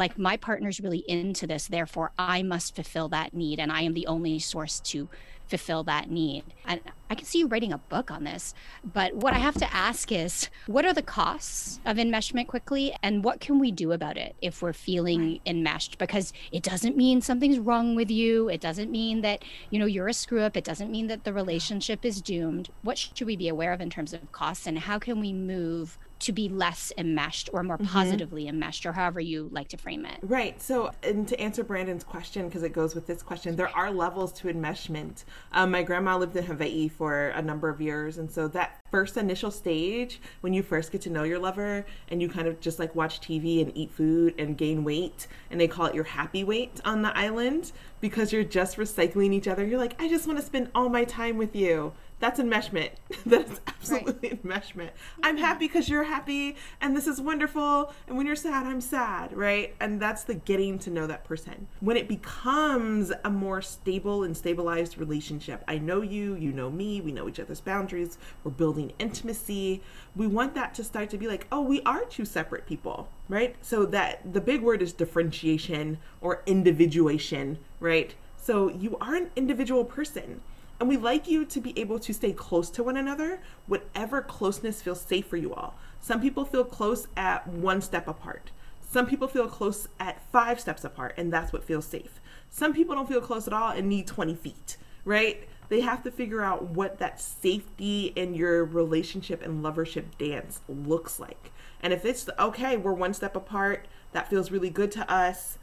like 0.00 0.18
my 0.18 0.36
partner's 0.36 0.80
really 0.80 1.04
into 1.06 1.46
this 1.46 1.68
therefore 1.68 2.10
i 2.18 2.42
must 2.42 2.74
fulfill 2.74 3.08
that 3.08 3.34
need 3.34 3.60
and 3.60 3.70
i 3.70 3.82
am 3.82 3.94
the 3.94 4.06
only 4.06 4.38
source 4.38 4.80
to 4.80 5.08
fulfill 5.46 5.82
that 5.82 6.08
need. 6.08 6.44
And 6.64 6.80
i 7.10 7.14
can 7.16 7.26
see 7.26 7.40
you 7.40 7.48
writing 7.48 7.72
a 7.72 7.78
book 7.78 8.10
on 8.10 8.22
this 8.24 8.54
but 8.84 9.14
what 9.14 9.34
i 9.34 9.38
have 9.38 9.56
to 9.56 9.74
ask 9.74 10.12
is 10.12 10.48
what 10.66 10.86
are 10.86 10.94
the 10.94 11.02
costs 11.02 11.80
of 11.84 11.96
enmeshment 11.96 12.46
quickly 12.46 12.94
and 13.02 13.24
what 13.24 13.40
can 13.40 13.58
we 13.58 13.72
do 13.72 13.90
about 13.90 14.16
it 14.16 14.36
if 14.40 14.62
we're 14.62 14.72
feeling 14.72 15.40
enmeshed? 15.44 15.98
Because 15.98 16.32
it 16.52 16.62
doesn't 16.62 16.96
mean 16.96 17.20
something's 17.20 17.58
wrong 17.58 17.96
with 17.96 18.10
you 18.10 18.48
it 18.48 18.60
doesn't 18.60 18.90
mean 18.90 19.20
that 19.22 19.44
you 19.70 19.78
know 19.78 19.86
you're 19.86 20.08
a 20.08 20.14
screw 20.14 20.40
up 20.40 20.56
it 20.56 20.64
doesn't 20.64 20.90
mean 20.90 21.08
that 21.08 21.24
the 21.24 21.32
relationship 21.32 22.04
is 22.04 22.22
doomed. 22.22 22.70
What 22.82 22.96
should 22.96 23.26
we 23.26 23.36
be 23.36 23.48
aware 23.48 23.72
of 23.72 23.80
in 23.80 23.90
terms 23.90 24.12
of 24.12 24.32
costs 24.32 24.66
and 24.66 24.78
how 24.78 24.98
can 24.98 25.20
we 25.20 25.32
move 25.32 25.98
to 26.20 26.32
be 26.32 26.48
less 26.48 26.92
enmeshed 26.96 27.50
or 27.52 27.62
more 27.62 27.76
mm-hmm. 27.76 27.86
positively 27.86 28.46
enmeshed 28.46 28.86
or 28.86 28.92
however 28.92 29.20
you 29.20 29.48
like 29.52 29.68
to 29.68 29.76
frame 29.76 30.04
it. 30.04 30.18
Right. 30.22 30.60
So, 30.60 30.92
and 31.02 31.26
to 31.28 31.40
answer 31.40 31.64
Brandon's 31.64 32.04
question, 32.04 32.46
because 32.46 32.62
it 32.62 32.72
goes 32.72 32.94
with 32.94 33.06
this 33.06 33.22
question, 33.22 33.56
there 33.56 33.74
are 33.76 33.90
levels 33.90 34.32
to 34.34 34.48
enmeshment. 34.48 35.24
Um, 35.52 35.70
my 35.70 35.82
grandma 35.82 36.16
lived 36.16 36.36
in 36.36 36.44
Hawaii 36.44 36.88
for 36.88 37.28
a 37.28 37.42
number 37.42 37.68
of 37.68 37.80
years. 37.80 38.18
And 38.18 38.30
so 38.30 38.48
that 38.48 38.80
first 38.90 39.16
initial 39.16 39.50
stage, 39.50 40.20
when 40.42 40.52
you 40.52 40.62
first 40.62 40.92
get 40.92 41.00
to 41.02 41.10
know 41.10 41.22
your 41.22 41.38
lover 41.38 41.86
and 42.08 42.20
you 42.20 42.28
kind 42.28 42.46
of 42.46 42.60
just 42.60 42.78
like 42.78 42.94
watch 42.94 43.20
TV 43.20 43.62
and 43.62 43.72
eat 43.76 43.90
food 43.90 44.34
and 44.38 44.56
gain 44.56 44.84
weight, 44.84 45.26
and 45.50 45.60
they 45.60 45.68
call 45.68 45.86
it 45.86 45.94
your 45.94 46.04
happy 46.04 46.44
weight 46.44 46.80
on 46.84 47.02
the 47.02 47.16
island 47.16 47.72
because 48.00 48.32
you're 48.32 48.44
just 48.44 48.76
recycling 48.76 49.32
each 49.32 49.48
other. 49.48 49.64
You're 49.66 49.78
like, 49.78 50.00
I 50.00 50.08
just 50.08 50.26
want 50.26 50.38
to 50.38 50.44
spend 50.44 50.70
all 50.74 50.88
my 50.88 51.04
time 51.04 51.36
with 51.36 51.56
you 51.56 51.92
that's 52.20 52.38
enmeshment. 52.38 52.90
That's 53.26 53.60
absolutely 53.66 54.28
right. 54.28 54.44
enmeshment. 54.44 54.90
I'm 55.22 55.38
happy 55.38 55.66
because 55.66 55.88
you're 55.88 56.04
happy, 56.04 56.56
and 56.80 56.96
this 56.96 57.06
is 57.06 57.20
wonderful. 57.20 57.92
And 58.06 58.16
when 58.16 58.26
you're 58.26 58.36
sad, 58.36 58.66
I'm 58.66 58.80
sad, 58.80 59.32
right? 59.36 59.74
And 59.80 60.00
that's 60.00 60.24
the 60.24 60.34
getting 60.34 60.78
to 60.80 60.90
know 60.90 61.06
that 61.06 61.24
person. 61.24 61.66
When 61.80 61.96
it 61.96 62.08
becomes 62.08 63.12
a 63.24 63.30
more 63.30 63.62
stable 63.62 64.22
and 64.22 64.36
stabilized 64.36 64.98
relationship, 64.98 65.64
I 65.66 65.78
know 65.78 66.02
you, 66.02 66.34
you 66.34 66.52
know 66.52 66.70
me, 66.70 67.00
we 67.00 67.10
know 67.10 67.28
each 67.28 67.40
other's 67.40 67.60
boundaries, 67.60 68.18
we're 68.44 68.50
building 68.50 68.92
intimacy. 68.98 69.82
We 70.14 70.26
want 70.26 70.54
that 70.54 70.74
to 70.74 70.84
start 70.84 71.08
to 71.10 71.18
be 71.18 71.26
like, 71.26 71.46
oh, 71.50 71.62
we 71.62 71.80
are 71.82 72.04
two 72.04 72.24
separate 72.24 72.66
people, 72.66 73.08
right? 73.28 73.56
So 73.62 73.86
that 73.86 74.32
the 74.32 74.40
big 74.40 74.60
word 74.62 74.82
is 74.82 74.92
differentiation 74.92 75.98
or 76.20 76.42
individuation, 76.46 77.58
right? 77.80 78.14
So 78.36 78.68
you 78.68 78.96
are 79.00 79.14
an 79.14 79.30
individual 79.36 79.84
person 79.84 80.42
and 80.80 80.88
we 80.88 80.96
like 80.96 81.28
you 81.28 81.44
to 81.44 81.60
be 81.60 81.78
able 81.78 81.98
to 82.00 82.14
stay 82.14 82.32
close 82.32 82.70
to 82.70 82.82
one 82.82 82.96
another, 82.96 83.40
whatever 83.66 84.22
closeness 84.22 84.80
feels 84.80 85.02
safe 85.02 85.26
for 85.26 85.36
you 85.36 85.52
all. 85.54 85.74
Some 86.00 86.22
people 86.22 86.46
feel 86.46 86.64
close 86.64 87.06
at 87.18 87.46
one 87.46 87.82
step 87.82 88.08
apart. 88.08 88.50
Some 88.90 89.06
people 89.06 89.28
feel 89.28 89.46
close 89.46 89.88
at 90.00 90.22
five 90.32 90.58
steps 90.58 90.82
apart, 90.82 91.14
and 91.18 91.30
that's 91.30 91.52
what 91.52 91.62
feels 91.62 91.84
safe. 91.86 92.18
Some 92.48 92.72
people 92.72 92.94
don't 92.94 93.08
feel 93.08 93.20
close 93.20 93.46
at 93.46 93.52
all 93.52 93.70
and 93.70 93.88
need 93.88 94.06
20 94.06 94.34
feet, 94.34 94.78
right? 95.04 95.46
They 95.68 95.82
have 95.82 96.02
to 96.02 96.10
figure 96.10 96.42
out 96.42 96.70
what 96.70 96.98
that 96.98 97.20
safety 97.20 98.06
in 98.16 98.34
your 98.34 98.64
relationship 98.64 99.42
and 99.42 99.62
lovership 99.62 100.06
dance 100.18 100.60
looks 100.66 101.20
like. 101.20 101.52
And 101.82 101.92
if 101.92 102.04
it's 102.04 102.28
okay, 102.38 102.76
we're 102.76 102.92
one 102.92 103.14
step 103.14 103.36
apart, 103.36 103.86
that 104.12 104.28
feels 104.28 104.50
really 104.50 104.70
good 104.70 104.90
to 104.92 105.08
us 105.12 105.58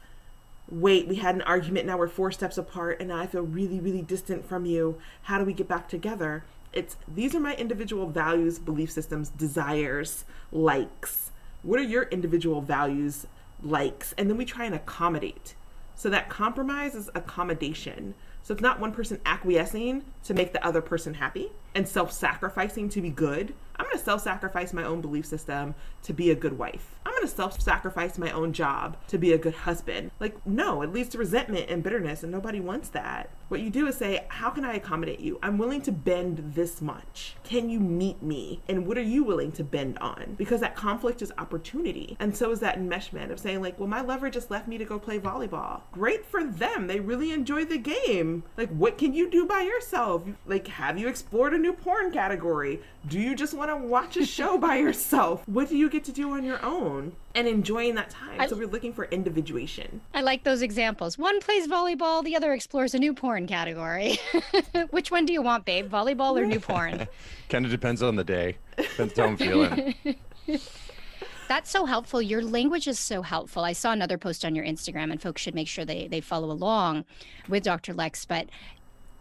wait, 0.69 1.07
we 1.07 1.15
had 1.15 1.35
an 1.35 1.41
argument, 1.43 1.85
now 1.85 1.97
we're 1.97 2.07
four 2.07 2.31
steps 2.31 2.57
apart, 2.57 2.99
and 2.99 3.11
I 3.11 3.25
feel 3.27 3.43
really, 3.43 3.79
really 3.79 4.01
distant 4.01 4.45
from 4.45 4.65
you. 4.65 4.97
How 5.23 5.37
do 5.37 5.45
we 5.45 5.53
get 5.53 5.67
back 5.67 5.87
together? 5.87 6.43
It's 6.73 6.97
these 7.07 7.33
are 7.33 7.39
my 7.39 7.55
individual 7.55 8.07
values, 8.07 8.59
belief 8.59 8.91
systems, 8.91 9.29
desires, 9.29 10.25
likes. 10.51 11.31
What 11.63 11.79
are 11.79 11.83
your 11.83 12.03
individual 12.03 12.61
values, 12.61 13.25
likes? 13.63 14.13
And 14.17 14.29
then 14.29 14.37
we 14.37 14.45
try 14.45 14.65
and 14.65 14.75
accommodate. 14.75 15.55
So 15.95 16.09
that 16.09 16.29
compromise 16.29 16.93
is 16.93 17.09
accommodation. 17.15 18.13
So 18.43 18.53
it's 18.53 18.61
not 18.61 18.79
one 18.79 18.91
person 18.91 19.19
acquiescing 19.25 20.03
to 20.23 20.33
make 20.33 20.53
the 20.53 20.65
other 20.65 20.81
person 20.81 21.15
happy 21.15 21.51
and 21.77 21.87
self 21.87 22.11
sacrificing 22.11 22.89
to 22.89 23.01
be 23.01 23.11
good. 23.11 23.53
I'm 23.75 23.85
going 23.85 23.97
to 23.97 24.03
self 24.03 24.23
sacrifice 24.23 24.73
my 24.73 24.83
own 24.83 24.99
belief 24.99 25.27
system 25.27 25.75
to 26.01 26.11
be 26.11 26.31
a 26.31 26.35
good 26.35 26.57
wife. 26.57 26.95
I'm 27.05 27.13
going 27.13 27.21
to 27.21 27.27
self 27.27 27.61
sacrifice 27.61 28.17
my 28.17 28.31
own 28.31 28.51
job 28.51 28.97
to 29.07 29.19
be 29.19 29.31
a 29.31 29.37
good 29.37 29.53
husband. 29.53 30.09
Like, 30.19 30.45
no, 30.45 30.81
it 30.81 30.91
leads 30.91 31.09
to 31.09 31.19
resentment 31.19 31.69
and 31.69 31.83
bitterness, 31.83 32.23
and 32.23 32.31
nobody 32.31 32.59
wants 32.59 32.89
that. 32.89 33.29
What 33.49 33.61
you 33.61 33.69
do 33.69 33.87
is 33.87 33.95
say, 33.95 34.25
How 34.27 34.49
can 34.49 34.65
I 34.65 34.73
accommodate 34.73 35.21
you? 35.21 35.39
I'm 35.41 35.57
willing 35.57 35.81
to 35.83 35.91
bend 35.91 36.53
this 36.53 36.81
much. 36.81 37.35
Can 37.43 37.69
you 37.69 37.79
meet 37.79 38.21
me? 38.21 38.61
And 38.67 38.85
what 38.85 38.97
are 38.97 39.01
you 39.01 39.23
willing 39.23 39.53
to 39.53 39.63
bend 39.63 39.97
on? 39.99 40.35
Because 40.37 40.59
that 40.59 40.75
conflict 40.75 41.21
is 41.21 41.31
opportunity. 41.37 42.17
And 42.19 42.35
so 42.35 42.51
is 42.51 42.59
that 42.59 42.77
enmeshment 42.77 43.31
of 43.31 43.39
saying, 43.39 43.61
like, 43.61 43.79
well, 43.79 43.87
my 43.87 44.01
lover 44.01 44.29
just 44.29 44.51
left 44.51 44.67
me 44.67 44.77
to 44.77 44.85
go 44.85 44.99
play 44.99 45.17
volleyball. 45.17 45.81
Great 45.93 46.25
for 46.25 46.43
them. 46.43 46.87
They 46.87 46.99
really 46.99 47.31
enjoy 47.31 47.63
the 47.63 47.77
game. 47.77 48.43
Like, 48.57 48.69
what 48.69 48.97
can 48.97 49.13
you 49.13 49.29
do 49.29 49.45
by 49.45 49.61
yourself? 49.61 50.23
Like, 50.45 50.67
have 50.67 50.97
you 50.97 51.07
explored 51.07 51.53
a 51.53 51.57
new 51.57 51.66
porn 51.73 52.11
category? 52.11 52.79
Do 53.07 53.19
you 53.19 53.35
just 53.35 53.53
want 53.53 53.69
to 53.71 53.77
watch 53.77 54.17
a 54.17 54.25
show 54.25 54.57
by 54.57 54.75
yourself? 54.85 55.47
What 55.47 55.69
do 55.69 55.77
you 55.77 55.89
get 55.89 56.03
to 56.05 56.11
do 56.11 56.31
on 56.31 56.43
your 56.43 56.63
own? 56.63 57.13
And 57.35 57.47
enjoying 57.47 57.95
that 57.95 58.09
time. 58.09 58.39
I- 58.41 58.47
so 58.47 58.55
we're 58.55 58.67
looking 58.67 58.93
for 58.93 59.05
individuation. 59.05 60.01
I 60.13 60.21
like 60.21 60.43
those 60.43 60.61
examples. 60.61 61.17
One 61.17 61.39
plays 61.39 61.67
volleyball, 61.67 62.23
the 62.23 62.35
other 62.35 62.53
explores 62.53 62.93
a 62.95 62.99
new 62.99 63.13
porn 63.13 63.47
category. 63.47 64.19
Which 64.89 65.11
one 65.11 65.25
do 65.25 65.33
you 65.33 65.41
want, 65.41 65.65
babe? 65.65 65.89
Volleyball 65.91 66.37
or 66.39 66.45
new 66.45 66.59
porn? 66.59 67.07
Kind 67.49 67.65
of 67.65 67.71
depends 67.71 68.01
on 68.03 68.15
the 68.15 68.23
day. 68.23 68.57
Depends 68.77 69.17
how 69.17 69.25
I'm 69.25 69.37
feeling. 69.37 69.95
That's 71.47 71.69
so 71.71 71.85
helpful. 71.85 72.21
Your 72.21 72.41
language 72.41 72.87
is 72.89 72.99
so 72.99 73.21
helpful. 73.21 73.63
I 73.63 73.71
saw 73.71 73.93
another 73.93 74.17
post 74.17 74.43
on 74.43 74.53
your 74.53 74.65
Instagram, 74.65 75.11
and 75.11 75.21
folks 75.21 75.41
should 75.41 75.55
make 75.55 75.69
sure 75.69 75.85
they, 75.85 76.07
they 76.09 76.19
follow 76.19 76.51
along 76.51 77.05
with 77.47 77.63
Dr. 77.63 77.93
Lex. 77.93 78.25
But 78.25 78.49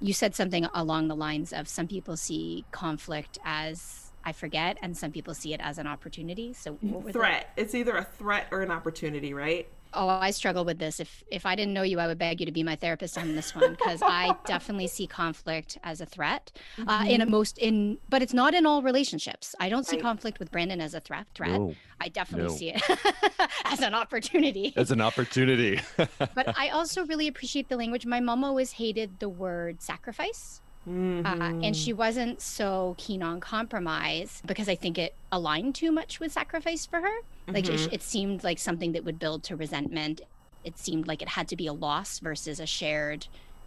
you 0.01 0.13
said 0.13 0.35
something 0.35 0.67
along 0.75 1.09
the 1.09 1.17
lines 1.17 1.53
of 1.53 1.69
some 1.69 1.87
people 1.87 2.17
see 2.17 2.65
conflict 2.71 3.39
as, 3.45 4.13
I 4.25 4.33
forget, 4.33 4.77
and 4.83 4.97
some 4.97 5.11
people 5.13 5.35
see 5.35 5.55
it 5.55 5.61
as 5.63 5.79
an 5.79 5.87
opportunity. 5.87 6.53
So, 6.53 6.75
what 6.81 7.03
were 7.05 7.13
the- 7.13 7.19
Threat. 7.19 7.53
It's 7.57 7.75
either 7.75 7.97
a 7.97 8.05
threat 8.05 8.49
or 8.51 8.63
an 8.63 8.71
opportunity, 8.71 9.33
right? 9.33 9.69
Oh, 9.97 10.09
I 10.09 10.31
struggle 10.31 10.65
with 10.65 10.79
this. 10.79 11.01
If 11.01 11.25
if 11.31 11.47
I 11.47 11.55
didn't 11.57 11.73
know 11.75 11.83
you, 11.83 11.99
I 11.99 12.07
would 12.07 12.19
beg 12.19 12.41
you 12.41 12.47
to 12.47 12.53
be 12.53 12.63
my 12.63 12.77
therapist 12.77 13.17
on 13.19 13.35
this 13.35 13.55
one 13.55 13.71
because 13.73 14.03
I 14.03 14.37
definitely 14.47 14.87
see 14.87 15.07
conflict 15.07 15.79
as 15.83 16.01
a 16.01 16.07
threat. 16.07 16.53
Uh, 16.87 17.05
in 17.09 17.21
a 17.21 17.27
most 17.27 17.59
in, 17.59 17.99
but 18.09 18.23
it's 18.23 18.35
not 18.35 18.55
in 18.55 18.67
all 18.67 18.83
relationships. 18.83 19.55
I 19.59 19.69
don't 19.69 19.87
see 19.87 19.97
Right. 19.97 20.03
conflict 20.03 20.39
with 20.39 20.51
Brandon 20.51 20.81
as 20.81 20.93
a 20.95 21.01
threat. 21.01 21.27
Threat. 21.35 21.53
No, 21.53 21.75
I 22.01 22.09
definitely 22.09 22.49
no. 22.49 22.55
see 22.55 22.71
it 22.75 22.83
as 23.65 23.81
an 23.81 23.95
opportunity. 23.95 24.75
as 24.77 24.91
an 24.91 25.01
opportunity. 25.01 25.81
but 25.97 26.55
I 26.59 26.69
also 26.69 27.07
really 27.07 27.27
appreciate 27.29 27.69
the 27.71 27.77
language. 27.77 28.05
My 28.05 28.21
mom 28.21 28.45
always 28.45 28.73
hated 28.73 29.19
the 29.19 29.29
word 29.31 29.81
sacrifice. 29.83 30.61
Uh, 30.87 31.61
and 31.63 31.77
she 31.77 31.91
mm-hmm. 31.91 31.99
wasn't 31.99 32.41
so 32.41 32.95
keen 32.97 33.23
on 33.23 33.41
compromise 33.41 34.43
because 34.47 34.69
I 34.69 34.77
think 34.77 34.99
it 34.99 35.15
aligned 35.33 35.75
too 35.75 35.91
much 35.91 36.21
with 36.21 36.33
sacrifice 36.33 36.87
for 36.87 37.01
her. 37.01 37.17
Like 37.49 37.69
it, 37.69 37.73
mm-hmm. 37.73 37.95
it 37.95 38.03
seemed 38.03 38.45
like 38.45 38.59
something 38.59 38.93
that 38.93 39.05
would 39.05 39.19
build 39.19 39.43
to 39.45 39.57
resentment. 39.57 40.21
It 40.65 40.79
seemed 40.79 41.07
like 41.07 41.23
it 41.23 41.29
had 41.31 41.49
to 41.49 41.57
be 41.57 41.67
a 41.67 41.73
loss 41.73 42.19
versus 42.19 42.61
a 42.61 42.67
shared 42.67 43.27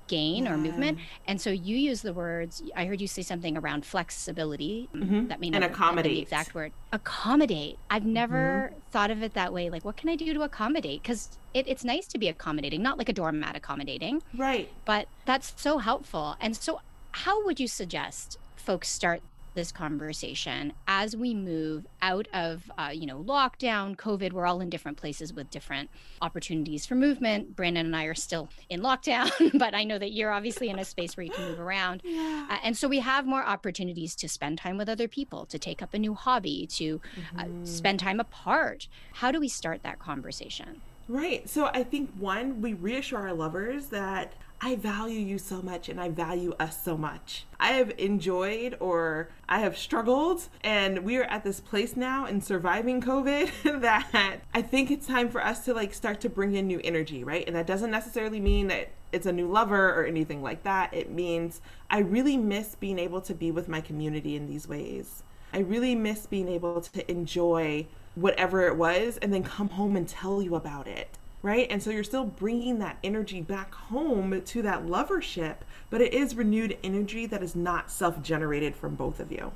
gain 0.09 0.47
or 0.47 0.57
movement. 0.57 0.97
And 1.27 1.39
so 1.39 1.51
you 1.51 1.77
use 1.77 2.01
the 2.01 2.13
words. 2.13 2.61
I 2.75 2.85
heard 2.85 2.99
you 2.99 3.07
say 3.07 3.21
something 3.21 3.55
around 3.55 3.85
flexibility. 3.85 4.89
Mm-hmm. 4.93 5.27
That 5.27 5.39
may 5.39 5.47
And 5.47 5.61
not 5.61 5.95
been 5.95 6.03
the 6.03 6.19
exact 6.19 6.53
word. 6.53 6.73
Accommodate. 6.91 7.77
I've 7.89 8.05
never 8.05 8.73
thought 8.91 9.11
of 9.11 9.23
it 9.23 9.35
that 9.35 9.53
way. 9.53 9.69
Like, 9.69 9.85
what 9.85 9.95
can 9.95 10.09
I 10.09 10.15
do 10.15 10.33
to 10.33 10.41
accommodate? 10.41 11.03
Because 11.03 11.37
it, 11.53 11.67
it's 11.67 11.83
nice 11.83 12.07
to 12.07 12.17
be 12.17 12.27
accommodating, 12.27 12.81
not 12.81 12.97
like 12.97 13.07
a 13.07 13.13
doormat 13.13 13.55
accommodating 13.55 14.21
Right. 14.35 14.69
but 14.85 15.07
that's 15.25 15.53
so 15.55 15.77
helpful. 15.77 16.35
And 16.41 16.55
so, 16.55 16.81
how 17.11 17.43
would 17.45 17.59
you 17.59 17.67
suggest 17.67 18.37
folks 18.55 18.87
start 18.89 19.21
this 19.55 19.71
conversation 19.71 20.71
as 20.87 21.15
we 21.17 21.33
move 21.33 21.85
out 22.01 22.27
of, 22.33 22.71
uh, 22.77 22.91
you 22.93 23.05
know, 23.05 23.23
lockdown, 23.23 23.95
COVID? 23.95 24.31
We're 24.31 24.45
all 24.45 24.61
in 24.61 24.69
different 24.69 24.97
places 24.97 25.33
with 25.33 25.49
different 25.49 25.89
opportunities 26.21 26.85
for 26.85 26.95
movement. 26.95 27.55
Brandon 27.55 27.85
and 27.87 27.95
I 27.95 28.05
are 28.05 28.15
still 28.15 28.49
in 28.69 28.81
lockdown, 28.81 29.29
but 29.59 29.73
I 29.73 29.83
know 29.83 29.97
that 29.97 30.11
you're 30.11 30.31
obviously 30.31 30.69
in 30.69 30.79
a 30.79 30.85
space 30.85 31.17
where 31.17 31.25
you 31.25 31.31
can 31.31 31.45
move 31.49 31.59
around. 31.59 32.03
Uh, 32.05 32.57
and 32.63 32.77
so 32.77 32.87
we 32.87 32.99
have 32.99 33.25
more 33.25 33.43
opportunities 33.43 34.15
to 34.15 34.29
spend 34.29 34.59
time 34.59 34.77
with 34.77 34.87
other 34.87 35.07
people, 35.07 35.45
to 35.47 35.59
take 35.59 35.81
up 35.81 35.93
a 35.93 35.99
new 35.99 36.13
hobby, 36.13 36.67
to 36.73 37.01
uh, 37.37 37.45
spend 37.63 37.99
time 37.99 38.19
apart. 38.19 38.87
How 39.13 39.31
do 39.31 39.39
we 39.39 39.47
start 39.47 39.83
that 39.83 39.99
conversation? 39.99 40.81
Right. 41.09 41.49
So 41.49 41.65
I 41.73 41.83
think 41.83 42.11
one, 42.19 42.61
we 42.61 42.73
reassure 42.73 43.19
our 43.19 43.33
lovers 43.33 43.87
that 43.87 44.33
I 44.61 44.75
value 44.75 45.19
you 45.19 45.37
so 45.37 45.61
much 45.61 45.87
and 45.87 46.01
I 46.01 46.09
value 46.09 46.53
us 46.59 46.83
so 46.83 46.97
much. 46.97 47.45
I 47.59 47.73
have 47.73 47.93
enjoyed 47.97 48.75
or 48.81 49.29
I 49.47 49.59
have 49.59 49.77
struggled, 49.77 50.49
and 50.61 50.99
we 50.99 51.15
are 51.17 51.23
at 51.23 51.45
this 51.45 51.61
place 51.61 51.95
now 51.95 52.25
in 52.25 52.41
surviving 52.41 53.01
COVID 53.01 53.51
that 53.81 54.41
I 54.53 54.61
think 54.61 54.91
it's 54.91 55.07
time 55.07 55.29
for 55.29 55.43
us 55.43 55.63
to 55.65 55.73
like 55.73 55.93
start 55.93 56.19
to 56.21 56.29
bring 56.29 56.55
in 56.55 56.67
new 56.67 56.81
energy, 56.83 57.23
right? 57.23 57.45
And 57.47 57.55
that 57.55 57.67
doesn't 57.67 57.91
necessarily 57.91 58.41
mean 58.41 58.67
that 58.67 58.89
it's 59.13 59.25
a 59.25 59.31
new 59.31 59.47
lover 59.47 59.93
or 59.93 60.05
anything 60.05 60.43
like 60.43 60.63
that. 60.63 60.93
It 60.93 61.09
means 61.09 61.61
I 61.89 61.99
really 61.99 62.35
miss 62.35 62.75
being 62.75 62.99
able 62.99 63.21
to 63.21 63.33
be 63.33 63.51
with 63.51 63.69
my 63.69 63.79
community 63.79 64.35
in 64.35 64.45
these 64.45 64.67
ways. 64.67 65.23
I 65.53 65.59
really 65.59 65.95
miss 65.95 66.27
being 66.27 66.49
able 66.49 66.81
to 66.81 67.11
enjoy 67.11 67.87
whatever 68.15 68.67
it 68.67 68.75
was 68.75 69.17
and 69.17 69.33
then 69.33 69.43
come 69.43 69.69
home 69.69 69.95
and 69.95 70.07
tell 70.07 70.41
you 70.41 70.55
about 70.55 70.87
it. 70.87 71.17
Right. 71.41 71.67
And 71.69 71.81
so 71.81 71.89
you're 71.89 72.03
still 72.03 72.25
bringing 72.25 72.79
that 72.79 72.97
energy 73.03 73.41
back 73.41 73.73
home 73.73 74.41
to 74.41 74.61
that 74.61 74.85
lovership, 74.85 75.55
but 75.89 76.01
it 76.01 76.13
is 76.13 76.35
renewed 76.35 76.77
energy 76.83 77.25
that 77.27 77.41
is 77.41 77.55
not 77.55 77.89
self 77.89 78.21
generated 78.21 78.75
from 78.75 78.95
both 78.95 79.19
of 79.19 79.31
you. 79.31 79.53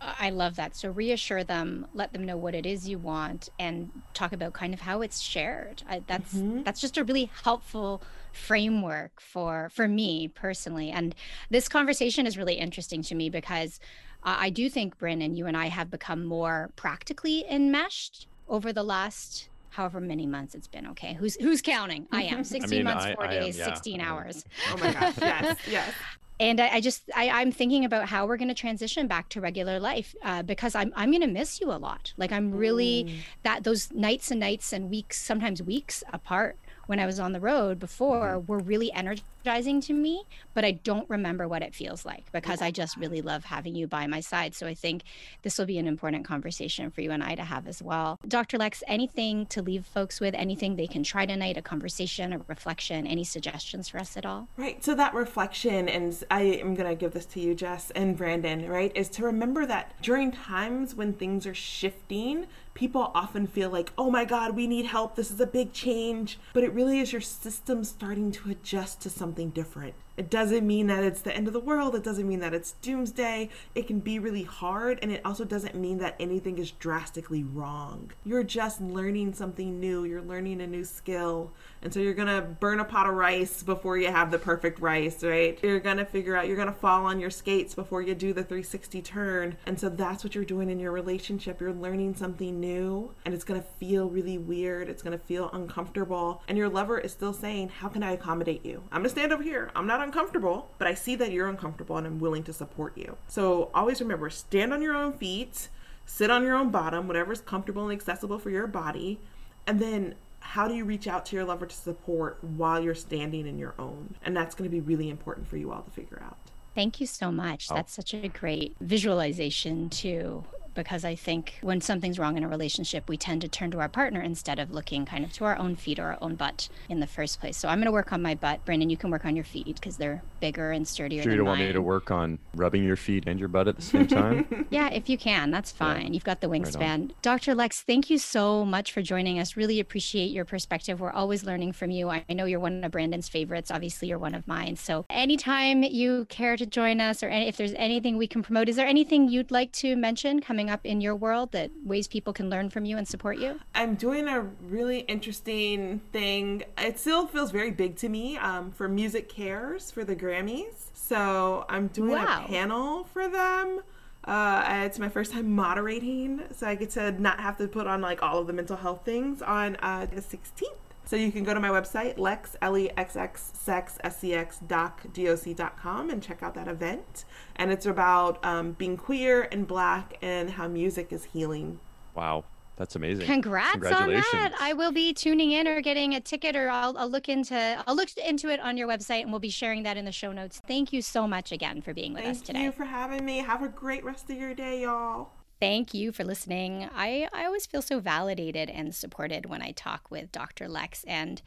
I 0.00 0.30
love 0.30 0.56
that. 0.56 0.76
So 0.76 0.90
reassure 0.90 1.44
them, 1.44 1.86
let 1.94 2.12
them 2.12 2.24
know 2.24 2.36
what 2.36 2.54
it 2.54 2.66
is 2.66 2.88
you 2.88 2.98
want, 2.98 3.48
and 3.58 3.90
talk 4.14 4.32
about 4.32 4.52
kind 4.52 4.74
of 4.74 4.80
how 4.80 5.02
it's 5.02 5.20
shared. 5.20 5.82
I, 5.88 6.02
that's 6.06 6.32
that's 6.64 6.80
just 6.80 6.98
a 6.98 7.04
really 7.04 7.30
helpful 7.44 8.02
framework 8.32 9.20
for 9.20 9.70
for 9.72 9.88
me 9.88 10.28
personally. 10.28 10.90
And 10.90 11.14
this 11.50 11.68
conversation 11.68 12.26
is 12.26 12.36
really 12.36 12.54
interesting 12.54 13.02
to 13.04 13.14
me 13.14 13.30
because 13.30 13.80
uh, 14.22 14.36
I 14.38 14.50
do 14.50 14.68
think 14.68 14.98
Brandon 14.98 15.34
you 15.34 15.46
and 15.46 15.56
I 15.56 15.66
have 15.66 15.90
become 15.90 16.24
more 16.24 16.70
practically 16.76 17.44
enmeshed 17.48 18.26
over 18.48 18.72
the 18.72 18.82
last 18.82 19.48
however 19.76 20.00
many 20.00 20.26
months 20.26 20.54
it's 20.54 20.66
been. 20.68 20.86
Okay, 20.88 21.14
who's 21.14 21.36
who's 21.36 21.62
counting? 21.62 22.06
I 22.10 22.22
am. 22.24 22.42
Sixteen 22.56 22.78
mean, 22.78 22.84
months, 22.84 23.04
I- 23.04 23.14
four 23.14 23.26
I 23.26 23.34
am, 23.34 23.42
days, 23.42 23.58
yeah. 23.58 23.64
sixteen 23.66 24.00
hours. 24.00 24.44
Oh 24.72 24.76
my 24.78 24.92
gosh. 24.92 25.14
yes. 25.20 25.58
Yes. 25.68 25.92
and 26.40 26.60
I, 26.60 26.68
I 26.76 26.80
just 26.80 27.02
I, 27.14 27.28
I'm 27.30 27.52
thinking 27.52 27.84
about 27.84 28.08
how 28.08 28.26
we're 28.26 28.36
going 28.38 28.48
to 28.48 28.54
transition 28.54 29.06
back 29.06 29.28
to 29.30 29.40
regular 29.40 29.78
life 29.78 30.14
uh, 30.24 30.42
because 30.42 30.74
I'm 30.74 30.92
I'm 30.96 31.10
going 31.10 31.20
to 31.22 31.26
miss 31.40 31.60
you 31.60 31.70
a 31.70 31.78
lot. 31.88 32.12
Like 32.16 32.32
I'm 32.32 32.52
really 32.52 33.22
that 33.42 33.64
those 33.64 33.92
nights 33.92 34.30
and 34.30 34.40
nights 34.40 34.72
and 34.72 34.90
weeks, 34.90 35.18
sometimes 35.20 35.62
weeks 35.62 36.02
apart 36.12 36.58
when 36.86 37.00
I 37.00 37.06
was 37.06 37.18
on 37.18 37.32
the 37.32 37.40
road 37.40 37.78
before 37.78 38.36
mm-hmm. 38.36 38.46
were 38.46 38.58
really 38.58 38.92
energizing 38.92 39.80
to 39.82 39.92
me, 39.92 40.24
but 40.54 40.64
I 40.64 40.72
don't 40.72 41.08
remember 41.08 41.46
what 41.46 41.62
it 41.62 41.74
feels 41.74 42.04
like 42.04 42.30
because 42.32 42.62
I 42.62 42.70
just 42.70 42.96
really 42.96 43.22
love 43.22 43.44
having 43.44 43.74
you 43.74 43.86
by 43.86 44.06
my 44.06 44.20
side. 44.20 44.54
So 44.54 44.66
I 44.66 44.74
think 44.74 45.02
this 45.42 45.58
will 45.58 45.66
be 45.66 45.78
an 45.78 45.86
important 45.86 46.24
conversation 46.24 46.90
for 46.90 47.00
you 47.00 47.10
and 47.10 47.22
I 47.22 47.34
to 47.34 47.44
have 47.44 47.66
as 47.66 47.82
well. 47.82 48.18
Dr. 48.26 48.58
Lex, 48.58 48.82
anything 48.86 49.46
to 49.46 49.62
leave 49.62 49.84
folks 49.86 50.20
with, 50.20 50.34
anything 50.34 50.76
they 50.76 50.86
can 50.86 51.02
try 51.02 51.26
tonight, 51.26 51.56
a 51.56 51.62
conversation, 51.62 52.32
a 52.32 52.38
reflection, 52.46 53.06
any 53.06 53.24
suggestions 53.24 53.88
for 53.88 53.98
us 53.98 54.16
at 54.16 54.26
all? 54.26 54.48
Right. 54.56 54.82
So 54.84 54.94
that 54.94 55.14
reflection, 55.14 55.88
and 55.88 56.22
I 56.30 56.42
am 56.42 56.74
going 56.74 56.88
to 56.88 56.94
give 56.94 57.12
this 57.12 57.26
to 57.26 57.40
you, 57.40 57.54
Jess 57.54 57.90
and 57.92 58.16
Brandon, 58.16 58.68
right, 58.68 58.92
is 58.94 59.08
to 59.10 59.24
remember 59.24 59.66
that 59.66 60.00
during 60.02 60.32
times 60.32 60.94
when 60.94 61.12
things 61.12 61.46
are 61.46 61.54
shifting, 61.54 62.46
people 62.76 63.10
often 63.14 63.46
feel 63.46 63.70
like, 63.70 63.92
oh 63.98 64.10
my 64.10 64.24
God, 64.24 64.54
we 64.54 64.66
need 64.68 64.84
help. 64.84 65.16
This 65.16 65.30
is 65.32 65.40
a 65.40 65.46
big 65.46 65.72
change. 65.72 66.38
But 66.52 66.62
it 66.62 66.72
really 66.72 67.00
is 67.00 67.10
your 67.10 67.22
system 67.22 67.82
starting 67.82 68.30
to 68.32 68.50
adjust 68.50 69.00
to 69.00 69.10
something 69.10 69.50
different. 69.50 69.94
It 70.16 70.30
doesn't 70.30 70.66
mean 70.66 70.86
that 70.86 71.04
it's 71.04 71.20
the 71.20 71.34
end 71.34 71.46
of 71.46 71.52
the 71.52 71.60
world. 71.60 71.94
It 71.94 72.02
doesn't 72.02 72.26
mean 72.26 72.40
that 72.40 72.54
it's 72.54 72.72
doomsday. 72.82 73.50
It 73.74 73.86
can 73.86 74.00
be 74.00 74.18
really 74.18 74.44
hard. 74.44 74.98
And 75.02 75.12
it 75.12 75.20
also 75.24 75.44
doesn't 75.44 75.74
mean 75.74 75.98
that 75.98 76.16
anything 76.18 76.58
is 76.58 76.70
drastically 76.70 77.44
wrong. 77.44 78.12
You're 78.24 78.42
just 78.42 78.80
learning 78.80 79.34
something 79.34 79.78
new. 79.78 80.04
You're 80.04 80.22
learning 80.22 80.60
a 80.60 80.66
new 80.66 80.84
skill. 80.84 81.52
And 81.82 81.92
so 81.92 82.00
you're 82.00 82.14
to 82.14 82.42
burn 82.42 82.80
a 82.80 82.84
pot 82.84 83.06
of 83.06 83.14
rice 83.14 83.62
before 83.62 83.98
you 83.98 84.10
have 84.10 84.30
the 84.30 84.38
perfect 84.38 84.80
rice, 84.80 85.22
right? 85.22 85.58
You're 85.62 85.80
to 85.98 86.04
figure 86.04 86.36
out, 86.36 86.46
you're 86.46 86.56
to 86.68 86.74
fall 86.74 87.06
on 87.06 87.20
your 87.20 87.30
skates 87.30 87.74
before 87.74 88.02
you 88.02 88.14
do 88.14 88.32
the 88.32 88.42
360 88.42 89.02
turn. 89.02 89.56
And 89.66 89.78
so 89.78 89.88
that's 89.88 90.24
what 90.24 90.34
you're 90.34 90.44
doing 90.44 90.70
in 90.70 90.80
your 90.80 90.92
relationship. 90.92 91.60
You're 91.60 91.72
learning 91.72 92.14
something 92.14 92.58
new 92.58 93.12
and 93.24 93.34
it's 93.34 93.44
to 93.60 93.66
feel 93.78 94.08
really 94.08 94.38
weird. 94.38 94.88
It's 94.88 95.02
to 95.16 95.24
feel 95.24 95.50
uncomfortable. 95.52 96.42
And 96.48 96.56
your 96.56 96.68
lover 96.68 96.98
is 96.98 97.12
still 97.12 97.32
saying, 97.32 97.68
How 97.68 97.88
can 97.88 98.02
I 98.02 98.12
accommodate 98.12 98.64
you? 98.64 98.82
I'm 98.90 99.02
to 99.02 99.08
stand 99.08 99.32
over 99.32 99.42
here. 99.42 99.70
I'm 99.74 99.86
not 99.86 100.05
uncomfortable, 100.06 100.70
but 100.78 100.86
I 100.86 100.94
see 100.94 101.16
that 101.16 101.32
you're 101.32 101.48
uncomfortable 101.48 101.96
and 101.96 102.06
I'm 102.06 102.18
willing 102.18 102.42
to 102.44 102.52
support 102.52 102.96
you. 102.96 103.16
So 103.28 103.70
always 103.74 104.00
remember 104.00 104.30
stand 104.30 104.72
on 104.72 104.80
your 104.80 104.96
own 104.96 105.12
feet, 105.12 105.68
sit 106.04 106.30
on 106.30 106.42
your 106.42 106.56
own 106.56 106.70
bottom, 106.70 107.06
whatever's 107.06 107.40
comfortable 107.40 107.88
and 107.88 107.92
accessible 107.92 108.38
for 108.38 108.50
your 108.50 108.66
body, 108.66 109.20
and 109.66 109.80
then 109.80 110.14
how 110.40 110.68
do 110.68 110.74
you 110.74 110.84
reach 110.84 111.08
out 111.08 111.26
to 111.26 111.36
your 111.36 111.44
lover 111.44 111.66
to 111.66 111.74
support 111.74 112.38
while 112.42 112.82
you're 112.82 112.94
standing 112.94 113.46
in 113.46 113.58
your 113.58 113.74
own? 113.78 114.14
And 114.22 114.36
that's 114.36 114.54
going 114.54 114.70
to 114.70 114.74
be 114.74 114.80
really 114.80 115.10
important 115.10 115.48
for 115.48 115.56
you 115.56 115.72
all 115.72 115.82
to 115.82 115.90
figure 115.90 116.22
out. 116.24 116.36
Thank 116.74 117.00
you 117.00 117.06
so 117.06 117.32
much. 117.32 117.68
Oh. 117.70 117.74
That's 117.74 117.92
such 117.92 118.14
a 118.14 118.28
great 118.28 118.76
visualization, 118.80 119.90
too 119.90 120.44
because 120.76 121.04
I 121.04 121.16
think 121.16 121.54
when 121.62 121.80
something's 121.80 122.18
wrong 122.18 122.36
in 122.36 122.44
a 122.44 122.48
relationship, 122.48 123.08
we 123.08 123.16
tend 123.16 123.40
to 123.40 123.48
turn 123.48 123.72
to 123.72 123.80
our 123.80 123.88
partner 123.88 124.20
instead 124.20 124.58
of 124.60 124.70
looking 124.70 125.04
kind 125.04 125.24
of 125.24 125.32
to 125.32 125.44
our 125.44 125.58
own 125.58 125.74
feet 125.74 125.98
or 125.98 126.04
our 126.04 126.18
own 126.20 126.36
butt 126.36 126.68
in 126.88 127.00
the 127.00 127.06
first 127.06 127.40
place. 127.40 127.56
So 127.56 127.68
I'm 127.68 127.78
going 127.78 127.86
to 127.86 127.92
work 127.92 128.12
on 128.12 128.22
my 128.22 128.34
butt. 128.34 128.64
Brandon, 128.64 128.90
you 128.90 128.96
can 128.96 129.10
work 129.10 129.24
on 129.24 129.34
your 129.34 129.44
feet 129.44 129.66
because 129.66 129.96
they're 129.96 130.22
bigger 130.40 130.70
and 130.70 130.86
sturdier. 130.86 131.22
Sure, 131.22 131.32
you 131.32 131.38
don't 131.38 131.46
mine. 131.46 131.58
want 131.58 131.68
me 131.68 131.72
to 131.72 131.82
work 131.82 132.10
on 132.10 132.38
rubbing 132.54 132.84
your 132.84 132.96
feet 132.96 133.24
and 133.26 133.40
your 133.40 133.48
butt 133.48 133.66
at 133.66 133.76
the 133.76 133.82
same 133.82 134.06
time? 134.06 134.66
yeah, 134.70 134.90
if 134.90 135.08
you 135.08 135.18
can, 135.18 135.50
that's 135.50 135.72
fine. 135.72 136.06
Yeah. 136.06 136.12
You've 136.12 136.24
got 136.24 136.40
the 136.40 136.48
wingspan. 136.48 137.00
Right 137.00 137.22
Dr. 137.22 137.54
Lex, 137.54 137.82
thank 137.82 138.10
you 138.10 138.18
so 138.18 138.64
much 138.64 138.92
for 138.92 139.02
joining 139.02 139.38
us. 139.38 139.56
Really 139.56 139.80
appreciate 139.80 140.30
your 140.30 140.44
perspective. 140.44 141.00
We're 141.00 141.10
always 141.10 141.44
learning 141.44 141.72
from 141.72 141.90
you. 141.90 142.10
I 142.10 142.24
know 142.28 142.44
you're 142.44 142.60
one 142.60 142.84
of 142.84 142.92
Brandon's 142.92 143.28
favorites. 143.28 143.70
Obviously, 143.70 144.08
you're 144.08 144.18
one 144.18 144.34
of 144.34 144.46
mine. 144.46 144.76
So 144.76 145.06
anytime 145.10 145.82
you 145.82 146.26
care 146.28 146.56
to 146.56 146.66
join 146.66 147.00
us 147.00 147.22
or 147.22 147.28
any, 147.28 147.48
if 147.48 147.56
there's 147.56 147.74
anything 147.74 148.16
we 148.16 148.26
can 148.26 148.42
promote, 148.42 148.68
is 148.68 148.76
there 148.76 148.86
anything 148.86 149.28
you'd 149.28 149.50
like 149.50 149.72
to 149.72 149.96
mention 149.96 150.40
coming 150.40 150.65
up 150.70 150.84
in 150.84 151.00
your 151.00 151.14
world? 151.16 151.52
that 151.52 151.70
ways 151.84 152.06
people 152.06 152.32
can 152.32 152.50
learn 152.50 152.70
from 152.70 152.84
you 152.84 152.96
and 152.96 153.06
support 153.08 153.38
you? 153.38 153.60
I'm 153.74 153.94
doing 153.94 154.28
a 154.28 154.40
really 154.40 155.00
interesting 155.00 156.00
thing. 156.12 156.64
It 156.78 156.98
still 156.98 157.26
feels 157.26 157.50
very 157.50 157.70
big 157.70 157.96
to 157.96 158.08
me 158.08 158.36
um, 158.36 158.72
for 158.72 158.88
MusiCares 158.88 159.92
for 159.92 160.04
the 160.04 160.16
Grammys. 160.16 160.90
So 160.92 161.64
I'm 161.68 161.88
doing 161.88 162.12
wow. 162.12 162.44
a 162.44 162.48
panel 162.48 163.04
for 163.04 163.28
them. 163.28 163.80
Uh, 164.24 164.82
it's 164.84 164.98
my 164.98 165.08
first 165.08 165.32
time 165.32 165.52
moderating, 165.52 166.42
so 166.50 166.66
I 166.66 166.74
get 166.74 166.90
to 166.90 167.12
not 167.12 167.38
have 167.38 167.58
to 167.58 167.68
put 167.68 167.86
on 167.86 168.00
like 168.00 168.22
all 168.24 168.40
of 168.40 168.48
the 168.48 168.52
mental 168.52 168.76
health 168.76 169.02
things 169.04 169.40
on 169.40 169.76
uh, 169.76 170.06
the 170.06 170.20
16th. 170.20 170.85
So 171.06 171.14
you 171.14 171.30
can 171.30 171.44
go 171.44 171.54
to 171.54 171.60
my 171.60 171.68
website, 171.68 172.18
lex, 172.18 172.56
L-E-X-X, 172.60 173.52
sex, 173.54 173.96
S-E-X, 174.02 174.58
doc, 174.66 175.02
D-O-C 175.12 175.54
dot 175.54 175.78
com 175.78 176.10
and 176.10 176.20
check 176.20 176.42
out 176.42 176.54
that 176.56 176.66
event. 176.66 177.24
And 177.54 177.70
it's 177.70 177.86
about 177.86 178.44
um, 178.44 178.72
being 178.72 178.96
queer 178.96 179.48
and 179.52 179.68
black 179.68 180.18
and 180.20 180.50
how 180.50 180.66
music 180.66 181.12
is 181.12 181.24
healing. 181.26 181.78
Wow. 182.14 182.44
That's 182.74 182.94
amazing. 182.94 183.24
Congrats 183.24 183.76
on 183.76 184.10
that. 184.10 184.52
I 184.60 184.74
will 184.74 184.92
be 184.92 185.14
tuning 185.14 185.52
in 185.52 185.66
or 185.66 185.80
getting 185.80 186.14
a 186.14 186.20
ticket 186.20 186.54
or 186.54 186.68
I'll, 186.68 186.98
I'll 186.98 187.08
look 187.08 187.28
into 187.28 187.82
I'll 187.86 187.96
look 187.96 188.10
into 188.18 188.50
it 188.50 188.60
on 188.60 188.76
your 188.76 188.86
website 188.86 189.22
and 189.22 189.30
we'll 189.30 189.40
be 189.40 189.48
sharing 189.48 189.84
that 189.84 189.96
in 189.96 190.04
the 190.04 190.12
show 190.12 190.30
notes. 190.30 190.60
Thank 190.68 190.92
you 190.92 191.00
so 191.00 191.26
much 191.26 191.52
again 191.52 191.80
for 191.80 191.94
being 191.94 192.12
with 192.12 192.24
Thank 192.24 192.36
us 192.36 192.42
today. 192.42 192.58
Thank 192.58 192.64
you 192.66 192.72
for 192.72 192.84
having 192.84 193.24
me. 193.24 193.38
Have 193.38 193.62
a 193.62 193.68
great 193.68 194.04
rest 194.04 194.28
of 194.28 194.36
your 194.36 194.54
day, 194.54 194.82
y'all. 194.82 195.30
Thank 195.58 195.94
you 195.94 196.12
for 196.12 196.22
listening. 196.22 196.88
I, 196.94 197.28
I 197.32 197.46
always 197.46 197.66
feel 197.66 197.80
so 197.82 197.98
validated 197.98 198.68
and 198.68 198.94
supported 198.94 199.46
when 199.46 199.62
I 199.62 199.72
talk 199.72 200.10
with 200.10 200.30
Dr. 200.30 200.68
Lex, 200.68 201.02
and 201.04 201.40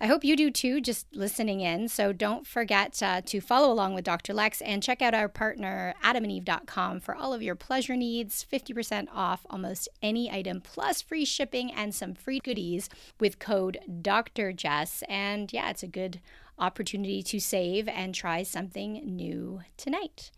I 0.00 0.06
hope 0.06 0.24
you 0.24 0.36
do 0.36 0.50
too, 0.50 0.80
just 0.80 1.06
listening 1.14 1.60
in. 1.60 1.88
So 1.88 2.12
don't 2.12 2.46
forget 2.46 3.00
uh, 3.02 3.22
to 3.22 3.40
follow 3.40 3.72
along 3.72 3.94
with 3.94 4.04
Dr. 4.04 4.34
Lex 4.34 4.60
and 4.60 4.82
check 4.82 5.00
out 5.00 5.14
our 5.14 5.28
partner, 5.28 5.94
adamandeve.com, 6.02 7.00
for 7.00 7.14
all 7.14 7.32
of 7.32 7.42
your 7.42 7.54
pleasure 7.54 7.96
needs 7.96 8.44
50% 8.52 9.06
off 9.14 9.46
almost 9.48 9.88
any 10.02 10.30
item, 10.30 10.60
plus 10.60 11.00
free 11.00 11.24
shipping 11.24 11.72
and 11.72 11.94
some 11.94 12.12
free 12.12 12.40
goodies 12.40 12.90
with 13.20 13.38
code 13.38 13.78
Dr. 14.02 14.52
Jess. 14.52 15.04
And 15.08 15.52
yeah, 15.52 15.70
it's 15.70 15.84
a 15.84 15.88
good 15.88 16.20
opportunity 16.58 17.22
to 17.22 17.40
save 17.40 17.88
and 17.88 18.14
try 18.14 18.42
something 18.42 19.00
new 19.04 19.62
tonight. 19.76 20.32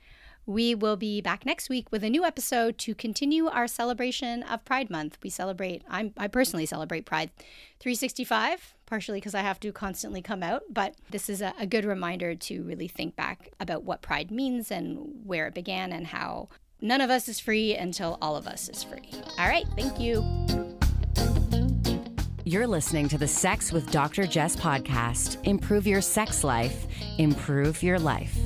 We 0.47 0.77
will 0.77 0.97
be 0.97 1.21
back 1.21 1.45
next 1.45 1.69
week 1.69 1.91
with 1.91 2.05
a 2.05 2.09
new 2.09 2.25
episode 2.25 2.79
to 2.79 2.95
continue 2.95 3.49
our 3.49 3.67
celebration 3.67 4.45
of 4.45 4.65
Pride 4.65 4.89
Month. 4.89 5.19
We 5.25 5.29
celebrate, 5.29 5.83
I'm, 5.91 6.13
I 6.17 6.29
personally 6.29 6.67
celebrate 6.67 7.05
Pride 7.05 7.31
365, 7.81 8.75
partially 8.87 9.19
because 9.19 9.35
I 9.35 9.41
have 9.41 9.59
to 9.61 9.73
constantly 9.73 10.23
come 10.23 10.45
out, 10.45 10.63
but 10.71 10.95
this 11.11 11.29
is 11.29 11.43
a, 11.43 11.53
a 11.59 11.67
good 11.67 11.85
reminder 11.85 12.37
to 12.37 12.63
really 12.63 12.87
think 12.87 13.17
back 13.17 13.51
about 13.59 13.83
what 13.83 14.03
Pride 14.03 14.31
means 14.31 14.71
and 14.71 15.21
where 15.25 15.49
it 15.49 15.55
began 15.55 15.91
and 15.93 16.07
how 16.07 16.49
none 16.81 17.01
of 17.01 17.11
us 17.11 17.29
is 17.29 17.41
free 17.41 17.75
until 17.75 18.17
all 18.23 18.37
of 18.37 18.47
us 18.47 18.69
is 18.69 18.85
free. 18.85 19.11
All 19.41 19.49
right, 19.49 19.67
thank 19.75 19.99
you. 19.99 20.25
You're 22.45 22.69
listening 22.69 23.09
to 23.09 23.19
the 23.19 23.27
Sex 23.27 23.73
with 23.73 23.91
Dr. 23.91 24.25
Jess 24.29 24.55
podcast. 24.55 25.45
Improve 25.45 25.89
your 25.89 26.01
sex 26.01 26.45
life, 26.45 26.87
improve 27.19 27.83
your 27.83 27.99
life. 27.99 28.39